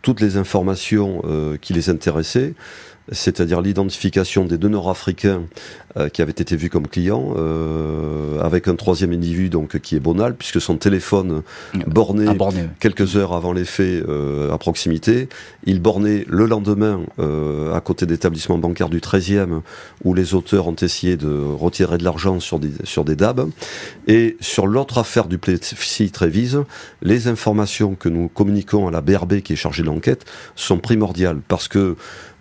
toutes 0.00 0.22
les 0.22 0.38
informations 0.38 1.20
euh, 1.24 1.58
qui 1.60 1.74
les 1.74 1.90
intéressaient 1.90 2.54
c'est-à-dire 3.12 3.60
l'identification 3.60 4.44
des 4.44 4.58
deux 4.58 4.68
Nord-Africains 4.68 5.42
euh, 5.96 6.08
qui 6.08 6.20
avaient 6.20 6.32
été 6.32 6.56
vus 6.56 6.68
comme 6.68 6.88
clients, 6.88 7.34
euh, 7.36 8.40
avec 8.42 8.68
un 8.68 8.74
troisième 8.74 9.12
individu 9.12 9.48
donc 9.48 9.78
qui 9.78 9.96
est 9.96 10.00
Bonal, 10.00 10.34
puisque 10.34 10.60
son 10.60 10.76
téléphone 10.76 11.42
borné, 11.86 12.26
quelques 12.80 13.16
heures 13.16 13.32
avant 13.32 13.52
les 13.52 13.64
faits 13.64 14.04
euh, 14.06 14.52
à 14.52 14.58
proximité, 14.58 15.28
il 15.64 15.80
bornait 15.80 16.24
le 16.28 16.46
lendemain 16.46 17.00
à 17.18 17.80
côté 17.80 18.06
d'établissements 18.06 18.58
bancaires 18.58 18.88
du 18.88 19.00
13e 19.00 19.60
où 20.04 20.14
les 20.14 20.34
auteurs 20.34 20.68
ont 20.68 20.76
essayé 20.76 21.16
de 21.16 21.28
retirer 21.28 21.98
de 21.98 22.04
l'argent 22.04 22.40
sur 22.40 22.58
des, 22.58 22.72
sur 22.84 23.04
des 23.04 23.16
DAB. 23.16 23.48
Et 24.06 24.36
sur 24.40 24.66
l'autre 24.66 24.98
affaire 24.98 25.26
du 25.26 25.38
Plessis 25.38 26.10
Trévise, 26.10 26.62
les 27.02 27.28
informations 27.28 27.94
que 27.94 28.08
nous 28.08 28.28
communiquons 28.28 28.86
à 28.86 28.90
la 28.90 29.00
BRB 29.00 29.40
qui 29.40 29.54
est 29.54 29.56
chargée 29.56 29.82
de 29.82 29.88
l'enquête 29.88 30.24
sont 30.54 30.78
primordiales 30.78 31.40
parce 31.48 31.68
que 31.68 31.96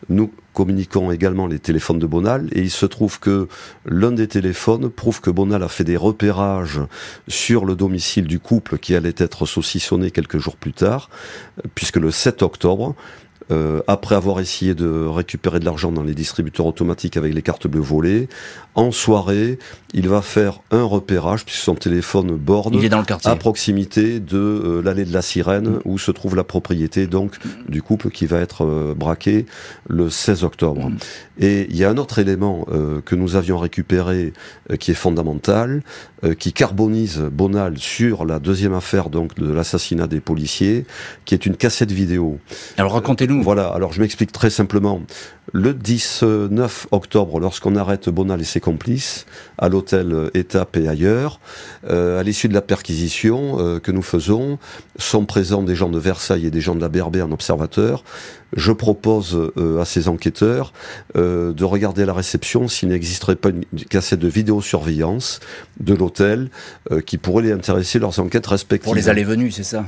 nous 0.09 0.31
communiquons 0.53 1.11
également 1.11 1.47
les 1.47 1.59
téléphones 1.59 1.99
de 1.99 2.05
Bonal 2.05 2.47
et 2.53 2.61
il 2.61 2.71
se 2.71 2.85
trouve 2.85 3.19
que 3.19 3.47
l'un 3.85 4.11
des 4.11 4.27
téléphones 4.27 4.89
prouve 4.89 5.19
que 5.19 5.29
Bonal 5.29 5.63
a 5.63 5.67
fait 5.67 5.83
des 5.83 5.97
repérages 5.97 6.79
sur 7.27 7.65
le 7.65 7.75
domicile 7.75 8.25
du 8.25 8.39
couple 8.39 8.77
qui 8.77 8.95
allait 8.95 9.15
être 9.17 9.45
saucissonné 9.45 10.11
quelques 10.11 10.37
jours 10.37 10.55
plus 10.55 10.73
tard, 10.73 11.09
puisque 11.75 11.97
le 11.97 12.09
7 12.09 12.41
octobre, 12.41 12.95
euh, 13.51 13.81
après 13.87 14.15
avoir 14.15 14.39
essayé 14.39 14.73
de 14.73 15.05
récupérer 15.05 15.59
de 15.59 15.65
l'argent 15.65 15.91
dans 15.91 16.03
les 16.03 16.15
distributeurs 16.15 16.65
automatiques 16.65 17.15
avec 17.15 17.33
les 17.33 17.41
cartes 17.41 17.67
bleues 17.67 17.81
volées, 17.81 18.27
en 18.73 18.91
soirée, 18.91 19.59
il 19.93 20.09
va 20.09 20.21
faire 20.21 20.61
un 20.71 20.83
repérage 20.83 21.45
puisque 21.45 21.61
son 21.61 21.75
téléphone 21.75 22.35
borne 22.35 22.75
à 23.23 23.35
proximité 23.35 24.19
de 24.19 24.37
euh, 24.37 24.81
l'allée 24.81 25.05
de 25.05 25.13
la 25.13 25.21
Sirène 25.21 25.69
mm. 25.69 25.79
où 25.85 25.97
se 25.97 26.11
trouve 26.11 26.35
la 26.35 26.43
propriété 26.43 27.07
donc 27.07 27.37
du 27.69 27.81
couple 27.81 28.09
qui 28.09 28.25
va 28.25 28.39
être 28.39 28.65
euh, 28.65 28.93
braqué 28.95 29.45
le 29.87 30.09
16 30.09 30.43
octobre. 30.43 30.89
Mm. 30.89 30.97
Et 31.39 31.67
il 31.69 31.77
y 31.77 31.83
a 31.83 31.89
un 31.89 31.97
autre 31.97 32.19
élément 32.19 32.65
que 33.05 33.13
nous 33.13 33.35
avions 33.35 33.57
récupéré 33.57 34.31
qui 34.79 34.91
est 34.91 34.95
fondamental, 34.95 35.83
qui 36.33 36.53
carbonise 36.53 37.19
Bonal 37.19 37.77
sur 37.77 38.25
la 38.25 38.39
deuxième 38.39 38.73
affaire 38.73 39.09
donc 39.09 39.35
de 39.35 39.51
l'assassinat 39.51 40.07
des 40.07 40.19
policiers, 40.19 40.85
qui 41.25 41.33
est 41.33 41.45
une 41.45 41.55
cassette 41.55 41.91
vidéo. 41.91 42.39
Alors 42.77 42.93
racontez-nous 42.93 43.43
voilà, 43.43 43.67
alors 43.67 43.93
je 43.93 44.01
m'explique 44.01 44.31
très 44.31 44.49
simplement. 44.49 45.01
Le 45.53 45.73
19 45.73 46.87
octobre, 46.91 47.39
lorsqu'on 47.39 47.75
arrête 47.75 48.09
Bonal 48.09 48.41
et 48.41 48.45
ses 48.45 48.59
complices 48.59 49.25
à 49.57 49.69
l'hôtel 49.69 50.31
Étape 50.33 50.75
et 50.77 50.87
ailleurs, 50.87 51.39
euh, 51.87 52.19
à 52.19 52.23
l'issue 52.23 52.49
de 52.49 52.53
la 52.53 52.61
perquisition 52.61 53.57
euh, 53.59 53.79
que 53.79 53.91
nous 53.91 54.01
faisons, 54.01 54.57
sont 54.97 55.25
présents 55.25 55.61
des 55.61 55.75
gens 55.75 55.89
de 55.89 55.99
Versailles 55.99 56.47
et 56.47 56.51
des 56.51 56.61
gens 56.61 56.75
de 56.75 56.81
la 56.81 56.89
BRB 56.89 57.17
en 57.17 57.31
observateur. 57.31 58.03
Je 58.55 58.71
propose 58.71 59.51
euh, 59.57 59.81
à 59.81 59.85
ces 59.85 60.07
enquêteurs 60.07 60.73
de 61.15 61.63
regarder 61.63 62.03
à 62.03 62.05
la 62.05 62.13
réception 62.13 62.67
s'il 62.67 62.89
n'existerait 62.89 63.35
pas 63.35 63.49
une, 63.49 63.63
cassette 63.89 64.19
de 64.19 64.27
vidéosurveillance 64.27 65.39
de 65.79 65.93
l'hôtel 65.93 66.49
qui 67.05 67.17
pourrait 67.17 67.43
les 67.43 67.51
intéresser 67.51 67.99
leurs 67.99 68.19
enquêtes 68.19 68.47
respectives. 68.47 68.85
Pour 68.85 68.95
les 68.95 69.09
allées-venues, 69.09 69.51
c'est 69.51 69.63
ça? 69.63 69.85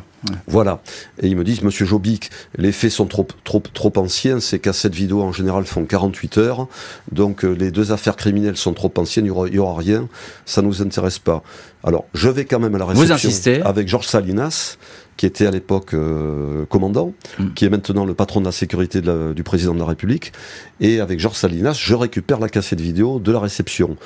Voilà. 0.48 0.82
Et 1.22 1.28
ils 1.28 1.36
me 1.36 1.44
disent, 1.44 1.62
Monsieur 1.62 1.86
Jobic, 1.86 2.30
les 2.58 2.72
faits 2.72 2.92
sont 2.92 3.06
trop, 3.06 3.28
trop, 3.44 3.60
trop 3.60 3.94
anciens, 3.98 4.40
ces 4.40 4.60
cassettes 4.60 4.96
vidéo 4.96 5.22
en 5.22 5.32
général 5.32 5.66
font 5.66 5.86
48 5.86 6.38
heures, 6.38 6.68
donc 7.12 7.46
euh, 7.46 7.52
les 7.52 7.72
deux 7.72 7.92
affaires 7.92 8.16
criminelles 8.16 8.58
sont 8.58 8.74
trop 8.74 8.92
anciennes, 8.98 9.26
il 9.26 9.52
n'y 9.52 9.60
aura, 9.60 9.78
rien, 9.78 10.08
ça 10.46 10.62
nous 10.62 10.82
intéresse 10.82 11.20
pas. 11.20 11.44
Alors, 11.84 12.06
je 12.14 12.30
vais 12.30 12.46
quand 12.46 12.60
même 12.60 12.76
à 12.76 12.80
la 12.80 12.86
réception 12.86 13.62
avec 13.64 13.88
Georges 13.88 14.08
Salinas, 14.08 14.78
qui 15.18 15.26
était 15.26 15.48
à 15.48 15.52
l'époque 15.52 15.94
euh, 15.94 16.66
commandant, 16.66 17.14
mm. 17.40 17.54
qui 17.56 17.66
est 17.66 17.70
maintenant 17.70 18.06
le 18.06 18.14
patron 18.14 18.40
de 18.40 18.46
la 18.46 18.52
sécurité 18.52 19.02
du 19.02 19.44
président 19.44 19.74
de 19.74 19.80
la 19.80 19.86
République, 19.86 20.32
et 20.80 21.00
avec 21.00 21.20
Georges 21.20 21.38
Salinas, 21.38 21.74
je 21.74 21.96
récupère 21.96 22.40
la 22.40 22.50
cassette 22.50 22.80
vidéo 22.80 23.20
de 23.20 23.32
la 23.32 23.40
réception. 23.40 23.98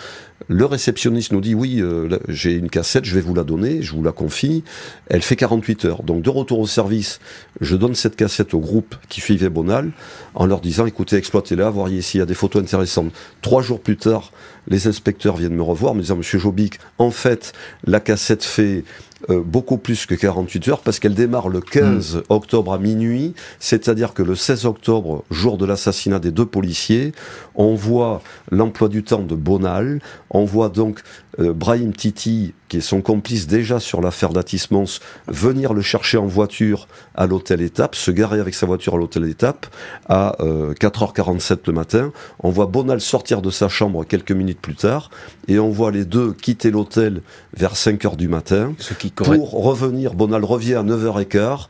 Le 0.47 0.65
réceptionniste 0.65 1.31
nous 1.31 1.41
dit 1.41 1.55
oui, 1.55 1.81
euh, 1.81 2.19
j'ai 2.27 2.53
une 2.53 2.69
cassette, 2.69 3.05
je 3.05 3.15
vais 3.15 3.21
vous 3.21 3.33
la 3.33 3.43
donner, 3.43 3.81
je 3.81 3.93
vous 3.93 4.03
la 4.03 4.11
confie. 4.11 4.63
Elle 5.07 5.21
fait 5.21 5.35
48 5.35 5.85
heures. 5.85 6.03
Donc 6.03 6.21
de 6.21 6.29
retour 6.29 6.59
au 6.59 6.67
service, 6.67 7.19
je 7.59 7.75
donne 7.75 7.95
cette 7.95 8.15
cassette 8.15 8.53
au 8.53 8.59
groupe 8.59 8.95
qui 9.09 9.21
suivait 9.21 9.49
Bonal 9.49 9.91
en 10.33 10.45
leur 10.45 10.61
disant 10.61 10.85
écoutez, 10.85 11.17
exploitez-la, 11.17 11.69
voyez 11.69 12.01
s'il 12.01 12.19
y 12.19 12.23
a 12.23 12.25
des 12.25 12.33
photos 12.33 12.61
intéressantes. 12.61 13.11
Trois 13.41 13.61
jours 13.61 13.79
plus 13.79 13.97
tard, 13.97 14.31
les 14.67 14.87
inspecteurs 14.87 15.37
viennent 15.37 15.55
me 15.55 15.63
revoir, 15.63 15.95
me 15.95 16.01
disant 16.01 16.17
Monsieur 16.17 16.39
Jobic, 16.39 16.79
en 16.97 17.11
fait, 17.11 17.53
la 17.85 17.99
cassette 17.99 18.43
fait 18.43 18.83
euh, 19.29 19.41
beaucoup 19.43 19.77
plus 19.77 20.05
que 20.05 20.15
48 20.15 20.67
heures 20.69 20.81
parce 20.81 20.99
qu'elle 20.99 21.13
démarre 21.13 21.49
le 21.49 21.61
15 21.61 22.15
hmm. 22.15 22.21
octobre 22.29 22.73
à 22.73 22.79
minuit, 22.79 23.33
c'est-à-dire 23.59 24.13
que 24.13 24.23
le 24.23 24.35
16 24.35 24.65
octobre, 24.65 25.23
jour 25.29 25.57
de 25.57 25.65
l'assassinat 25.65 26.19
des 26.19 26.31
deux 26.31 26.45
policiers, 26.45 27.11
on 27.55 27.75
voit 27.75 28.21
l'emploi 28.51 28.87
du 28.87 29.03
temps 29.03 29.21
de 29.21 29.35
Bonal, 29.35 29.99
on 30.31 30.45
voit 30.45 30.69
donc 30.69 31.01
euh, 31.39 31.53
Brahim 31.53 31.93
Titi, 31.93 32.53
qui 32.67 32.77
est 32.77 32.81
son 32.81 33.01
complice 33.01 33.47
déjà 33.47 33.79
sur 33.79 34.01
l'affaire 34.01 34.29
d'Atismons, 34.29 34.85
venir 35.27 35.73
le 35.73 35.81
chercher 35.81 36.17
en 36.17 36.25
voiture 36.25 36.87
à 37.15 37.27
l'hôtel 37.27 37.61
Étape, 37.61 37.95
se 37.95 38.11
garer 38.11 38.39
avec 38.39 38.55
sa 38.55 38.65
voiture 38.65 38.95
à 38.95 38.97
l'hôtel 38.97 39.25
Étape 39.25 39.67
à 40.07 40.35
4h47 40.39 41.51
euh, 41.51 41.57
le 41.67 41.73
matin. 41.73 42.11
On 42.39 42.49
voit 42.49 42.65
Bonal 42.65 43.01
sortir 43.01 43.41
de 43.41 43.49
sa 43.49 43.67
chambre 43.67 44.05
quelques 44.05 44.31
minutes 44.31 44.59
plus 44.59 44.75
tard 44.75 45.09
et 45.47 45.59
on 45.59 45.69
voit 45.69 45.91
les 45.91 46.05
deux 46.05 46.33
quitter 46.33 46.71
l'hôtel 46.71 47.21
vers 47.53 47.73
5h 47.73 48.15
du 48.15 48.27
matin 48.27 48.73
pour 49.15 49.51
revenir. 49.51 50.13
Bonal 50.13 50.45
revient 50.45 50.75
à 50.75 50.83
9h15. 50.83 51.67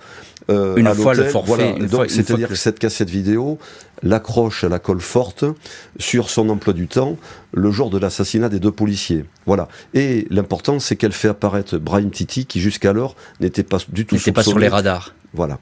Euh, 0.49 0.75
une 0.75 0.93
fois 0.93 1.13
le 1.13 1.25
forfait. 1.25 1.75
donc, 1.87 2.09
c'est-à-dire 2.09 2.49
que... 2.49 2.55
cette 2.55 2.79
cassette 2.79 3.09
vidéo 3.09 3.59
l'accroche 4.03 4.63
à 4.63 4.69
la 4.69 4.79
colle 4.79 4.99
forte 4.99 5.45
sur 5.99 6.29
son 6.29 6.49
emploi 6.49 6.73
du 6.73 6.87
temps 6.87 7.17
le 7.53 7.69
jour 7.71 7.89
de 7.89 7.99
l'assassinat 7.99 8.49
des 8.49 8.59
deux 8.59 8.71
policiers. 8.71 9.25
Voilà. 9.45 9.67
Et 9.93 10.27
l'important, 10.29 10.79
c'est 10.79 10.95
qu'elle 10.95 11.11
fait 11.11 11.27
apparaître 11.27 11.77
Brahim 11.77 12.09
Titi, 12.09 12.45
qui 12.45 12.59
jusqu'alors 12.59 13.15
n'était 13.39 13.63
pas 13.63 13.77
du 13.89 14.05
tout 14.05 14.15
n'était 14.15 14.31
pas 14.31 14.43
sur 14.43 14.57
les 14.57 14.67
radars. 14.67 15.13
Voilà. 15.33 15.59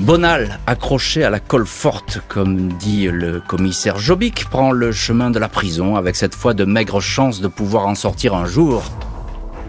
Bonal, 0.00 0.58
accroché 0.66 1.22
à 1.22 1.30
la 1.30 1.38
colle 1.38 1.66
forte, 1.66 2.20
comme 2.28 2.72
dit 2.72 3.08
le 3.08 3.40
commissaire 3.40 3.96
Jobic, 3.96 4.46
prend 4.50 4.72
le 4.72 4.90
chemin 4.90 5.30
de 5.30 5.38
la 5.38 5.48
prison 5.48 5.94
avec 5.94 6.16
cette 6.16 6.34
fois 6.34 6.52
de 6.52 6.64
maigres 6.64 7.00
chances 7.00 7.40
de 7.40 7.46
pouvoir 7.46 7.86
en 7.86 7.94
sortir 7.94 8.34
un 8.34 8.44
jour. 8.44 8.82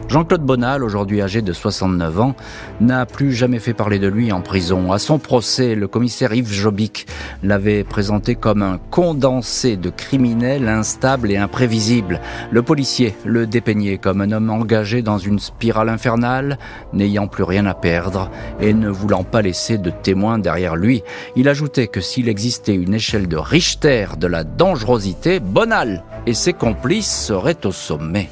Jean-Claude 0.07 0.43
Bonal, 0.43 0.83
aujourd'hui 0.83 1.21
âgé 1.21 1.41
de 1.41 1.51
69 1.51 2.19
ans, 2.19 2.35
n'a 2.79 3.05
plus 3.05 3.33
jamais 3.33 3.59
fait 3.59 3.73
parler 3.73 3.97
de 3.97 4.07
lui 4.07 4.31
en 4.31 4.41
prison. 4.41 4.91
À 4.91 4.99
son 4.99 5.17
procès, 5.17 5.73
le 5.73 5.87
commissaire 5.87 6.33
Yves 6.33 6.53
Jobic 6.53 7.07
l'avait 7.43 7.83
présenté 7.83 8.35
comme 8.35 8.61
un 8.61 8.79
condensé 8.91 9.77
de 9.77 9.89
criminels 9.89 10.69
instables 10.69 11.31
et 11.31 11.37
imprévisibles. 11.37 12.21
Le 12.51 12.61
policier 12.61 13.15
le 13.25 13.47
dépeignait 13.47 13.97
comme 13.97 14.21
un 14.21 14.31
homme 14.31 14.51
engagé 14.51 15.01
dans 15.01 15.17
une 15.17 15.39
spirale 15.39 15.89
infernale, 15.89 16.59
n'ayant 16.93 17.27
plus 17.27 17.43
rien 17.43 17.65
à 17.65 17.73
perdre 17.73 18.29
et 18.61 18.73
ne 18.73 18.89
voulant 18.89 19.23
pas 19.23 19.41
laisser 19.41 19.77
de 19.77 19.89
témoins 19.89 20.37
derrière 20.37 20.75
lui. 20.75 21.01
Il 21.35 21.49
ajoutait 21.49 21.87
que 21.87 22.01
s'il 22.01 22.29
existait 22.29 22.75
une 22.75 22.93
échelle 22.93 23.27
de 23.27 23.37
Richter 23.37 24.07
de 24.19 24.27
la 24.27 24.43
dangerosité, 24.43 25.39
Bonal 25.39 26.03
et 26.27 26.33
ses 26.33 26.53
complices 26.53 27.11
seraient 27.11 27.65
au 27.65 27.71
sommet. 27.71 28.29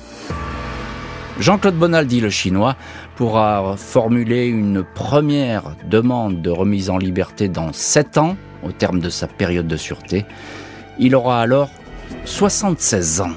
Jean-Claude 1.40 1.76
Bonaldi, 1.76 2.22
le 2.22 2.30
chinois, 2.30 2.76
pourra 3.16 3.76
formuler 3.76 4.46
une 4.46 4.84
première 4.84 5.76
demande 5.90 6.42
de 6.42 6.50
remise 6.50 6.90
en 6.90 6.98
liberté 6.98 7.48
dans 7.48 7.74
7 7.74 8.18
ans, 8.18 8.38
au 8.62 8.72
terme 8.72 9.00
de 9.00 9.10
sa 9.10 9.28
période 9.28 9.68
de 9.68 9.76
sûreté. 9.76 10.26
Il 11.00 11.16
aura 11.16 11.42
alors 11.42 11.70
76 12.26 13.22
ans. 13.22 13.32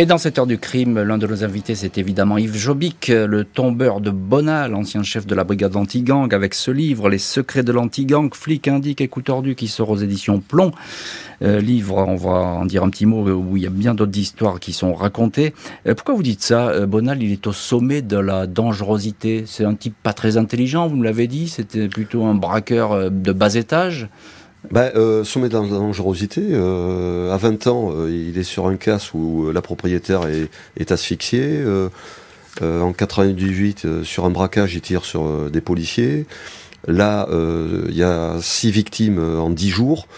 Et 0.00 0.06
dans 0.06 0.16
cette 0.16 0.38
heure 0.38 0.46
du 0.46 0.58
crime, 0.58 1.02
l'un 1.02 1.18
de 1.18 1.26
nos 1.26 1.42
invités, 1.42 1.74
c'est 1.74 1.98
évidemment 1.98 2.38
Yves 2.38 2.54
Jobic, 2.54 3.08
le 3.08 3.42
tombeur 3.42 4.00
de 4.00 4.10
Bonal, 4.10 4.70
l'ancien 4.70 5.02
chef 5.02 5.26
de 5.26 5.34
la 5.34 5.42
brigade 5.42 5.74
anti-gang, 5.74 6.32
avec 6.32 6.54
ce 6.54 6.70
livre, 6.70 7.08
Les 7.08 7.18
secrets 7.18 7.64
de 7.64 7.72
l'anti-gang, 7.72 8.32
flic, 8.32 8.68
indique 8.68 9.00
et 9.00 9.08
coup 9.08 9.22
tordu, 9.22 9.56
qui 9.56 9.66
sort 9.66 9.90
aux 9.90 9.96
éditions 9.96 10.38
Plomb. 10.38 10.70
Euh, 11.42 11.60
livre, 11.60 11.96
on 11.96 12.14
va 12.14 12.30
en 12.30 12.64
dire 12.64 12.84
un 12.84 12.90
petit 12.90 13.06
mot, 13.06 13.28
où 13.28 13.56
il 13.56 13.64
y 13.64 13.66
a 13.66 13.70
bien 13.70 13.92
d'autres 13.92 14.16
histoires 14.16 14.60
qui 14.60 14.72
sont 14.72 14.94
racontées. 14.94 15.52
Euh, 15.88 15.96
pourquoi 15.96 16.14
vous 16.14 16.22
dites 16.22 16.44
ça 16.44 16.68
euh, 16.68 16.86
Bonal, 16.86 17.20
il 17.20 17.32
est 17.32 17.48
au 17.48 17.52
sommet 17.52 18.00
de 18.00 18.18
la 18.18 18.46
dangerosité. 18.46 19.46
C'est 19.46 19.64
un 19.64 19.74
type 19.74 19.96
pas 20.00 20.12
très 20.12 20.36
intelligent, 20.36 20.86
vous 20.86 20.94
me 20.94 21.04
l'avez 21.04 21.26
dit, 21.26 21.48
c'était 21.48 21.88
plutôt 21.88 22.22
un 22.22 22.36
braqueur 22.36 23.10
de 23.10 23.32
bas 23.32 23.56
étage 23.56 24.08
ben, 24.70 24.90
euh, 24.96 25.24
sommet 25.24 25.48
de 25.48 25.54
la 25.54 25.66
dangerosité. 25.66 26.42
Euh, 26.50 27.32
à 27.32 27.36
20 27.36 27.66
ans, 27.68 27.92
euh, 27.94 28.10
il 28.10 28.38
est 28.38 28.44
sur 28.44 28.66
un 28.66 28.76
casse 28.76 29.14
où 29.14 29.50
la 29.52 29.62
propriétaire 29.62 30.22
est, 30.26 30.92
asphyxiée. 30.92 31.62
En 32.60 32.92
98, 32.92 34.02
sur 34.02 34.24
un 34.24 34.30
braquage, 34.30 34.74
il 34.74 34.80
tire 34.80 35.04
sur 35.04 35.48
des 35.48 35.60
policiers. 35.60 36.26
Là, 36.88 37.28
il 37.30 37.94
y 37.94 38.02
a 38.02 38.36
six 38.40 38.70
victimes 38.70 39.18
en 39.18 39.50
10 39.50 39.68
jours. 39.68 40.08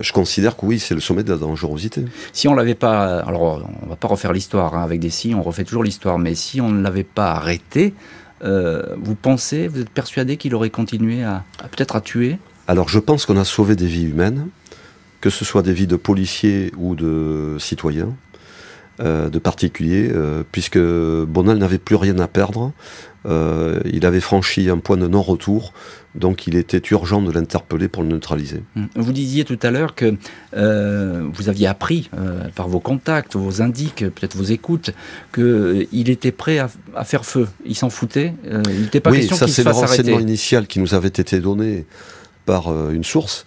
je 0.00 0.12
considère 0.12 0.56
que 0.56 0.66
oui, 0.66 0.78
c'est 0.78 0.94
le 0.94 1.00
sommet 1.00 1.24
de 1.24 1.32
la 1.32 1.38
dangerosité. 1.38 2.04
Si 2.32 2.46
on 2.46 2.54
l'avait 2.54 2.76
pas, 2.76 3.18
alors 3.20 3.68
on 3.82 3.88
va 3.88 3.96
pas 3.96 4.06
refaire 4.06 4.32
l'histoire 4.32 4.76
hein, 4.76 4.84
avec 4.84 5.00
des 5.00 5.10
si, 5.10 5.34
on 5.34 5.42
refait 5.42 5.64
toujours 5.64 5.82
l'histoire, 5.82 6.18
mais 6.18 6.36
si 6.36 6.60
on 6.60 6.68
ne 6.68 6.80
l'avait 6.80 7.02
pas 7.02 7.32
arrêté, 7.32 7.94
vous 8.42 9.16
pensez, 9.20 9.66
vous 9.66 9.80
êtes 9.80 9.90
persuadé 9.90 10.36
qu'il 10.36 10.54
aurait 10.54 10.70
continué 10.70 11.24
à 11.24 11.44
peut-être 11.72 11.96
à 11.96 12.00
tuer? 12.00 12.38
Alors 12.70 12.88
je 12.88 13.00
pense 13.00 13.26
qu'on 13.26 13.36
a 13.36 13.44
sauvé 13.44 13.74
des 13.74 13.88
vies 13.88 14.04
humaines, 14.04 14.46
que 15.20 15.28
ce 15.28 15.44
soit 15.44 15.62
des 15.62 15.72
vies 15.72 15.88
de 15.88 15.96
policiers 15.96 16.70
ou 16.78 16.94
de 16.94 17.56
citoyens, 17.58 18.14
euh, 19.00 19.28
de 19.28 19.40
particuliers, 19.40 20.08
euh, 20.14 20.44
puisque 20.52 20.78
Bonal 20.78 21.58
n'avait 21.58 21.78
plus 21.78 21.96
rien 21.96 22.16
à 22.20 22.28
perdre. 22.28 22.70
Euh, 23.26 23.80
il 23.92 24.06
avait 24.06 24.20
franchi 24.20 24.70
un 24.70 24.78
point 24.78 24.96
de 24.96 25.08
non-retour, 25.08 25.72
donc 26.14 26.46
il 26.46 26.54
était 26.54 26.80
urgent 26.92 27.20
de 27.20 27.32
l'interpeller 27.32 27.88
pour 27.88 28.04
le 28.04 28.08
neutraliser. 28.10 28.62
Hum. 28.76 28.86
Vous 28.94 29.12
disiez 29.12 29.44
tout 29.44 29.58
à 29.64 29.72
l'heure 29.72 29.96
que 29.96 30.14
vous 30.52 31.48
aviez 31.48 31.66
appris 31.66 32.08
par 32.54 32.68
vos 32.68 32.80
contacts, 32.80 33.34
vos 33.34 33.62
indiques, 33.62 34.04
peut-être 34.10 34.36
vos 34.36 34.44
écoutes, 34.44 34.92
qu'il 35.34 36.08
était 36.08 36.30
prêt 36.30 36.60
à, 36.60 37.04
faire 37.04 37.24
feu. 37.24 37.48
Il 37.66 37.74
s'en 37.74 37.90
foutait. 37.90 38.34
il 38.44 38.82
n'était 38.82 39.00
pas 39.00 39.10
oui, 39.10 39.18
question 39.18 39.34
ça 39.34 39.48
c'est 39.48 39.64
le 39.64 39.72
renseignement 39.72 40.20
initial 40.20 40.68
qui 40.68 40.78
nous 40.78 40.94
avait 40.94 41.08
été 41.08 41.40
donné 41.40 41.84
par 42.46 42.68
euh, 42.68 42.90
une 42.92 43.04
source. 43.04 43.46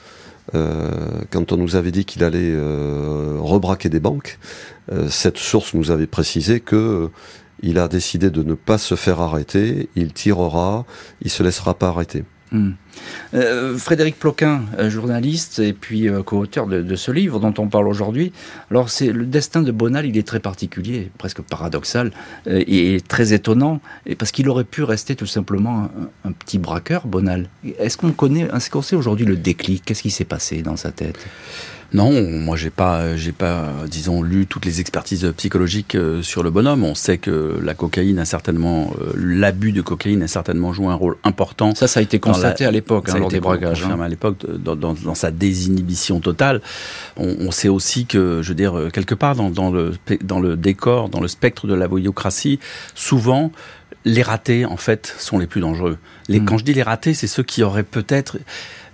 Euh, 0.56 1.22
quand 1.32 1.52
on 1.52 1.58
nous 1.58 1.76
avait 1.76 1.92
dit 1.92 2.06
qu'il 2.06 2.24
allait 2.24 2.52
euh, 2.52 3.38
rebraquer 3.40 3.90
des 3.90 4.00
banques, 4.00 4.40
cette 5.10 5.38
source 5.38 5.74
nous 5.74 5.92
avait 5.92 6.08
précisé 6.08 6.60
que 6.60 7.10
il 7.62 7.80
a 7.80 7.88
décidé 7.88 8.30
de 8.30 8.44
ne 8.44 8.54
pas 8.54 8.78
se 8.78 8.96
faire 8.96 9.22
arrêter, 9.22 9.88
il 9.96 10.12
tirera, 10.12 10.86
il 11.22 11.30
se 11.30 11.42
laissera 11.42 11.74
pas 11.74 11.88
arrêter. 11.88 12.26
Hmm. 12.54 12.74
Euh, 13.34 13.76
Frédéric 13.80 14.20
Ploquin, 14.20 14.62
euh, 14.78 14.88
journaliste 14.88 15.58
et 15.58 15.74
puis 15.74 16.08
euh, 16.08 16.22
co-auteur 16.22 16.68
de, 16.68 16.96
ce 16.96 17.10
livre 17.10 17.40
dont 17.40 17.54
on 17.58 17.68
parle 17.68 17.88
aujourd'hui. 17.88 18.32
Alors, 18.70 18.92
c'est 18.92 19.12
le 19.12 19.26
destin 19.26 19.64
de 19.64 19.72
Bonal, 19.72 20.06
il 20.06 20.16
est 20.20 20.28
très 20.28 20.40
particulier, 20.40 21.10
presque 21.18 21.42
paradoxal 21.42 22.12
et, 22.46 23.02
très 23.08 23.34
étonnant, 23.34 23.82
et 24.06 24.16
parce 24.16 24.32
qu'il 24.32 24.48
aurait 24.50 24.66
pu 24.66 24.84
rester 24.84 25.16
tout 25.16 25.26
simplement 25.26 25.90
un, 26.26 26.30
un 26.30 26.32
petit 26.32 26.60
braqueur, 26.60 27.08
Bonal. 27.08 27.50
Est-ce 27.80 27.98
qu'on 27.98 28.12
connaît, 28.12 28.48
est-ce 28.54 28.70
qu'on 28.70 28.84
sait 28.84 28.96
aujourd'hui 28.96 29.26
le 29.26 29.36
déclic? 29.36 29.84
Qu'est-ce 29.84 30.04
qui 30.04 30.12
s'est 30.12 30.24
passé 30.24 30.62
dans 30.62 30.78
sa 30.78 30.92
tête? 30.92 31.26
Non, 31.94 32.12
moi 32.12 32.58
j'ai 32.58 32.72
pas, 32.72 33.16
j'ai 33.16 33.32
pas, 33.32 33.72
disons, 33.88 34.24
lu 34.24 34.48
toutes 34.48 34.66
les 34.66 34.80
expertises 34.80 35.32
psychologiques 35.38 35.94
euh, 35.94 36.24
sur 36.24 36.42
le 36.42 36.50
bonhomme. 36.50 36.84
On 36.84 36.96
sait 36.96 37.20
que 37.20 37.60
la 37.62 37.76
cocaïne 37.76 38.18
a 38.18 38.26
certainement, 38.26 38.94
euh, 39.00 39.14
l'abus 39.16 39.74
de 39.74 39.82
cocaïne 39.82 40.24
a 40.24 40.28
certainement 40.28 40.74
joué 40.74 40.88
un 40.88 40.96
rôle 40.96 41.18
important. 41.24 41.76
Ça, 41.76 41.88
ça 41.88 42.00
a 42.00 42.04
été 42.04 42.20
constaté 42.20 42.66
à 42.66 42.72
l'époque, 42.72 43.10
hein, 43.10 43.20
lors 43.20 43.30
des 43.30 43.40
bragages. 43.40 43.84
Hein. 43.84 44.00
à 44.02 44.10
l'époque, 44.10 44.38
dans, 44.58 44.76
dans, 44.76 44.94
dans, 44.94 45.16
sa 45.16 45.30
désinhibition 45.30 46.20
totale. 46.20 46.62
On, 47.16 47.36
on, 47.40 47.52
sait 47.52 47.70
aussi 47.70 48.08
que, 48.08 48.42
je 48.42 48.50
veux 48.50 48.56
dire, 48.56 48.90
quelque 48.92 49.14
part 49.14 49.36
dans, 49.36 49.52
dans 49.52 49.70
le 49.70 49.94
dans 50.24 50.40
le 50.40 50.58
décor, 50.58 51.10
dans 51.10 51.22
le 51.22 51.28
spectre 51.28 51.68
de 51.68 51.76
la 51.76 51.86
voyocratie, 51.86 52.60
souvent 52.96 53.52
les 54.06 54.22
ratés, 54.22 54.66
en 54.66 54.78
fait, 54.78 55.16
sont 55.18 55.38
les 55.38 55.48
plus 55.48 55.62
dangereux. 55.62 55.98
Les, 56.30 56.40
hmm. 56.40 56.46
Quand 56.46 56.58
je 56.58 56.66
dis 56.66 56.74
les 56.74 56.84
ratés, 56.84 57.14
c'est 57.14 57.28
ceux 57.28 57.44
qui 57.44 57.64
auraient 57.64 57.84
peut-être 57.84 58.38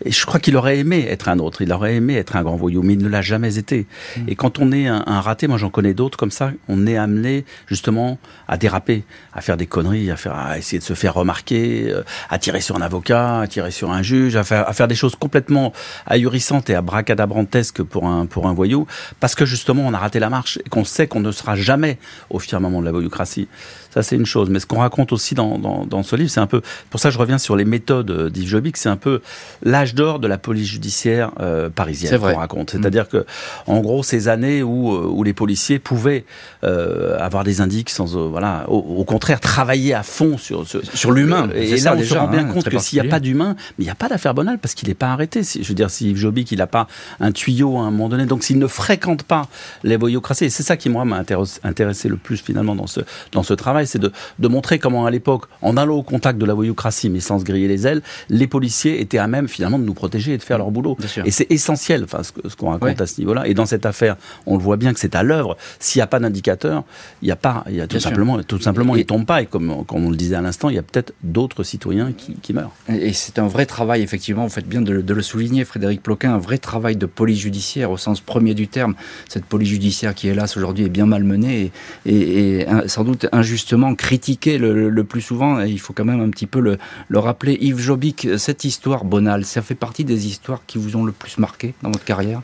et 0.05 0.11
je 0.11 0.25
crois 0.25 0.39
qu'il 0.39 0.55
aurait 0.55 0.77
aimé 0.77 1.05
être 1.09 1.27
un 1.27 1.39
autre, 1.39 1.61
il 1.61 1.71
aurait 1.73 1.95
aimé 1.95 2.15
être 2.15 2.35
un 2.35 2.43
grand 2.43 2.55
voyou, 2.55 2.81
mais 2.81 2.93
il 2.93 3.03
ne 3.03 3.09
l'a 3.09 3.21
jamais 3.21 3.57
été. 3.57 3.85
Mm. 4.15 4.21
Et 4.27 4.35
quand 4.35 4.59
on 4.59 4.71
est 4.71 4.87
un, 4.87 5.21
raté, 5.21 5.47
moi 5.47 5.57
j'en 5.57 5.69
connais 5.69 5.93
d'autres 5.93 6.17
comme 6.17 6.31
ça, 6.31 6.51
on 6.67 6.87
est 6.87 6.97
amené 6.97 7.45
justement 7.67 8.17
à 8.47 8.57
déraper, 8.57 9.03
à 9.33 9.41
faire 9.41 9.57
des 9.57 9.67
conneries, 9.67 10.09
à, 10.11 10.15
faire, 10.15 10.35
à 10.35 10.57
essayer 10.57 10.79
de 10.79 10.83
se 10.83 10.93
faire 10.93 11.13
remarquer, 11.13 11.91
euh, 11.91 12.03
à 12.29 12.39
tirer 12.39 12.61
sur 12.61 12.75
un 12.77 12.81
avocat, 12.81 13.41
à 13.41 13.47
tirer 13.47 13.71
sur 13.71 13.91
un 13.91 14.01
juge, 14.01 14.35
à 14.35 14.43
faire, 14.43 14.67
à 14.67 14.73
faire 14.73 14.87
des 14.87 14.95
choses 14.95 15.15
complètement 15.15 15.73
ahurissantes 16.05 16.69
et 16.69 16.75
abracadabrantesques 16.75 17.83
pour 17.83 18.07
un, 18.07 18.25
pour 18.25 18.47
un 18.47 18.53
voyou, 18.53 18.87
parce 19.19 19.35
que 19.35 19.45
justement 19.45 19.83
on 19.85 19.93
a 19.93 19.97
raté 19.97 20.19
la 20.19 20.29
marche 20.29 20.59
et 20.65 20.69
qu'on 20.69 20.85
sait 20.85 21.07
qu'on 21.07 21.19
ne 21.19 21.31
sera 21.31 21.55
jamais 21.55 21.97
au 22.29 22.39
firmament 22.39 22.79
de 22.79 22.85
la 22.85 22.91
voyoucratie. 22.91 23.47
Ça, 23.91 24.03
c'est 24.03 24.15
une 24.15 24.25
chose. 24.25 24.49
Mais 24.49 24.59
ce 24.59 24.65
qu'on 24.65 24.79
raconte 24.79 25.11
aussi 25.11 25.35
dans, 25.35 25.57
dans, 25.57 25.85
dans 25.85 26.03
ce 26.03 26.15
livre, 26.15 26.29
c'est 26.29 26.39
un 26.39 26.47
peu. 26.47 26.61
Pour 26.89 26.99
ça, 26.99 27.09
je 27.09 27.17
reviens 27.19 27.37
sur 27.37 27.55
les 27.55 27.65
méthodes 27.65 28.31
d'Yves 28.31 28.47
Jobic. 28.47 28.77
C'est 28.77 28.89
un 28.89 28.97
peu 28.97 29.21
l'âge 29.63 29.95
d'or 29.95 30.19
de 30.19 30.27
la 30.27 30.37
police 30.37 30.67
judiciaire 30.67 31.31
euh, 31.39 31.69
parisienne. 31.69 32.19
Qu'on 32.19 32.35
raconte. 32.35 32.73
Mm. 32.73 32.81
C'est-à-dire 32.81 33.07
que, 33.07 33.25
en 33.67 33.79
gros, 33.79 34.03
ces 34.03 34.27
années 34.27 34.63
où, 34.63 34.93
euh, 34.93 35.07
où 35.07 35.23
les 35.23 35.33
policiers 35.33 35.79
pouvaient 35.79 36.25
euh, 36.63 37.17
avoir 37.19 37.43
des 37.43 37.61
indices 37.61 37.89
sans, 37.89 38.15
euh, 38.15 38.27
voilà, 38.27 38.65
au, 38.69 39.03
contraire, 39.03 39.39
travailler 39.39 39.93
à 39.93 40.03
fond 40.03 40.37
sur 40.37 40.67
sur, 40.67 40.81
sur 40.93 41.11
l'humain. 41.11 41.49
Et, 41.55 41.77
là, 41.77 41.95
on 41.97 42.03
se 42.03 42.13
rend 42.13 42.27
bien 42.27 42.47
hein, 42.47 42.51
compte 42.51 42.69
que 42.69 42.79
s'il 42.79 43.01
n'y 43.01 43.07
a 43.07 43.09
pas 43.09 43.19
d'humain, 43.19 43.55
mais 43.77 43.83
il 43.83 43.85
n'y 43.85 43.91
a 43.91 43.95
pas 43.95 44.09
d'affaire 44.09 44.33
banale 44.33 44.59
parce 44.59 44.73
qu'il 44.73 44.89
n'est 44.89 44.95
pas 44.95 45.11
arrêté. 45.11 45.41
Je 45.43 45.67
veux 45.67 45.73
dire, 45.73 45.89
si 45.89 46.09
Yves 46.09 46.17
Jobic, 46.17 46.51
il 46.51 46.57
n'a 46.57 46.67
pas 46.67 46.87
un 47.19 47.31
tuyau 47.31 47.77
à 47.77 47.81
un 47.81 47.91
moment 47.91 48.09
donné, 48.09 48.25
donc 48.25 48.43
s'il 48.43 48.59
ne 48.59 48.67
fréquente 48.67 49.23
pas 49.23 49.47
les 49.83 49.97
voyocraties, 49.97 50.45
et 50.45 50.49
c'est 50.49 50.63
ça 50.63 50.77
qui 50.77 50.89
moi 50.89 51.05
m'a 51.05 51.23
intéressé 51.63 52.09
le 52.09 52.17
plus 52.17 52.37
finalement 52.37 52.75
dans 52.75 52.87
ce 52.87 53.01
dans 53.31 53.43
ce 53.43 53.53
travail 53.53 53.87
c'est 53.87 53.99
de, 53.99 54.11
de, 54.39 54.47
montrer 54.47 54.79
comment 54.79 55.05
à 55.05 55.11
l'époque, 55.11 55.45
en 55.61 55.77
allant 55.77 55.95
au 55.95 56.03
contact 56.03 56.39
de 56.39 56.45
la 56.45 56.53
voyoucratie, 56.53 57.08
mais 57.09 57.19
sans 57.19 57.39
se 57.39 57.43
griller 57.43 57.67
les 57.67 57.87
ailes, 57.87 58.01
les 58.29 58.47
policiers 58.47 59.01
étaient 59.01 59.17
à 59.17 59.27
même 59.27 59.47
finalement 59.47 59.79
de 59.79 59.83
nous 59.83 59.93
protéger 59.93 60.33
et 60.33 60.37
de 60.37 60.43
faire 60.43 60.57
leur 60.57 60.71
boulot. 60.71 60.97
Et 61.25 61.31
c'est 61.31 61.51
essentiel, 61.51 62.03
enfin, 62.03 62.21
ce, 62.23 62.55
qu'on 62.55 62.69
raconte 62.71 63.01
à 63.01 63.07
ce 63.07 63.19
niveau-là. 63.19 63.47
Et 63.47 63.53
dans 63.53 63.65
cette 63.65 63.85
affaire, 63.85 64.17
on 64.45 64.57
le 64.57 64.63
voit 64.63 64.77
bien 64.77 64.93
que 64.93 64.99
c'est 64.99 65.15
à 65.15 65.23
l'œuvre. 65.23 65.57
S'il 65.79 65.99
n'y 65.99 66.03
a 66.03 66.07
pas 66.07 66.19
d'indicateur, 66.19 66.83
il 67.21 67.25
n'y 67.25 67.31
a 67.31 67.35
pas, 67.35 67.63
il 67.69 67.75
y 67.75 67.81
a 67.81 67.87
tout 67.87 67.99
simplement, 67.99 68.41
tout 68.43 68.59
simplement, 68.59 68.95
il 68.95 69.05
tombe 69.05 69.25
pas. 69.25 69.41
Et 69.41 69.45
comme, 69.45 69.85
comme 69.85 70.05
on 70.05 70.09
le 70.09 70.15
disait 70.15 70.35
à 70.35 70.41
l'instant, 70.41 70.69
il 70.69 70.75
y 70.75 70.79
a 70.79 70.83
peut-être 70.83 71.13
d'autres 71.23 71.63
citoyens 71.63 72.11
qui, 72.11 72.35
qui, 72.35 72.53
meurent. 72.53 72.73
Et 72.89 73.13
c'est 73.13 73.39
un 73.39 73.47
vrai 73.47 73.65
travail, 73.65 74.01
effectivement. 74.01 74.43
Vous 74.43 74.53
faites 74.53 74.67
bien 74.67 74.81
de, 74.81 75.01
de 75.01 75.13
le 75.13 75.21
souligner, 75.21 75.65
Frédéric 75.65 76.01
Ploquin, 76.01 76.33
un 76.33 76.39
vrai 76.39 76.57
travail 76.57 76.95
de 76.95 77.05
police 77.05 77.39
judiciaire 77.39 77.91
au 77.91 77.97
sens 77.97 78.21
premier 78.21 78.53
du 78.53 78.67
terme. 78.67 78.95
Cette 79.27 79.45
police 79.45 79.69
judiciaire 79.69 80.15
qui, 80.15 80.27
hélas, 80.27 80.57
aujourd'hui 80.57 80.85
est 80.85 80.89
bien 80.89 81.05
malmenée 81.05 81.71
et, 82.05 82.59
et, 82.59 82.65
sans 82.87 83.03
doute 83.03 83.27
injustement 83.31 83.95
critiquée 83.95 84.57
le, 84.57 85.03
plus 85.03 85.21
souvent. 85.21 85.61
Et 85.61 85.69
il 85.69 85.79
faut 85.79 85.93
quand 85.93 86.05
même 86.05 86.21
un 86.21 86.29
petit 86.29 86.47
peu 86.47 86.59
le, 86.59 86.77
le 87.07 87.19
rappeler. 87.19 87.57
Yves 87.61 87.79
Jobic, 87.79 88.27
cette 88.37 88.63
histoire 88.63 89.05
bonale, 89.05 89.45
ça 89.45 89.61
fait 89.61 89.75
partie 89.75 90.03
des 90.03 90.27
histoires 90.27 90.61
qui 90.67 90.77
vous 90.77 90.95
ont 90.95 91.03
le 91.03 91.11
plus 91.11 91.37
marqué 91.37 91.73
dans 91.81 91.91
votre 91.91 92.05
carrière? 92.05 92.41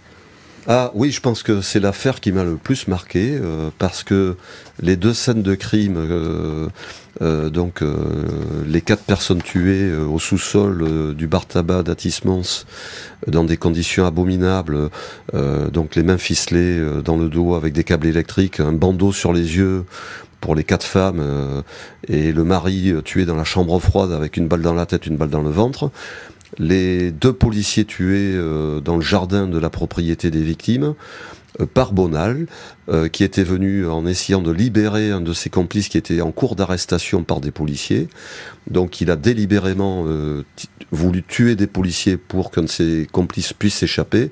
Ah 0.68 0.90
oui, 0.96 1.12
je 1.12 1.22
pense 1.22 1.44
que 1.44 1.62
c'est 1.62 1.80
l'affaire 1.80 2.20
qui 2.20 2.32
m'a 2.32 2.44
le 2.44 2.56
plus 2.56 2.88
marqué 2.88 3.38
euh, 3.40 3.70
parce 3.78 4.04
que 4.04 4.36
les 4.82 4.96
deux 4.96 5.14
scènes 5.14 5.44
de 5.44 5.54
crime, 5.54 5.96
euh, 5.96 6.68
euh, 7.22 7.52
donc 7.52 7.84
les 8.66 8.82
quatre 8.82 9.04
personnes 9.04 9.44
tuées 9.44 9.96
au 9.96 10.18
sous-sol 10.18 11.14
du 11.14 11.28
bar 11.28 11.46
tabac 11.46 11.84
d'Atismans 11.84 12.66
dans 13.28 13.44
des 13.44 13.58
conditions 13.58 14.06
abominables, 14.06 14.90
donc 15.72 15.96
les 15.96 16.04
mains 16.04 16.18
ficelées 16.18 16.84
dans 17.04 17.16
le 17.16 17.30
dos 17.30 17.56
avec 17.56 17.74
des 17.74 17.84
câbles 17.84 18.08
électriques, 18.08 18.60
un 18.60 18.74
bandeau 18.74 19.14
sur 19.14 19.34
les 19.34 19.56
yeux 19.56 19.86
pour 20.42 20.56
les 20.56 20.64
quatre 20.64 20.86
femmes 20.86 21.64
et 22.08 22.32
le 22.32 22.44
mari 22.44 22.94
tué 23.04 23.26
dans 23.26 23.36
la 23.36 23.44
chambre 23.44 23.80
froide 23.80 24.12
avec 24.12 24.38
une 24.38 24.48
balle 24.48 24.62
dans 24.62 24.74
la 24.74 24.86
tête, 24.86 25.08
une 25.08 25.18
balle 25.18 25.30
dans 25.30 25.42
le 25.42 25.50
ventre. 25.50 25.92
Les 26.58 27.12
deux 27.12 27.34
policiers 27.34 27.86
tués 27.86 28.34
euh, 28.34 28.80
dans 28.80 28.96
le 28.96 29.02
jardin 29.02 29.48
de 29.48 29.58
la 29.58 29.70
propriété 29.70 30.32
des 30.32 30.42
victimes. 30.44 30.84
euh, 30.84 30.94
par 31.74 31.94
Bonal, 31.94 32.48
euh, 32.90 33.08
qui 33.08 33.24
était 33.24 33.44
venu 33.44 33.88
en 33.88 34.06
essayant 34.06 34.42
de 34.42 34.52
libérer 34.52 35.12
un 35.12 35.22
de 35.22 35.34
ses 35.34 35.50
complices 35.50 35.90
qui 35.90 35.98
était 35.98 36.22
en 36.22 36.32
cours 36.32 36.56
d'arrestation 36.56 37.24
par 37.24 37.40
des 37.40 37.52
policiers. 37.52 38.08
Donc 38.70 39.00
il 39.02 39.12
a 39.12 39.16
délibérément 39.16 40.06
voulu 40.92 41.24
tuer 41.24 41.56
des 41.56 41.68
policiers 41.68 42.18
pour 42.18 42.52
qu'un 42.52 42.64
de 42.64 42.70
ses 42.70 43.08
complices 43.12 43.54
puisse 43.54 43.76
s'échapper. 43.76 44.32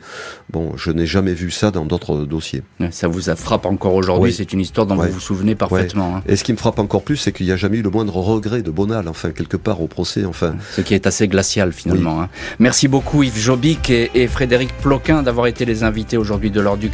Bon, 0.52 0.76
je 0.78 0.92
n'ai 0.92 1.06
jamais 1.06 1.34
vu 1.34 1.52
ça 1.52 1.72
dans 1.72 1.86
d'autres 1.86 2.26
dossiers. 2.26 2.64
Ça 2.92 3.08
vous 3.08 3.22
frappe 3.36 3.66
encore 3.66 3.94
aujourd'hui, 3.94 4.34
c'est 4.34 4.54
une 4.54 4.60
histoire 4.60 4.88
dont 4.88 4.96
vous 4.96 5.12
vous 5.12 5.20
souvenez 5.20 5.56
parfaitement. 5.56 6.18
Hein. 6.18 6.24
Et 6.28 6.36
ce 6.36 6.44
qui 6.44 6.54
me 6.54 6.58
frappe 6.58 6.80
encore 6.80 7.04
plus, 7.04 7.18
c'est 7.18 7.32
qu'il 7.32 7.46
n'y 7.46 7.52
a 7.52 7.58
jamais 7.58 7.78
eu 7.78 7.82
le 7.82 7.90
moindre 7.90 8.16
regret 8.18 8.62
de 8.62 8.72
Bonal, 8.72 9.08
enfin, 9.08 9.32
quelque 9.32 9.58
part 9.58 9.82
au 9.82 9.88
procès, 9.88 10.26
enfin. 10.26 10.56
Ce 10.72 10.82
qui 10.82 10.94
est 10.94 11.08
assez 11.08 11.28
glacial 11.28 11.74
finalement. 11.74 12.22
Hein. 12.22 12.30
Merci 12.60 12.88
beaucoup 12.88 13.24
Yves 13.24 13.38
Jobic 13.38 13.90
et, 13.90 14.28
Frédéric 14.28 14.70
Ploquin 14.82 15.22
d'avoir 15.24 15.48
été 15.48 15.66
les 15.66 15.84
invités 15.84 16.18
aujourd'hui 16.18 16.50
de 16.50 16.62
l'heure 16.62 16.78
du 16.78 16.90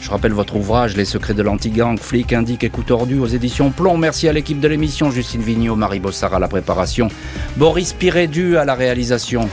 Je 0.00 0.10
rappelle 0.10 0.32
votre 0.32 0.56
ouvrage 0.56 0.96
Les 0.96 1.04
secrets 1.04 1.34
de 1.34 1.42
l'anti-gang, 1.42 1.98
flic, 1.98 2.32
indique, 2.32 2.64
écoute 2.64 2.86
tordu 2.86 3.18
aux 3.18 3.26
éditions 3.26 3.70
Plomb. 3.70 3.96
Merci 3.96 4.28
à 4.28 4.32
l'équipe 4.32 4.60
de 4.60 4.68
l'émission, 4.68 5.10
Justine 5.10 5.42
Vignot, 5.42 5.76
Marie 5.76 6.00
Bossard 6.00 6.34
à 6.34 6.38
la 6.38 6.48
préparation, 6.48 7.08
Boris 7.56 7.92
Pirédu 7.92 8.56
à 8.56 8.64
la 8.64 8.74
réalisation. 8.74 9.48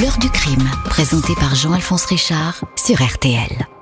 L'heure 0.00 0.18
du 0.18 0.30
crime, 0.30 0.68
présenté 0.84 1.34
par 1.40 1.54
Jean-Alphonse 1.54 2.04
Richard 2.06 2.64
sur 2.76 3.02
RTL. 3.02 3.77